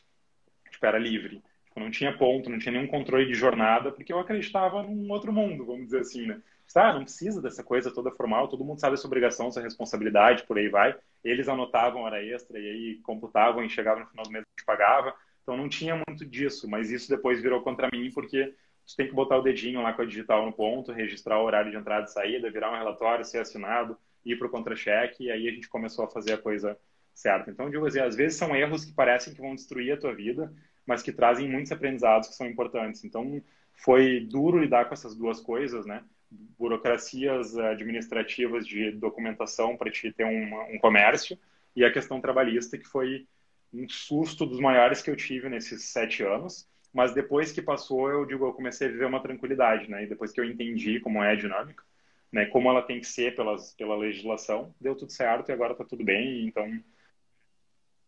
Tipo, 0.70 0.86
era 0.86 1.00
livre. 1.00 1.42
Tipo, 1.66 1.80
não 1.80 1.90
tinha 1.90 2.16
ponto, 2.16 2.48
não 2.48 2.60
tinha 2.60 2.72
nenhum 2.72 2.86
controle 2.86 3.26
de 3.26 3.34
jornada, 3.34 3.92
porque 3.92 4.14
eu 4.14 4.20
acreditava 4.20 4.84
num 4.84 5.12
outro 5.12 5.34
mundo, 5.34 5.66
vamos 5.66 5.86
dizer 5.86 6.02
assim, 6.02 6.28
né? 6.28 6.40
Ah, 6.76 6.94
não 6.94 7.04
precisa 7.04 7.42
dessa 7.42 7.64
coisa 7.64 7.92
toda 7.92 8.12
formal, 8.12 8.48
todo 8.48 8.64
mundo 8.64 8.80
sabe 8.80 8.94
a 8.94 8.98
sua 8.98 9.08
obrigação, 9.08 9.52
sua 9.52 9.64
responsabilidade, 9.64 10.44
por 10.44 10.60
aí 10.60 10.70
vai. 10.70 10.96
Eles 11.24 11.50
anotavam 11.50 12.04
hora 12.04 12.24
extra 12.24 12.60
e 12.60 12.70
aí 12.70 12.96
computavam 13.02 13.64
e 13.64 13.70
chegava 13.70 14.02
no 14.02 14.08
final 14.08 14.26
do 14.26 14.32
mês 14.32 14.46
e 14.62 14.66
pagava. 14.66 15.16
Então 15.42 15.58
não 15.58 15.68
tinha 15.68 15.96
muito 16.08 16.24
disso, 16.24 16.70
mas 16.70 16.92
isso 16.92 17.10
depois 17.10 17.42
virou 17.42 17.62
contra 17.62 17.90
mim 17.92 18.12
porque 18.12 18.54
tu 18.88 18.96
tem 18.96 19.08
que 19.08 19.14
botar 19.14 19.38
o 19.38 19.42
dedinho 19.42 19.82
lá 19.82 19.92
com 19.92 20.02
a 20.02 20.06
digital 20.06 20.46
no 20.46 20.54
ponto, 20.54 20.94
registrar 20.94 21.40
o 21.40 21.46
horário 21.46 21.70
de 21.70 21.78
entrada 21.78 22.06
e 22.06 22.12
saída, 22.12 22.50
virar 22.50 22.72
um 22.72 22.78
relatório, 22.78 23.26
ser 23.26 23.40
assinado, 23.40 23.98
ir 24.26 24.38
para 24.38 24.48
o 24.48 24.50
contra-cheque, 24.50 25.26
e 25.26 25.32
aí 25.32 25.48
a 25.48 25.52
gente 25.52 25.68
começou 25.68 26.06
a 26.06 26.10
fazer 26.10 26.34
a 26.34 26.38
coisa 26.38 26.78
certa. 27.14 27.52
Então, 27.52 27.70
digo 27.70 27.86
assim, 27.86 28.00
às 28.00 28.16
vezes 28.16 28.38
são 28.38 28.56
erros 28.56 28.86
que 28.86 28.94
parecem 28.94 29.34
que 29.34 29.42
vão 29.42 29.56
destruir 29.56 29.94
a 29.94 29.98
tua 29.98 30.14
vida, 30.16 30.54
mas 30.86 31.04
que 31.04 31.12
trazem 31.12 31.50
muitos 31.50 31.72
aprendizados 31.72 32.30
que 32.30 32.36
são 32.36 32.48
importantes. 32.48 33.04
Então, 33.04 33.42
foi 33.74 34.22
duro 34.22 34.60
lidar 34.60 34.86
com 34.86 34.94
essas 34.94 35.16
duas 35.16 35.42
coisas, 35.42 35.86
né? 35.86 36.04
Burocracias 36.30 37.58
administrativas 37.58 38.66
de 38.66 38.92
documentação 38.92 39.76
para 39.76 39.92
te 39.92 40.12
ter 40.12 40.26
um, 40.26 40.76
um 40.76 40.80
comércio 40.80 41.38
e 41.76 41.84
a 41.84 41.92
questão 41.92 42.22
trabalhista, 42.22 42.78
que 42.78 42.88
foi 42.88 43.28
um 43.74 43.88
susto 43.88 44.46
dos 44.46 44.60
maiores 44.60 45.02
que 45.02 45.10
eu 45.10 45.16
tive 45.16 45.50
nesses 45.50 45.84
sete 45.86 46.24
anos. 46.24 46.68
Mas 46.98 47.14
depois 47.14 47.52
que 47.52 47.62
passou, 47.62 48.10
eu 48.10 48.26
digo, 48.26 48.44
eu 48.44 48.54
comecei 48.54 48.88
a 48.88 48.92
viver 48.92 49.06
uma 49.06 49.22
tranquilidade, 49.22 49.88
né? 49.88 50.02
E 50.02 50.08
depois 50.08 50.32
que 50.32 50.42
eu 50.42 50.44
entendi 50.44 51.00
como 51.00 51.24
é 51.24 51.32
a 51.32 51.36
dinâmica, 51.36 51.84
né? 52.32 52.48
Como 52.48 52.68
ela 52.72 52.82
tem 52.82 53.00
que 53.00 53.06
ser 53.06 53.36
pelas, 53.36 53.72
pela 53.76 53.96
legislação, 53.96 54.74
deu 54.82 54.96
tudo 54.96 55.12
certo 55.12 55.50
e 55.50 55.52
agora 55.52 55.74
está 55.74 55.86
tudo 55.86 56.04
bem. 56.04 56.48
Então, 56.48 56.66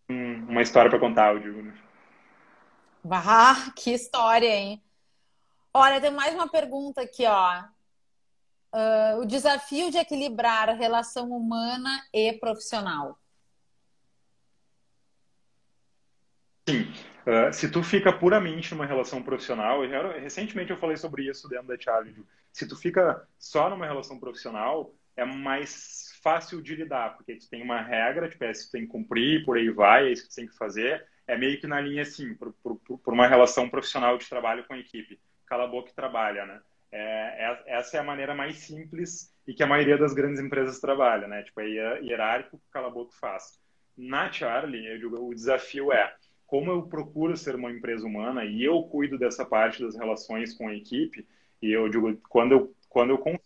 uma 0.09 0.63
história 0.63 0.89
para 0.89 0.99
contar, 0.99 1.35
eu 1.35 1.39
digo. 1.39 1.61
Né? 1.61 1.77
Ah, 3.11 3.71
que 3.75 3.91
história, 3.91 4.55
hein? 4.55 4.83
Olha, 5.71 6.01
tem 6.01 6.09
mais 6.09 6.33
uma 6.33 6.49
pergunta 6.49 7.01
aqui, 7.01 7.27
ó. 7.27 7.63
Uh, 8.73 9.21
o 9.21 9.25
desafio 9.27 9.91
de 9.91 9.99
equilibrar 9.99 10.67
a 10.67 10.73
relação 10.73 11.29
humana 11.29 11.91
e 12.11 12.33
profissional. 12.33 13.19
Sim. 16.67 16.91
Uh, 17.29 17.53
se 17.53 17.69
tu 17.69 17.83
fica 17.83 18.11
puramente 18.11 18.73
numa 18.73 18.87
relação 18.87 19.21
profissional, 19.21 19.85
eu, 19.85 20.19
recentemente 20.19 20.71
eu 20.71 20.77
falei 20.79 20.97
sobre 20.97 21.29
isso 21.29 21.47
dentro 21.47 21.67
da 21.67 21.79
Charlie, 21.79 22.15
se 22.51 22.67
tu 22.67 22.75
fica 22.75 23.23
só 23.37 23.69
numa 23.69 23.85
relação 23.85 24.19
profissional, 24.19 24.95
é 25.15 25.23
mais 25.23 26.17
fácil 26.23 26.59
de 26.59 26.75
lidar, 26.75 27.15
porque 27.15 27.35
tu 27.35 27.47
tem 27.47 27.61
uma 27.61 27.83
regra, 27.83 28.27
tipo, 28.27 28.43
é, 28.43 28.51
tu 28.51 28.71
tem 28.71 28.81
que 28.81 28.87
cumprir, 28.87 29.45
por 29.45 29.57
aí 29.57 29.69
vai, 29.69 30.07
é 30.07 30.11
isso 30.11 30.23
que 30.23 30.29
tu 30.29 30.35
tem 30.37 30.47
que 30.47 30.57
fazer, 30.57 31.05
é 31.27 31.37
meio 31.37 31.59
que 31.59 31.67
na 31.67 31.79
linha 31.79 32.01
assim, 32.01 32.33
por, 32.33 32.51
por, 32.63 32.79
por 32.97 33.13
uma 33.13 33.27
relação 33.27 33.69
profissional 33.69 34.17
de 34.17 34.27
trabalho 34.27 34.65
com 34.65 34.73
a 34.73 34.79
equipe. 34.79 35.19
Cala 35.45 35.65
a 35.65 35.67
boca 35.67 35.91
e 35.91 35.95
trabalha, 35.95 36.47
né? 36.47 36.59
É, 36.91 37.45
é, 37.45 37.63
essa 37.77 37.97
é 37.97 37.99
a 37.99 38.03
maneira 38.03 38.33
mais 38.33 38.57
simples 38.57 39.31
e 39.45 39.53
que 39.53 39.61
a 39.61 39.67
maioria 39.67 39.99
das 39.99 40.15
grandes 40.15 40.39
empresas 40.41 40.79
trabalha, 40.79 41.27
né? 41.27 41.43
Tipo, 41.43 41.61
é 41.61 42.01
hierárquico, 42.01 42.59
cala 42.71 42.87
a 42.87 42.91
boca 42.91 43.13
e 43.15 43.19
faz. 43.19 43.59
Na 43.95 44.31
Charlie, 44.31 44.87
eu 44.87 44.97
digo, 44.97 45.29
o 45.29 45.35
desafio 45.35 45.93
é 45.93 46.15
como 46.49 46.71
eu 46.71 46.81
procuro 46.81 47.37
ser 47.37 47.53
uma 47.53 47.71
empresa 47.71 48.07
humana 48.07 48.43
e 48.43 48.63
eu 48.63 48.81
cuido 48.81 49.19
dessa 49.19 49.45
parte 49.45 49.83
das 49.83 49.95
relações 49.95 50.51
com 50.55 50.67
a 50.67 50.73
equipe, 50.73 51.27
e 51.61 51.71
eu 51.71 51.87
digo, 51.87 52.17
quando 52.27 52.53
eu, 52.53 52.75
quando 52.89 53.11
eu 53.11 53.19
consigo 53.19 53.43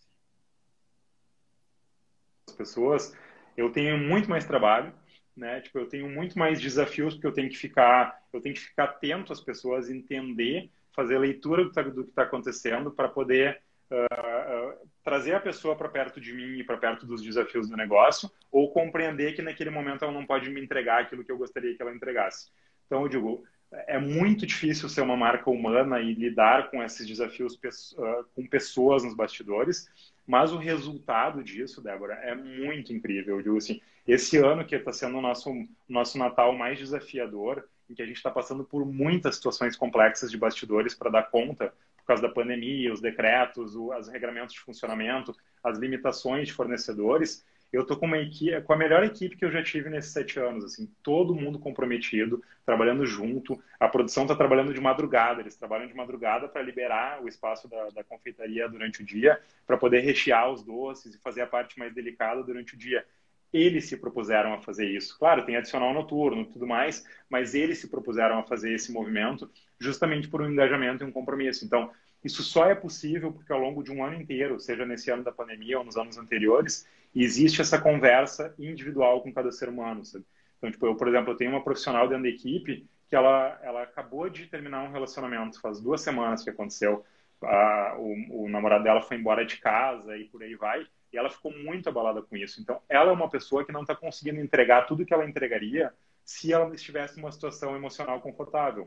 as 2.48 2.56
pessoas, 2.56 3.18
eu 3.58 3.70
tenho 3.72 3.98
muito 3.98 4.30
mais 4.30 4.46
trabalho, 4.46 4.94
né? 5.36 5.60
Tipo, 5.60 5.80
eu 5.80 5.88
tenho 5.88 6.10
muito 6.10 6.40
mais 6.40 6.62
desafios 6.62 7.16
porque 7.16 7.28
eu 7.28 7.34
tenho 7.34 7.50
que 7.50 7.58
ficar, 7.58 8.24
eu 8.32 8.40
tenho 8.40 8.56
que 8.56 8.62
ficar 8.62 8.86
atento 8.86 9.34
às 9.34 9.42
pessoas, 9.42 9.90
entender, 9.90 10.72
fazer 10.96 11.18
leitura 11.18 11.66
do 11.66 11.72
que 11.74 11.80
está 11.80 12.02
tá 12.16 12.24
acontecendo 12.24 12.90
para 12.90 13.10
poder 13.10 13.62
uh, 13.92 14.72
uh, 14.72 14.90
trazer 15.04 15.34
a 15.34 15.42
pessoa 15.42 15.76
para 15.76 15.90
perto 15.90 16.22
de 16.22 16.32
mim 16.32 16.60
e 16.60 16.64
para 16.64 16.78
perto 16.78 17.06
dos 17.06 17.22
desafios 17.22 17.68
do 17.68 17.76
negócio, 17.76 18.32
ou 18.50 18.72
compreender 18.72 19.34
que 19.36 19.42
naquele 19.42 19.72
momento 19.72 20.06
ela 20.06 20.14
não 20.14 20.26
pode 20.26 20.50
me 20.50 20.64
entregar 20.64 21.02
aquilo 21.02 21.26
que 21.26 21.32
eu 21.34 21.38
gostaria 21.38 21.76
que 21.76 21.82
ela 21.82 21.94
entregasse. 21.94 22.50
Então, 22.86 23.04
eu 23.04 23.10
digo, 23.10 23.44
é 23.88 23.98
muito 23.98 24.46
difícil 24.46 24.88
ser 24.88 25.02
uma 25.02 25.18
marca 25.18 25.50
humana 25.50 26.00
e 26.00 26.14
lidar 26.14 26.70
com 26.70 26.84
esses 26.84 27.08
desafios 27.08 27.56
uh, 27.56 28.26
com 28.36 28.46
pessoas 28.48 29.04
nos 29.04 29.16
bastidores, 29.16 29.88
mas 30.26 30.52
o 30.54 30.58
resultado 30.58 31.44
disso, 31.44 31.82
Débora, 31.82 32.14
é 32.16 32.36
muito 32.36 32.94
incrível. 32.94 33.38
Eu 33.38 33.44
digo 33.44 33.58
assim, 33.58 33.82
esse 34.08 34.38
ano 34.38 34.66
que 34.66 34.76
está 34.76 34.92
sendo 34.92 35.18
o 35.18 35.22
nosso, 35.22 35.52
nosso 35.88 36.18
Natal 36.18 36.56
mais 36.56 36.78
desafiador, 36.78 37.68
em 37.90 37.94
que 37.94 38.02
a 38.02 38.06
gente 38.06 38.18
está 38.18 38.32
passando 38.32 38.64
por 38.64 38.86
muitas 38.86 39.36
situações 39.36 39.76
complexas 39.76 40.32
de 40.32 40.38
bastidores 40.38 40.96
para 40.96 41.10
dar 41.10 41.24
conta, 41.24 41.74
por 41.98 42.08
causa 42.08 42.22
da 42.22 42.30
pandemia, 42.30 42.92
os 42.92 43.02
decretos, 43.02 43.76
os 43.76 44.08
regramentos 44.08 44.54
de 44.54 44.60
funcionamento, 44.60 45.34
as 45.64 45.78
limitações 45.78 46.48
de 46.48 46.54
fornecedores, 46.54 47.46
eu 47.74 47.84
tô 47.84 47.98
com 47.98 48.06
uma 48.06 48.20
equipe, 48.20 48.62
com 48.62 48.72
a 48.72 48.78
melhor 48.78 49.04
equipe 49.04 49.36
que 49.36 49.44
eu 49.44 49.52
já 49.52 49.64
tive 49.64 49.90
nesses 49.90 50.14
sete 50.14 50.40
anos, 50.40 50.64
assim, 50.64 50.88
todo 51.02 51.34
mundo 51.34 51.58
comprometido, 51.58 52.44
trabalhando 52.64 53.04
junto. 53.04 53.60
A 53.80 53.88
produção 53.90 54.24
está 54.26 54.36
trabalhando 54.36 54.72
de 54.72 54.80
madrugada, 54.80 55.42
eles 55.42 55.56
trabalham 55.56 55.88
de 55.88 55.96
madrugada 55.96 56.48
para 56.48 56.62
liberar 56.62 57.24
o 57.24 57.28
espaço 57.28 57.68
da, 57.68 57.90
da 57.90 58.04
confeitaria 58.04 58.70
durante 58.70 59.02
o 59.02 59.06
dia, 59.06 59.42
para 59.66 59.76
poder 59.76 60.02
rechear 60.02 60.52
os 60.52 60.64
doces 60.64 61.16
e 61.16 61.20
fazer 61.20 61.42
a 61.42 61.48
parte 61.48 61.80
mais 61.80 61.92
delicada 61.96 62.44
durante 62.44 62.76
o 62.76 62.78
dia. 62.78 63.04
Eles 63.52 63.86
se 63.86 63.98
propuseram 63.98 64.54
a 64.54 64.60
fazer 64.60 64.88
isso. 64.88 65.18
Claro, 65.18 65.44
tem 65.44 65.56
adicional 65.56 65.94
noturno 65.96 66.44
e 66.44 66.46
tudo 66.46 66.68
mais, 66.68 67.04
mas 67.28 67.56
eles 67.56 67.80
se 67.80 67.90
propuseram 67.90 68.38
a 68.38 68.44
fazer 68.44 68.72
esse 68.72 68.92
movimento 68.92 69.50
justamente 69.80 70.28
por 70.28 70.42
um 70.44 70.52
engajamento 70.52 71.04
e 71.04 71.08
um 71.08 71.12
compromisso. 71.12 71.66
Então, 71.66 71.92
isso 72.24 72.42
só 72.44 72.66
é 72.66 72.76
possível 72.76 73.32
porque 73.32 73.52
ao 73.52 73.60
longo 73.60 73.84
de 73.84 73.92
um 73.92 74.04
ano 74.04 74.22
inteiro, 74.22 74.60
seja 74.60 74.86
nesse 74.86 75.12
ano 75.12 75.24
da 75.24 75.32
pandemia 75.32 75.78
ou 75.78 75.84
nos 75.86 75.98
anos 75.98 76.18
anteriores, 76.18 76.88
existe 77.16 77.62
essa 77.62 77.80
conversa 77.80 78.54
individual 78.58 79.22
com 79.22 79.34
cada 79.34 79.52
ser 79.52 79.70
humano, 79.70 80.04
sabe? 80.06 80.26
Então, 80.58 80.72
tipo, 80.72 80.86
eu, 80.86 80.96
por 80.96 81.08
exemplo, 81.08 81.34
eu 81.34 81.38
tenho 81.38 81.52
uma 81.52 81.64
profissional 81.64 82.08
dentro 82.08 82.24
da 82.24 82.30
equipe 82.30 82.88
que 83.10 83.16
ela, 83.16 83.60
ela 83.62 83.84
acabou 83.84 84.30
de 84.30 84.48
terminar 84.48 84.84
um 84.84 84.92
relacionamento, 84.92 85.60
faz 85.60 85.80
duas 85.80 86.02
semanas 86.02 86.44
que 86.44 86.50
aconteceu. 86.50 87.06
A, 87.44 87.96
o, 88.00 88.46
o 88.46 88.50
namorado 88.50 88.84
dela 88.84 89.02
foi 89.02 89.18
embora 89.18 89.46
de 89.46 89.58
casa 89.58 90.16
e 90.18 90.24
por 90.26 90.42
aí 90.42 90.56
vai, 90.56 90.88
e 91.12 91.18
ela 91.18 91.30
ficou 91.30 91.52
muito 91.52 91.90
abalada 91.90 92.22
com 92.22 92.38
isso. 92.38 92.62
Então, 92.62 92.82
ela 92.88 93.12
é 93.12 93.14
uma 93.14 93.30
pessoa 93.30 93.66
que 93.66 93.72
não 93.72 93.82
está 93.82 93.96
conseguindo 93.96 94.40
entregar 94.40 94.88
tudo 94.88 95.06
que 95.06 95.14
ela 95.14 95.28
entregaria 95.28 95.94
se 96.24 96.54
ela 96.54 96.74
estivesse 96.74 97.18
numa 97.18 97.32
situação 97.32 97.76
emocional 97.76 98.22
confortável. 98.22 98.86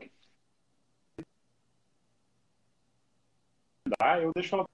Eu 4.21 4.31
deixo 4.33 4.55
ela 4.55 4.65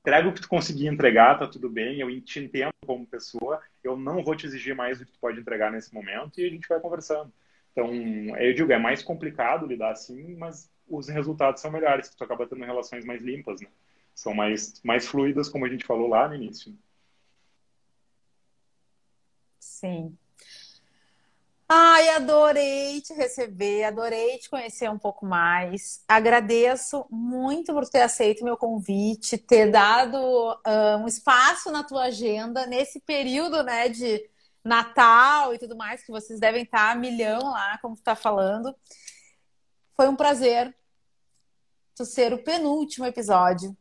entrega 0.00 0.28
o 0.28 0.32
que 0.32 0.40
tu 0.40 0.48
conseguir 0.48 0.86
entregar, 0.86 1.38
tá 1.38 1.46
tudo 1.46 1.68
bem, 1.68 2.00
eu 2.00 2.20
te 2.22 2.40
entendo 2.40 2.70
como 2.86 3.06
pessoa, 3.06 3.60
eu 3.84 3.96
não 3.96 4.24
vou 4.24 4.34
te 4.34 4.46
exigir 4.46 4.74
mais 4.74 4.98
do 4.98 5.04
que 5.04 5.12
tu 5.12 5.18
pode 5.18 5.38
entregar 5.38 5.70
nesse 5.70 5.92
momento 5.92 6.40
e 6.40 6.46
a 6.46 6.50
gente 6.50 6.66
vai 6.68 6.80
conversando. 6.80 7.32
Então, 7.72 7.92
eu 8.38 8.54
digo, 8.54 8.72
é 8.72 8.78
mais 8.78 9.02
complicado 9.02 9.66
lidar 9.66 9.92
assim, 9.92 10.34
mas 10.36 10.70
os 10.88 11.08
resultados 11.08 11.60
são 11.60 11.70
melhores, 11.70 12.08
tu 12.08 12.24
acaba 12.24 12.46
tendo 12.46 12.64
relações 12.64 13.04
mais 13.04 13.22
limpas, 13.22 13.60
né? 13.60 13.68
São 14.14 14.32
mais, 14.34 14.80
mais 14.82 15.06
fluidas, 15.06 15.48
como 15.48 15.66
a 15.66 15.68
gente 15.68 15.84
falou 15.84 16.08
lá 16.08 16.26
no 16.26 16.34
início. 16.34 16.74
Sim. 19.60 20.16
Ai, 21.70 22.08
adorei 22.10 23.02
te 23.02 23.12
receber, 23.12 23.84
adorei 23.84 24.38
te 24.38 24.48
conhecer 24.48 24.90
um 24.90 24.98
pouco 24.98 25.26
mais. 25.26 26.02
Agradeço 26.08 27.06
muito 27.10 27.74
por 27.74 27.86
ter 27.86 28.00
aceito 28.00 28.42
meu 28.42 28.56
convite, 28.56 29.36
ter 29.36 29.70
dado 29.70 30.16
uh, 30.16 30.96
um 30.98 31.06
espaço 31.06 31.70
na 31.70 31.84
tua 31.84 32.04
agenda 32.04 32.64
nesse 32.66 33.00
período, 33.00 33.62
né, 33.62 33.90
de 33.90 34.18
Natal 34.64 35.52
e 35.54 35.58
tudo 35.58 35.76
mais, 35.76 36.02
que 36.02 36.10
vocês 36.10 36.40
devem 36.40 36.62
estar 36.62 36.92
a 36.92 36.94
milhão 36.94 37.42
lá, 37.50 37.78
como 37.82 37.96
tu 37.96 38.02
tá 38.02 38.16
falando. 38.16 38.74
Foi 39.94 40.08
um 40.08 40.16
prazer 40.16 40.74
tu 41.94 42.04
ser 42.06 42.32
o 42.32 42.42
penúltimo 42.42 43.04
episódio 43.04 43.76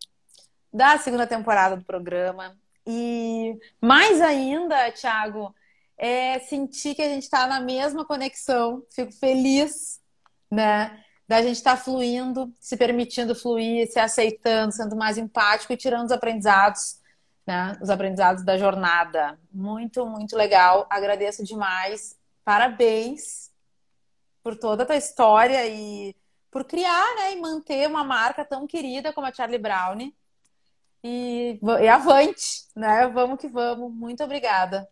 da 0.74 0.98
segunda 0.98 1.26
temporada 1.26 1.78
do 1.78 1.86
programa. 1.86 2.58
E 2.86 3.58
mais 3.82 4.20
ainda, 4.20 4.92
Thiago, 4.92 5.56
é 5.98 6.40
sentir 6.40 6.94
que 6.94 7.02
a 7.02 7.10
gente 7.10 7.24
está 7.24 7.48
na 7.48 7.60
mesma 7.60 8.06
conexão. 8.06 8.84
Fico 8.92 9.12
feliz, 9.14 10.00
né? 10.50 11.04
Da 11.28 11.42
gente 11.42 11.56
estar 11.58 11.76
tá 11.76 11.84
fluindo, 11.84 12.54
se 12.60 12.78
permitindo 12.78 13.36
fluir, 13.36 13.92
se 13.92 14.00
aceitando, 14.00 14.72
sendo 14.74 14.96
mais 14.96 15.18
empático 15.18 15.74
e 15.74 15.78
tirando 15.78 16.06
os 16.06 16.12
aprendizados, 16.12 17.02
né? 17.46 17.78
Os 17.82 17.90
aprendizados 17.90 18.46
da 18.46 18.58
jornada. 18.58 19.38
Muito, 19.52 20.06
muito 20.06 20.36
legal. 20.38 20.86
Agradeço 20.90 21.44
demais. 21.44 22.16
Parabéns 22.46 23.52
por 24.44 24.56
toda 24.58 24.84
a 24.84 24.86
tua 24.86 24.96
história 24.96 25.68
e 25.68 26.16
por 26.50 26.64
criar 26.64 27.16
né, 27.16 27.34
e 27.34 27.42
manter 27.42 27.88
uma 27.88 28.04
marca 28.04 28.46
tão 28.46 28.66
querida 28.66 29.12
como 29.12 29.28
a 29.28 29.34
Charlie 29.34 29.58
Brown. 29.58 30.12
E, 31.04 31.60
e 31.82 31.88
avante, 31.88 32.68
né? 32.76 33.08
Vamos 33.08 33.40
que 33.40 33.48
vamos. 33.48 33.92
Muito 33.94 34.24
obrigada 34.24 34.88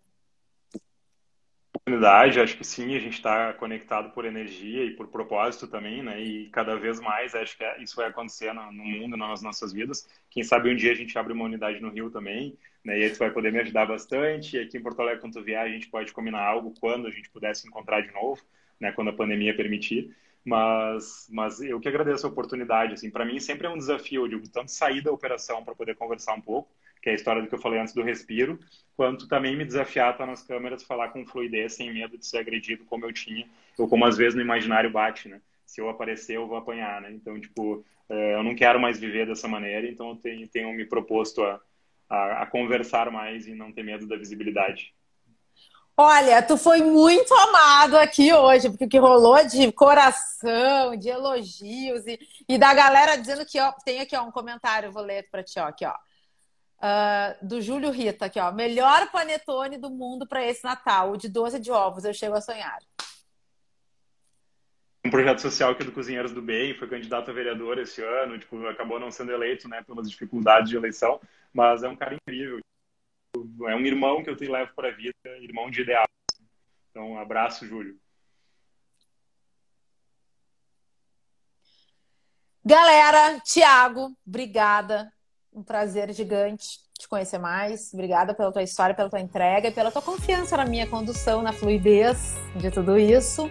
oportunidade, 1.88 2.40
acho 2.40 2.58
que 2.58 2.64
sim, 2.64 2.96
a 2.96 3.00
gente 3.00 3.14
está 3.14 3.54
conectado 3.54 4.10
por 4.10 4.26
energia 4.26 4.84
e 4.84 4.96
por 4.96 5.08
propósito 5.08 5.68
também, 5.68 6.02
né? 6.02 6.20
E 6.20 6.50
cada 6.50 6.76
vez 6.76 7.00
mais 7.00 7.36
acho 7.36 7.56
que 7.56 7.64
é, 7.64 7.80
isso 7.84 7.96
vai 7.96 8.08
acontecer 8.08 8.52
no, 8.54 8.72
mundo, 8.74 9.16
nas 9.16 9.44
nossas 9.44 9.72
vidas. 9.72 10.08
Quem 10.32 10.44
sabe 10.44 10.72
um 10.72 10.76
dia 10.76 10.92
a 10.92 10.96
gente 10.96 11.16
abre 11.16 11.32
uma 11.32 11.46
unidade 11.46 11.80
no 11.80 11.92
Rio 11.92 12.10
também, 12.10 12.58
né? 12.84 12.98
E 13.00 13.04
aí 13.04 13.10
tu 13.12 13.20
vai 13.20 13.30
poder 13.30 13.52
me 13.52 13.60
ajudar 13.60 13.86
bastante. 13.86 14.58
E 14.58 14.62
aqui 14.62 14.78
em 14.78 14.82
Porto 14.82 15.00
Alegre, 15.00 15.22
quando 15.22 15.34
tu 15.34 15.44
vier, 15.44 15.62
a 15.62 15.70
gente 15.70 15.88
pode 15.88 16.12
combinar 16.12 16.42
algo 16.42 16.74
quando 16.80 17.08
a 17.08 17.12
gente 17.12 17.30
pudesse 17.30 17.68
encontrar 17.68 18.02
de 18.02 18.12
novo, 18.14 18.42
né? 18.80 18.92
Quando 18.92 19.12
a 19.12 19.14
pandemia 19.14 19.56
permitir. 19.56 20.12
Mas, 20.44 21.28
mas 21.32 21.62
eu 21.62 21.80
que 21.80 21.88
agradeço 21.88 22.26
a 22.26 22.30
oportunidade. 22.32 22.94
Assim, 22.94 23.12
para 23.12 23.26
mim 23.26 23.40
sempre 23.40 23.68
é 23.68 23.70
um 23.70 23.78
desafio, 23.78 24.24
eu 24.24 24.28
digo, 24.28 24.50
tanto 24.50 24.72
sair 24.72 25.02
da 25.02 25.12
operação 25.12 25.64
para 25.64 25.76
poder 25.76 25.96
conversar 25.96 26.34
um 26.34 26.42
pouco, 26.42 26.68
que 27.06 27.10
é 27.10 27.12
a 27.12 27.16
história 27.16 27.40
do 27.40 27.48
que 27.48 27.54
eu 27.54 27.62
falei 27.62 27.80
antes 27.80 27.94
do 27.94 28.02
respiro, 28.02 28.60
quanto 28.98 29.28
também 29.28 29.56
me 29.56 29.64
desafiar 29.64 30.14
estar 30.14 30.26
nas 30.26 30.42
câmeras, 30.42 30.82
falar 30.82 31.10
com 31.10 31.24
fluidez, 31.24 31.74
sem 31.74 31.94
medo 31.94 32.18
de 32.18 32.26
ser 32.26 32.40
agredido 32.40 32.84
como 32.86 33.06
eu 33.06 33.14
tinha, 33.14 33.48
ou 33.78 33.88
como 33.88 34.06
às 34.06 34.18
vezes 34.18 34.34
no 34.34 34.42
imaginário 34.42 34.90
bate, 34.90 35.30
né? 35.30 35.40
Se 35.68 35.80
eu 35.80 35.88
aparecer, 35.88 36.38
eu 36.38 36.48
vou 36.48 36.58
apanhar, 36.58 37.00
né? 37.02 37.12
Então, 37.12 37.40
tipo, 37.40 37.86
é, 38.10 38.34
eu 38.34 38.42
não 38.42 38.56
quero 38.56 38.80
mais 38.80 39.00
viver 39.00 39.28
dessa 39.28 39.48
maneira, 39.48 39.88
então 39.88 40.10
eu 40.10 40.16
tenho, 40.16 40.48
tenho 40.48 40.74
me 40.74 40.84
proposto 40.84 41.44
a, 41.44 41.62
a, 42.10 42.42
a 42.42 42.46
conversar 42.48 43.12
mais 43.12 43.46
e 43.48 43.54
não 43.54 43.72
ter 43.72 43.84
medo 43.84 44.08
da 44.08 44.18
visibilidade. 44.18 44.92
Olha, 45.96 46.42
tu 46.42 46.58
foi 46.58 46.82
muito 46.82 47.32
amado 47.36 47.98
aqui 47.98 48.34
hoje, 48.34 48.68
porque 48.68 48.86
o 48.86 48.90
que 48.90 48.98
rolou 48.98 49.46
de 49.46 49.72
coração, 49.72 50.96
de 50.96 51.08
elogios 51.10 52.08
e, 52.08 52.20
e 52.50 52.58
da 52.58 52.74
galera 52.74 53.16
dizendo 53.16 53.46
que, 53.46 53.60
ó, 53.60 53.72
tem 53.86 54.02
aqui 54.02 54.16
ó, 54.18 54.24
um 54.24 54.32
comentário, 54.32 54.92
vou 54.92 55.04
ler 55.04 55.30
para 55.30 55.44
ti, 55.44 55.60
ó, 55.60 55.68
aqui, 55.68 55.86
ó. 55.86 55.94
Uh, 56.78 57.48
do 57.48 57.62
Júlio 57.62 57.90
Rita, 57.90 58.26
aqui, 58.26 58.40
ó. 58.40 58.52
Melhor 58.52 59.10
panetone 59.12 59.78
do 59.78 59.90
mundo 59.90 60.28
para 60.28 60.46
esse 60.46 60.64
Natal, 60.64 61.12
o 61.12 61.18
de 61.18 61.30
doce 61.30 61.60
de 61.60 61.72
ovos, 61.72 62.06
eu 62.06 62.14
chego 62.14 62.36
a 62.36 62.42
sonhar. 62.42 62.80
Um 65.06 65.10
projeto 65.10 65.40
social 65.40 65.72
aqui 65.72 65.84
do 65.84 65.92
Cozinheiros 65.92 66.32
do 66.32 66.42
Bem, 66.42 66.76
foi 66.78 66.88
candidato 66.88 67.30
a 67.30 67.34
vereador 67.34 67.78
esse 67.78 68.02
ano, 68.02 68.38
tipo, 68.38 68.66
acabou 68.68 69.00
não 69.00 69.12
sendo 69.12 69.32
eleito, 69.32 69.68
né, 69.68 69.84
pelas 69.84 70.10
dificuldades 70.10 70.70
de 70.70 70.76
eleição, 70.76 71.22
mas 71.54 71.84
é 71.84 71.88
um 71.88 71.96
cara 71.96 72.16
incrível 72.16 72.60
é 73.68 73.76
um 73.76 73.86
irmão 73.86 74.24
que 74.24 74.30
eu 74.30 74.36
te 74.36 74.48
levo 74.48 74.74
para 74.74 74.90
a 74.90 74.92
vida, 74.92 75.16
irmão 75.42 75.70
de 75.70 75.82
ideal. 75.82 76.08
Então, 76.90 77.12
um 77.12 77.20
abraço, 77.20 77.66
Júlio. 77.66 78.00
Galera, 82.64 83.40
Tiago, 83.42 84.16
obrigada. 84.26 85.14
Um 85.56 85.64
prazer 85.64 86.12
gigante 86.12 86.82
te 87.00 87.08
conhecer 87.08 87.38
mais. 87.38 87.94
Obrigada 87.94 88.34
pela 88.34 88.52
tua 88.52 88.62
história, 88.62 88.94
pela 88.94 89.10
tua 89.10 89.22
entrega 89.22 89.70
e 89.70 89.72
pela 89.72 89.90
tua 89.90 90.02
confiança 90.02 90.58
na 90.58 90.66
minha 90.66 90.86
condução, 90.86 91.42
na 91.42 91.54
fluidez 91.54 92.36
de 92.58 92.70
tudo 92.70 92.98
isso. 92.98 93.50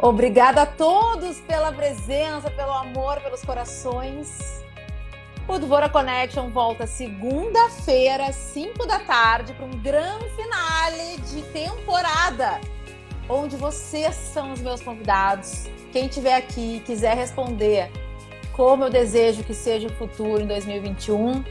Obrigada 0.00 0.62
a 0.62 0.66
todos 0.66 1.38
pela 1.42 1.70
presença, 1.70 2.50
pelo 2.50 2.72
amor, 2.72 3.20
pelos 3.20 3.40
corações. 3.42 4.64
O 5.46 5.60
Dvora 5.60 5.88
Connection 5.88 6.50
volta 6.50 6.88
segunda-feira, 6.88 8.32
5 8.32 8.84
da 8.84 8.98
tarde, 8.98 9.54
para 9.54 9.64
um 9.64 9.80
grande 9.80 10.28
finale 10.30 11.18
de 11.18 11.40
temporada, 11.52 12.60
onde 13.28 13.56
vocês 13.56 14.12
são 14.16 14.52
os 14.52 14.60
meus 14.60 14.80
convidados. 14.80 15.66
Quem 15.92 16.06
estiver 16.06 16.34
aqui 16.34 16.82
quiser 16.84 17.16
responder 17.16 17.92
como 18.56 18.84
eu 18.84 18.90
desejo 18.90 19.44
que 19.44 19.52
seja 19.52 19.86
o 19.86 19.92
futuro 19.92 20.42
em 20.42 20.46
2021, 20.46 21.44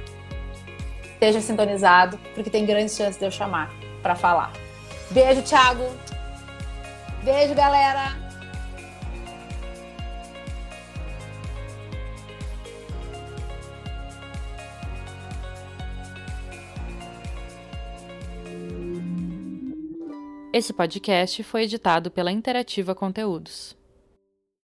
esteja 1.03 1.39
sintonizado, 1.39 2.18
porque 2.34 2.49
tem 2.49 2.66
grandes 2.66 2.97
chances 2.97 3.16
de 3.16 3.26
eu 3.26 3.32
chamar 3.32 3.72
para 4.01 4.16
falar. 4.16 4.51
Beijo, 5.12 5.43
Thiago. 5.43 5.84
Beijo, 7.24 7.53
galera. 7.53 8.26
Esse 20.51 20.74
podcast 20.74 21.43
foi 21.43 21.64
editado 21.64 22.10
pela 22.10 22.32
Interativa 22.32 22.95
Conteúdos. 22.95 23.76